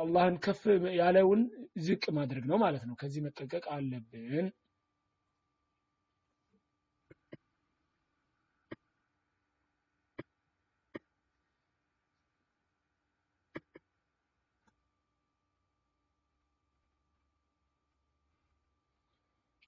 [0.00, 0.62] አላህን ከፍ
[0.98, 1.40] ያለውን
[1.84, 4.46] ዝቅ ማድረግ ነው ማለት ነው። ከዚህ መጠቀቅ አለብን።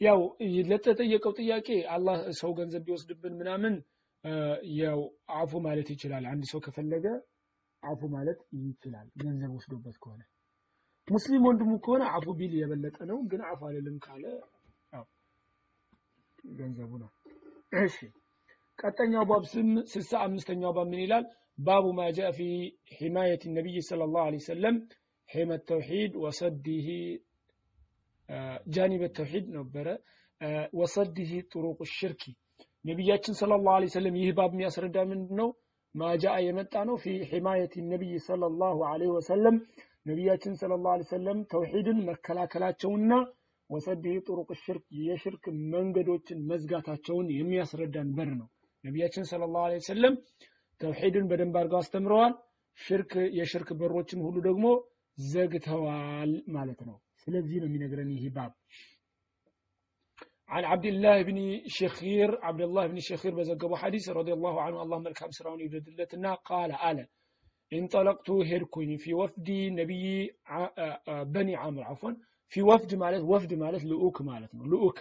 [0.01, 0.21] ያው
[0.71, 3.75] ለተጠየቀው ጥያቄ አላህ ሰው ገንዘብ ቢወስድብን ምናምን
[4.79, 5.01] ያው
[5.35, 7.07] አፉ ማለት ይችላል። አንድ ሰው ከፈለገ
[7.85, 10.23] አፉ ማለት ይችላል። ገንዘብ ወስዶበት ከሆነ
[11.09, 14.25] ሙስሊም ወንድሙ ከሆነ አፉ ቢል የበለጠ ነው ግን አፉ አልልም ካለ
[14.93, 15.05] ያው
[16.59, 17.11] ገንዘቡ ነው።
[17.81, 17.97] እሺ
[18.79, 19.43] ቀጠኛው ባብ
[19.93, 21.25] ስልሳ አምስተኛው ባብ ምን ይላል?
[21.59, 22.41] ባቡ ማ ጃ ፊ
[22.97, 24.77] ሒማየት ነቢይ صለ ላሁ ለ ሰለም
[25.29, 26.87] ሒመት ተውሒድ ወሰዲህ
[28.69, 29.87] ጃኒበ ተውሒድ ነበረ።
[30.79, 32.23] ወሰዲህ ጥሩቅ ሽርኪ።
[32.85, 35.49] ነቢያችን صለ ላሁ ለ ሰለም ይህ ባብ የሚያስረዳ ምንድን ነው
[35.95, 39.57] ማጃአ የመጣ ነው ፊ ሒማየት ነቢይ ሰለላሁ ዐለይሂ ወሰለም
[40.07, 43.13] ነቢያችን ሰለላሁ ዐለይሂ ወሰለም ተውሒድን መከላከላቸውና
[43.71, 48.49] ወሰድህ ጥሩቅ ሽርክ የሽርክ መንገዶችን መዝጋታቸውን የሚያስረዳን በር ነው።
[48.85, 50.17] ነቢያችን ሰለላሁ ዐለይሂ ወሰለም
[50.81, 52.35] ተውሒድን በደንብ አድርገው አስተምረዋል።
[52.79, 54.67] ሽርክ የሽርክ በሮችን ሁሉ ደግሞ
[55.19, 58.53] ዘግተዋል ማለት ነው። ስለዚህ ነው የሚነግረን ይህ ባብ
[60.50, 61.38] عن عبد الله بن
[61.80, 66.72] شخير عبد الله بن شخير بزقبو حديث رضي الله عنه الله ملكام سراون يبدلتنا قال
[66.90, 67.06] آله
[67.72, 70.06] انطلقت هيركوني في وفد نبي
[71.36, 72.12] بني عامر عفوا
[72.52, 74.98] في وفد مالت وفد مالت لؤوك مالت لؤوك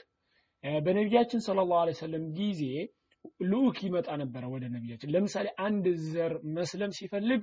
[0.85, 2.63] በነቢያችን ሰለላሁ ዐለይሂ ወሰለም ጊዜ
[3.51, 7.43] ልኡክ ይመጣ ነበረ ወደ ነቢያችን ለምሳሌ አንድ ዘር መስለም ሲፈልግ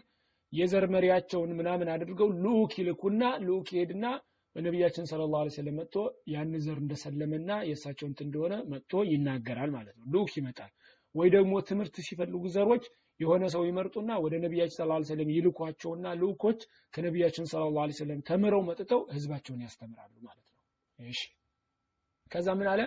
[0.54, 4.06] የዘር መሪያቸውን ምናምን አድርገው ልኡክ ይልኩና ልኡክ ይሄድና
[4.57, 5.97] በነቢያችን ሰለላሁ ዐለይሂ ወሰለም መጥቶ
[6.33, 10.73] ያን ዘር እንደሰለመና የእሳቸው እንትን እንደሆነ መጥቶ ይናገራል ማለት ነው። ልኡክ ይመጣል።
[11.15, 12.85] ወይ ደግሞ ትምህርት ሲፈልጉ ዘሮች
[13.21, 16.61] የሆነ ሰው ይመርጡና ወደ ነቢያችን ሰለላሁ ዐለይሂ ወሰለም ይልኳቸውና ልኡኮች
[16.95, 20.57] ከነቢያችን ሰለላሁ ዐለይሂ ወሰለም ተምረው መጥተው ህዝባቸውን ያስተምራሉ ማለት ነው።
[20.99, 21.21] እሺ።
[22.31, 22.81] ከዛ ምን አለ?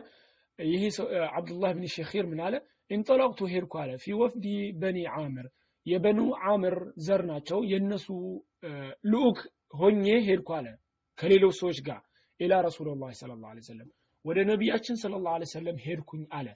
[0.60, 0.84] ይህ
[1.34, 2.56] አብዱላህ ብን ሸኺር ምን አለ?
[2.92, 4.46] እንጠለቅቱ ሄድኩ አለ። ፊ ወፍዲ
[4.82, 5.48] በኒ ዓምር።
[5.86, 8.08] የበኑ ዓምር ዘር ናቸው። የእነሱ
[9.12, 9.40] ልኡክ
[9.80, 10.68] ሆኜ ሄድኩ አለ
[11.20, 12.02] ከሌሎች ሰዎች ጋር
[12.40, 13.90] ኢላ ረሱላላህ ሰለላሁ ዐለይሂ ወሰለም።
[14.26, 16.48] ወደ ነቢያችን ሰለላሁ ዐለይሂ ወሰለም ሄድኩኝ አለ።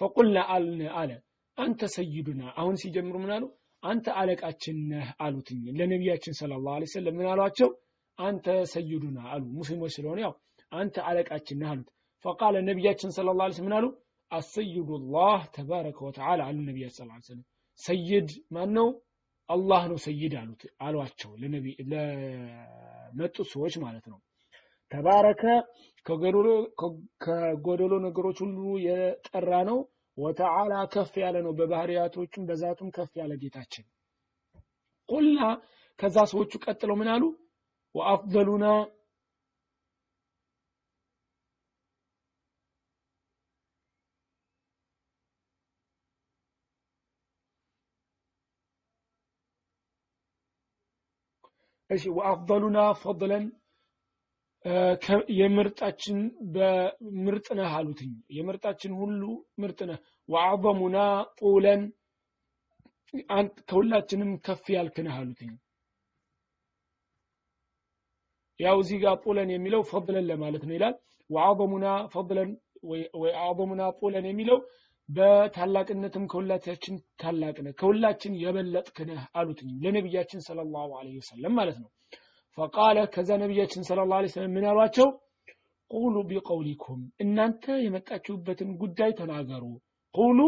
[0.00, 1.10] ፈቁልና አልን አለ።
[1.58, 3.44] አንተ ሰይዱና አሁን ሲጀምሩ ምን አሉ?
[3.82, 7.70] አንተ አለቃችን ነህ አሉትኝ። ለነቢያችን ሰለላሁ ዐለይሂ ወሰለም ምን አሏቸው?
[8.18, 10.34] አንተ ሰይዱና አሉ። ሙስሊሞች ስለሆነ ያው
[10.72, 11.88] አንተ አለቃችን ነህ አሉት።
[12.24, 13.86] ፈቃለ ነቢያችን ሰለላሁ ዐለይሂ ወሰለም ምን አሉ?
[14.32, 17.46] አሰይዱላህ ተባረከ ወተዓላ አሉ ነቢያችን ሰለላሁ ዐለይሂ ወሰለም።
[17.80, 18.88] ሰይድ ማን ነው
[19.48, 21.30] አላህ ነው ሰይድ አሉት አሏቸው
[23.08, 24.18] ለመጡት ሰዎች ማለት ነው።
[24.92, 25.42] ተባረከ
[27.24, 29.78] ከጎደሎ ነገሮች ሁሉ የጠራ ነው።
[30.18, 33.84] ወተዓላ ከፍ ያለ ነው። በባህሪያቶቹም በዛቱም ከፍ ያለ ጌታችን።
[35.08, 35.40] ቁልና
[35.98, 37.24] ከዛ ሰዎቹ ቀጥለው ምን አሉ?
[37.94, 38.64] ወአፍደሉና
[51.90, 53.44] እሺ ወአፍደሉና ፈድለን
[55.38, 56.16] የምርጣችን
[56.54, 59.20] በምርጥ ነህ አሉትኝ። የምርጣችን ሁሉ
[59.62, 59.98] ምርጥ ነህ።
[60.28, 60.96] ወአዕظሙና
[61.40, 61.82] ጡለን
[63.68, 65.52] ከሁላችንም ከፍ ያልክነህ አሉትኝ።
[68.60, 70.94] ያው እዚህ ጋር ጡለን የሚለው ፈድለን ለማለት ነው ይላል።
[71.30, 72.50] ወአዕظሙና ፈድለን
[73.20, 74.58] ወይ አዕظሙና ጡለን የሚለው
[75.08, 81.90] በታላቅነትም ከሁላችን ታላቅ ነህ ከሁላችን የበለጥክ ነህ አሉትኝ ለነቢያችን ሰለላሁ ዐለይሂ ወሰለም ማለት ነው።
[82.58, 85.08] ፈቃለ ከዛ ነቢያችን ሰለላሁ ዐለይሂ ወሰለም ምን አሏቸው?
[85.90, 89.64] ቁሉ ቢቀውሊኩም እናንተ የመጣችሁበትን ጉዳይ ተናገሩ።
[90.14, 90.38] ቁሉ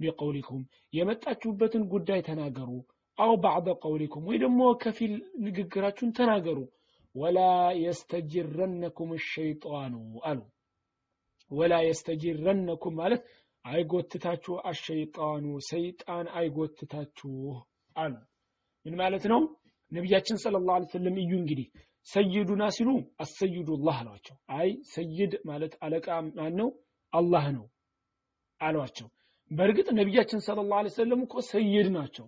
[0.00, 0.62] ቢቀውሊኩም
[0.92, 2.70] የመጣችሁበትን ጉዳይ ተናገሩ።
[3.18, 5.14] አው ባዕደ ቀውሊኩም ወይ ደግሞ ከፊል
[5.44, 6.58] ንግግራችሁን ተናገሩ።
[7.14, 7.38] ወላ
[7.82, 9.94] የስተጅረነኩም ሸይጣኑ
[10.24, 10.40] አሉ።
[11.50, 13.22] ወላ የስተጅረነኩም ማለት
[13.64, 17.32] አይጎትታችሁ አሸይጣኑ ሰይጣን አይጎትታችሁ
[17.96, 18.14] አሉ።
[18.86, 19.40] ምን ማለት ነው?
[19.92, 21.66] ነቢያችን ሰለላሁ ዐለይሂ ወሰለም እዩ እንግዲህ
[22.06, 22.90] ሰይዱና ሲሉ
[23.20, 26.68] አሰይዱላህ አሏቸው። አይ ሰይድ ማለት አለቃ ማን ነው
[27.12, 27.66] አላህ ነው
[28.60, 29.08] አሏቸው።
[29.50, 32.26] በእርግጥ ነቢያችን ሰለላሁ ዐለይሂ ወሰለም እኮ ሰይድ ናቸው።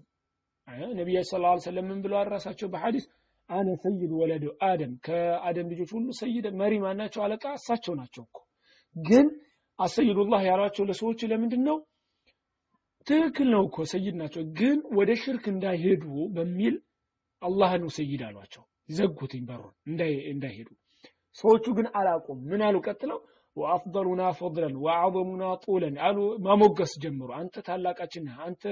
[0.99, 3.07] ነቢያችን ሰለላሁ ዐለይሂ ወሰለም ምን ብለው ራሳቸው በሐዲስ
[3.51, 7.21] አነ ሰይድ ወለዱ አደም። ከአደም ልጆች ሁሉ ሰይድ መሪ ማናቸው?
[7.25, 8.37] አለቃ እሳቸው ናቸው እኮ።
[8.97, 9.27] ግን
[9.81, 11.77] አሰይዱላህ ያሏቸው ለሰዎች ለምንድን ነው?
[13.07, 16.05] ትክክል ነው እኮ ሰይድ ናቸው፣ ግን ወደ ሽርክ እንዳይሄዱ
[16.35, 16.75] በሚል
[17.43, 19.75] አላህ ነው ሰይድ አሏቸው። ዘጉትኝ በሩን
[20.33, 20.69] እንዳይሄዱ።
[21.37, 22.77] ሰዎቹ ግን አላቁም። ምን አሉ?
[22.87, 23.19] ቀጥለው
[23.57, 28.63] ወአፍደሉና ፈድለን ወአዕዘሙና ጡለን አሉ። ማሞገስ ጀምሩ። አንተ ታላቃችን ነህ፣ አንተ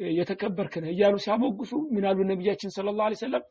[0.00, 3.42] የተከበርክ ነህ እያሉ ሲያሞግሱ ምን አሉ ነቢያችን ሰለላሁ ዐለይሂ ወሰለም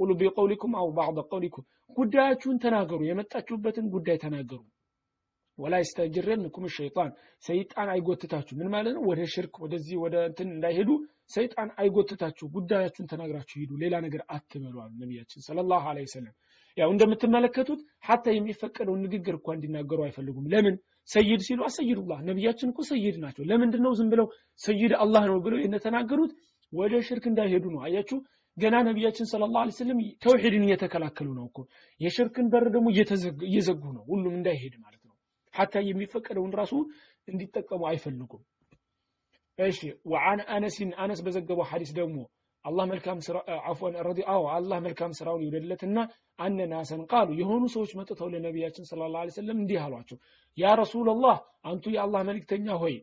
[0.00, 1.64] ቁሉ ቢቀውሊኩም አው ባዕደ ቀውሊኩም
[1.96, 4.60] ጉዳያችሁን ተናገሩ፣ የመጣችሁበትን ጉዳይ ተናገሩ
[5.58, 7.10] ወላ ይስተጅረንኩም ሸይጣን
[7.44, 9.02] ሰይጣን አይጎትታችሁ። ምን ማለት ነው?
[9.10, 10.90] ወደ ሽርክ ወደዚህ ወደ እንትን እንዳይሄዱ
[11.30, 16.34] ሰይጣን አይጎትታችሁ። ጉዳያችሁን ተናግራችሁ ሂዱ ሌላ ነገር አትበሉ አሉ ነቢያችን ሰለላሁ ዐለይሂ ወሰለም።
[16.76, 20.76] ያው እንደምትመለከቱት ሀታ የሚፈቀደውን ንግግር እንኳ እንዲናገሩ አይፈልጉም። ለምን?
[21.08, 24.26] ሰይድ ሲሉ አሰይዱላህ ነቢያችን እኮ ሰይድ ናቸው። ለምንድን ነው ዝም ብለው
[24.60, 26.32] ሰይድ አላህ ነው ብለው የተናገሩት?
[26.72, 28.18] ወደ ሽርክ እንዳይሄዱ ነው። አያችሁ
[28.56, 31.58] ገና ነቢያችን ሰለላሁ ዐለይሂ ወሰለም ተውሂድን እየተከላከሉ ነው እኮ።
[32.00, 32.88] የሽርክን በር ደግሞ
[33.48, 35.03] እየዘጉ ነው። ሁሉም እንዳይሄድ ማለት
[35.54, 36.72] ሀታ የሚፈቀደውን ራሱ
[37.28, 38.42] እንዲጠቀሙ አይፈልጉም።
[39.58, 39.80] እሺ
[40.12, 42.16] ወአን አነሲን አነስ በዘገበው ሐዲስ ደግሞ
[42.64, 43.36] አላህ መልካም ስራ
[43.70, 45.98] አፎን ረዲ አዎ አላህ መልካም ስራውን ይውደድለትና
[46.38, 50.18] አነ ናሰን ቃሉ የሆኑ ሰዎች መጥተው ለነቢያችን ሰለላሁ ዐለይሂ ወሰለም እንዲህ አሏቸው።
[50.58, 52.94] ያ ረሱላላህ አንቱ የአላህ መልእክተኛ ሆይ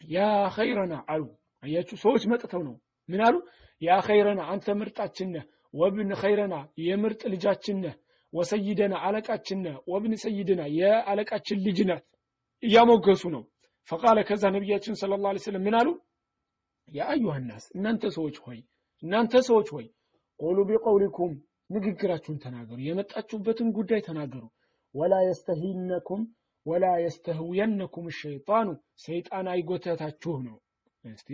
[0.00, 0.20] ያ
[0.56, 1.24] ኸይረና አሉ።
[1.62, 2.74] አያችሁ ሰዎች መጥተው ነው።
[3.08, 3.36] ምን አሉ?
[3.82, 5.44] ያ ኸይረና አንተ ምርጣችን ነህ።
[5.74, 6.54] ወብን ኸይረና
[6.84, 7.94] የምርጥ ልጃችን ነህ
[8.34, 12.00] ወሰይደና አለቃችን ወብን ሰይድና የአለቃችን ልጅ ነህ
[12.62, 13.42] እያሞገሱ ነው።
[13.88, 15.88] ፈቃለ ከዛ ነቢያችን ሰለላሁ ዐለይሂ ወሰለም ምን አሉ?
[16.88, 18.58] ያ አዩሃ ናስ እናንተ ሰዎች ሆይ
[19.02, 19.86] እናንተ ሰዎች ሆይ
[20.40, 21.32] ቁሉ ቢቀውሊኩም
[21.70, 24.44] ንግግራችሁን ተናገሩ የመጣችሁበትን ጉዳይ ተናገሩ።
[24.94, 26.22] ወላ የስተሂነኩም
[26.66, 28.68] ወላ የስተህውየነኩም ሸይጣኑ
[29.04, 30.56] ሰይጣን አይጎተታችሁ ነው።
[31.04, 31.28] እስቲ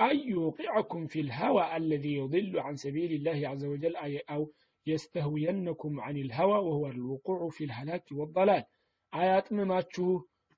[0.00, 3.94] أن يوقعكم في الهوى الذي يضل عن سبيل الله عز وجل
[4.30, 4.40] أو
[4.86, 8.64] يستهوينكم عن الهوى وهو الوقوع في الهلاك والضلال
[9.12, 10.08] آيات مماتشو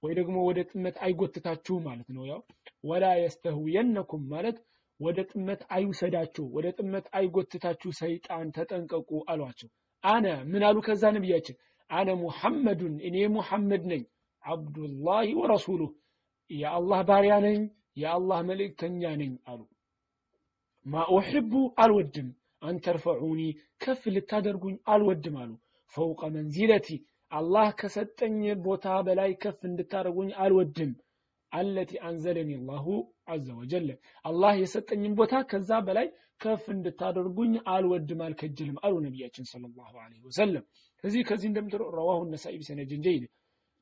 [0.03, 2.41] ወይ ደግሞ ወደ ጥመት አይጎትታችሁ ማለት ነው ያው
[2.89, 4.59] ወላ የስተህውየነኩም ማለት
[5.01, 9.69] ወደ ጥመት አይውሰዳችሁ ወደ ጥመት አይጎትታችሁ ሰይጣን ተጠንቀቁ አሏቸው
[10.05, 11.57] አነ ምን አሉ ከዛ ነቢያችን
[11.91, 14.03] አነ ሙሐመዱን እኔ ሙሐመድ ነኝ
[14.45, 15.91] አብዱላሂ ወረሱሉህ
[16.51, 17.59] የአላህ ባሪያ ነኝ
[17.98, 19.62] የአላህ መልእክተኛ ነኝ አሉ።
[20.86, 21.04] ማ
[21.84, 22.30] አልወድም
[22.62, 23.42] አንተርፈዑኒ
[23.82, 25.52] ከፍ ልታደርጉኝ አልወድም አሉ።
[25.96, 26.88] ፈውቀ መንዚለቲ
[27.32, 30.92] አላህ ከሰጠኝ ቦታ በላይ ከፍ እንድታደርጉኝ አልወድም
[31.52, 32.86] አለቲ አንዘለኒ አላሁ
[33.28, 33.90] አዘ ወጀለ።
[34.26, 36.08] አላህ የሰጠኝን ቦታ ከዛ በላይ
[36.44, 40.64] ከፍ እንድታደርጉኝ አልወድም አልከጅልም አሉ ነቢያችን ሰለላሁ ዐለይሂ ወሰለም።
[41.04, 43.24] ከዚህ ከዚህ እንደምትለው ረዋሁ ነሳኢ ቢሰነድን ጀይድ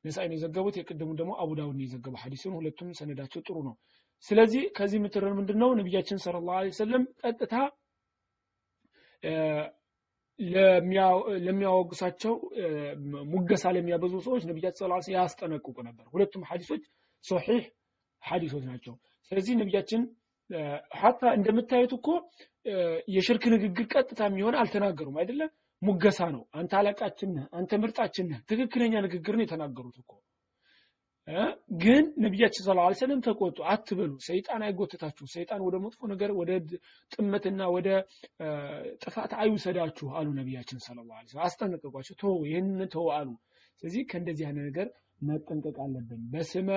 [0.04, 3.74] ነሳኢ ነው የዘገቡት የቅድሙ ደግሞ አቡ ዳውድ ነው የዘገበው ሐዲሱን። ሁለቱም ሰነዳቸው ጥሩ ነው
[4.26, 5.70] ስለዚህ ከዚህ የምትረር ምንድነው?
[5.78, 7.54] ነቢያችን ሰለላሁ ዐለይሂ ወሰለም ቀጥታ
[11.46, 12.34] ለሚያወግሳቸው
[13.32, 16.84] ሙገሳ ለሚያበዙ ሰዎች ወሰለም ያስጠነቅቁ ነበር። ሁለቱም ሐዲሶች
[17.24, 17.62] ሶሒህ
[18.22, 18.94] ሐዲሶች ናቸው።
[19.32, 20.02] ስለዚህ ነቢያችን
[21.00, 22.08] ሀታ እንደምታዩት እኮ
[23.14, 25.50] የሽርክ ንግግር ቀጥታ የሚሆን አልተናገሩም አይደለም
[25.82, 30.12] ሙገሳ ነው። አንተ አለቃችን አንተ ምርጣችን ትክክለኛ ንግግር ነው የተናገሩት እኮ
[31.82, 36.50] ግን ነቢያችን ሰለላሁ ዐለይሂ ወሰለም ተቆጡ። አትበሉ። ሰይጣን አይጎትታችሁ ሰይጣን ወደ መጥፎ ነገር ወደ
[37.12, 37.88] ጥመትና ወደ
[39.02, 43.30] ጥፋት አይውሰዳችሁ አሉ ነቢያችን ዐለይሂ ወሰለም። አስጠነቀቋቸው ተው ይህንን ተው አሉ።
[43.82, 44.88] ስለዚህ ከእንደዚህ አይነት ነገር
[45.22, 46.68] መጠንቀቅ አለብን። በስመ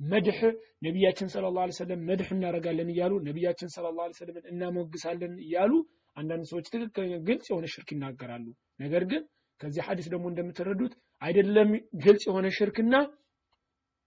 [0.00, 0.38] መድህ
[0.82, 5.72] ነቢያችን ሰለላሁ ዐለይሂ ወሰለም መድህ እናደርጋለን እያሉ ነቢያችን ሰለላሁ ዐለይሂ ወሰለም እናሞግሳለን እያሉ
[6.16, 8.46] አንዳንድ ሰዎች ትክክለኛ ግልጽ የሆነ ሽርክ ይናገራሉ።
[8.80, 9.22] ነገር ግን
[9.60, 10.92] ከዚህ ሐዲስ ደግሞ እንደምትረዱት
[11.22, 11.70] አይደለም
[12.04, 12.94] ግልጽ የሆነ ሽርክና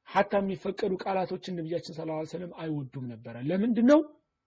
[0.07, 3.99] ሀታ የሚፈቀዱ ቃላቶችን ነቢያችን ዐለይሂ ወሰለም አይወዱም ነበረ። ለምንድን ነው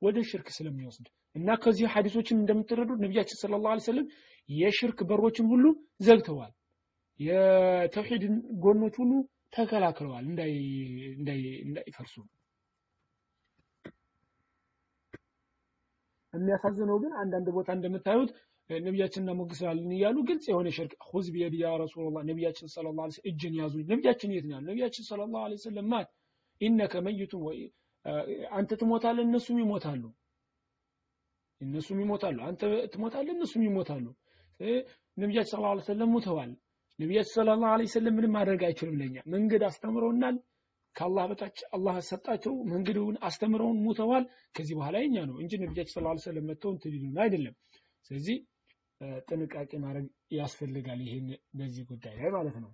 [0.02, 1.06] ወደ ሽርክ ስለሚወስድ
[1.36, 4.06] እና ከዚህ ሐዲሶችን እንደምትረዱት ነቢያችን ሰለላሁ ዐለይሂ ወሰለም
[4.48, 5.64] የሽርክ በሮችን ሁሉ
[6.00, 6.52] ዘግተዋል።
[7.20, 8.34] የተውሂድን
[8.64, 9.12] ጎኖች ሁሉ
[9.52, 10.24] ተከላክለዋል።
[11.18, 12.14] እንዳይፈርሱ
[16.34, 18.30] የሚያሳዝነው ግን አንዳንድ ቦታ እንደምታዩት
[18.70, 23.84] ነቢያችን እናሞግሳለን እያሉ ግልጽ የሆነ ሽርክ ሁዝ ቢየድ ያ ረሱላላህ ነቢያችን ዐለይሂ ወሰለም እጅን ያዙኝ
[23.92, 26.08] ነቢያችን የት ነው ነቢያችን ሰለላሁ ዐለይሂ ወሰለም ማት
[26.60, 27.42] ኢነከ መይቱን
[28.52, 30.02] አንተ ትሞታለህ እነሱም ይሞታሉ።
[31.60, 32.62] እነሱም ይሞታሉ። አንተ
[32.92, 34.04] ትሞታለህ እነሱም ይሞታሉ።
[35.16, 36.50] ነቢያችን ሰለላሁ ዐለይሂ ወሰለም ሙተዋል
[36.98, 40.36] ነቢያችን ሰለላሁ ዐለይሂ ወሰለም ምንም ማድረግ አይችሉም ለኛ። መንገድ አስተምረውናል
[40.96, 44.24] ከአላህ በታች አላህ ሰጣቸው። መንገዱን አስተምረውን ሙተዋል
[44.54, 46.94] ከዚህ በኋላ የኛ ነው እንጂ ነቢያችን ሰለላሁ ዐለይሂ ወሰለም መጥተው እንትን
[47.24, 47.56] አይደለም።
[48.10, 48.36] ስለዚህ
[49.28, 51.26] ጥንቃቄ ማድረግ ያስፈልጋል ይሄን
[51.58, 52.70] በዚህ ጉዳይ ላይ ማለት ነው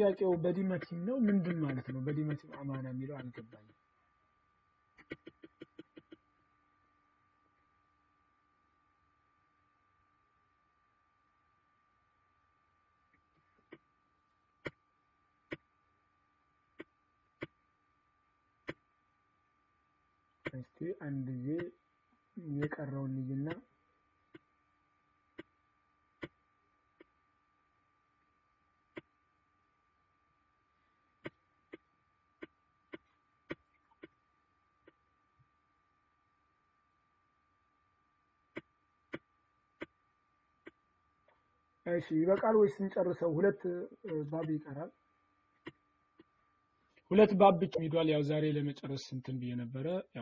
[0.00, 1.16] ጥያቄው በዲመቲም ነው?
[1.24, 2.00] ምንድን ማለት ነው?
[2.00, 3.76] በዲመቲም አማና የሚለው አልገባኝም።
[20.44, 21.48] እስቲ አንድ ጊዜ
[22.56, 23.48] የቀረውን ልጅና
[41.94, 43.66] أيشي بقال ويسنج أرسل هولت
[44.04, 44.90] بابي ترى
[47.12, 49.64] هولت باب بتميدوا لي أزاري لما ترسل سنتن بينا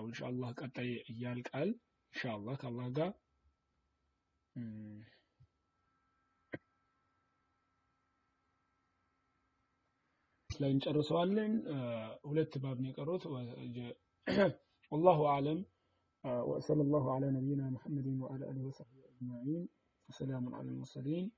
[0.06, 0.82] إن شاء الله قطع
[1.66, 1.74] إن
[2.12, 3.14] شاء الله كالله قال
[10.60, 11.68] لين ترسل لين
[12.26, 13.26] هولت باب نيكروت
[14.90, 15.64] والله أعلم
[16.24, 19.68] وأسأل الله على نبينا محمد وعلى آله وصحبه أجمعين
[20.08, 21.37] السلام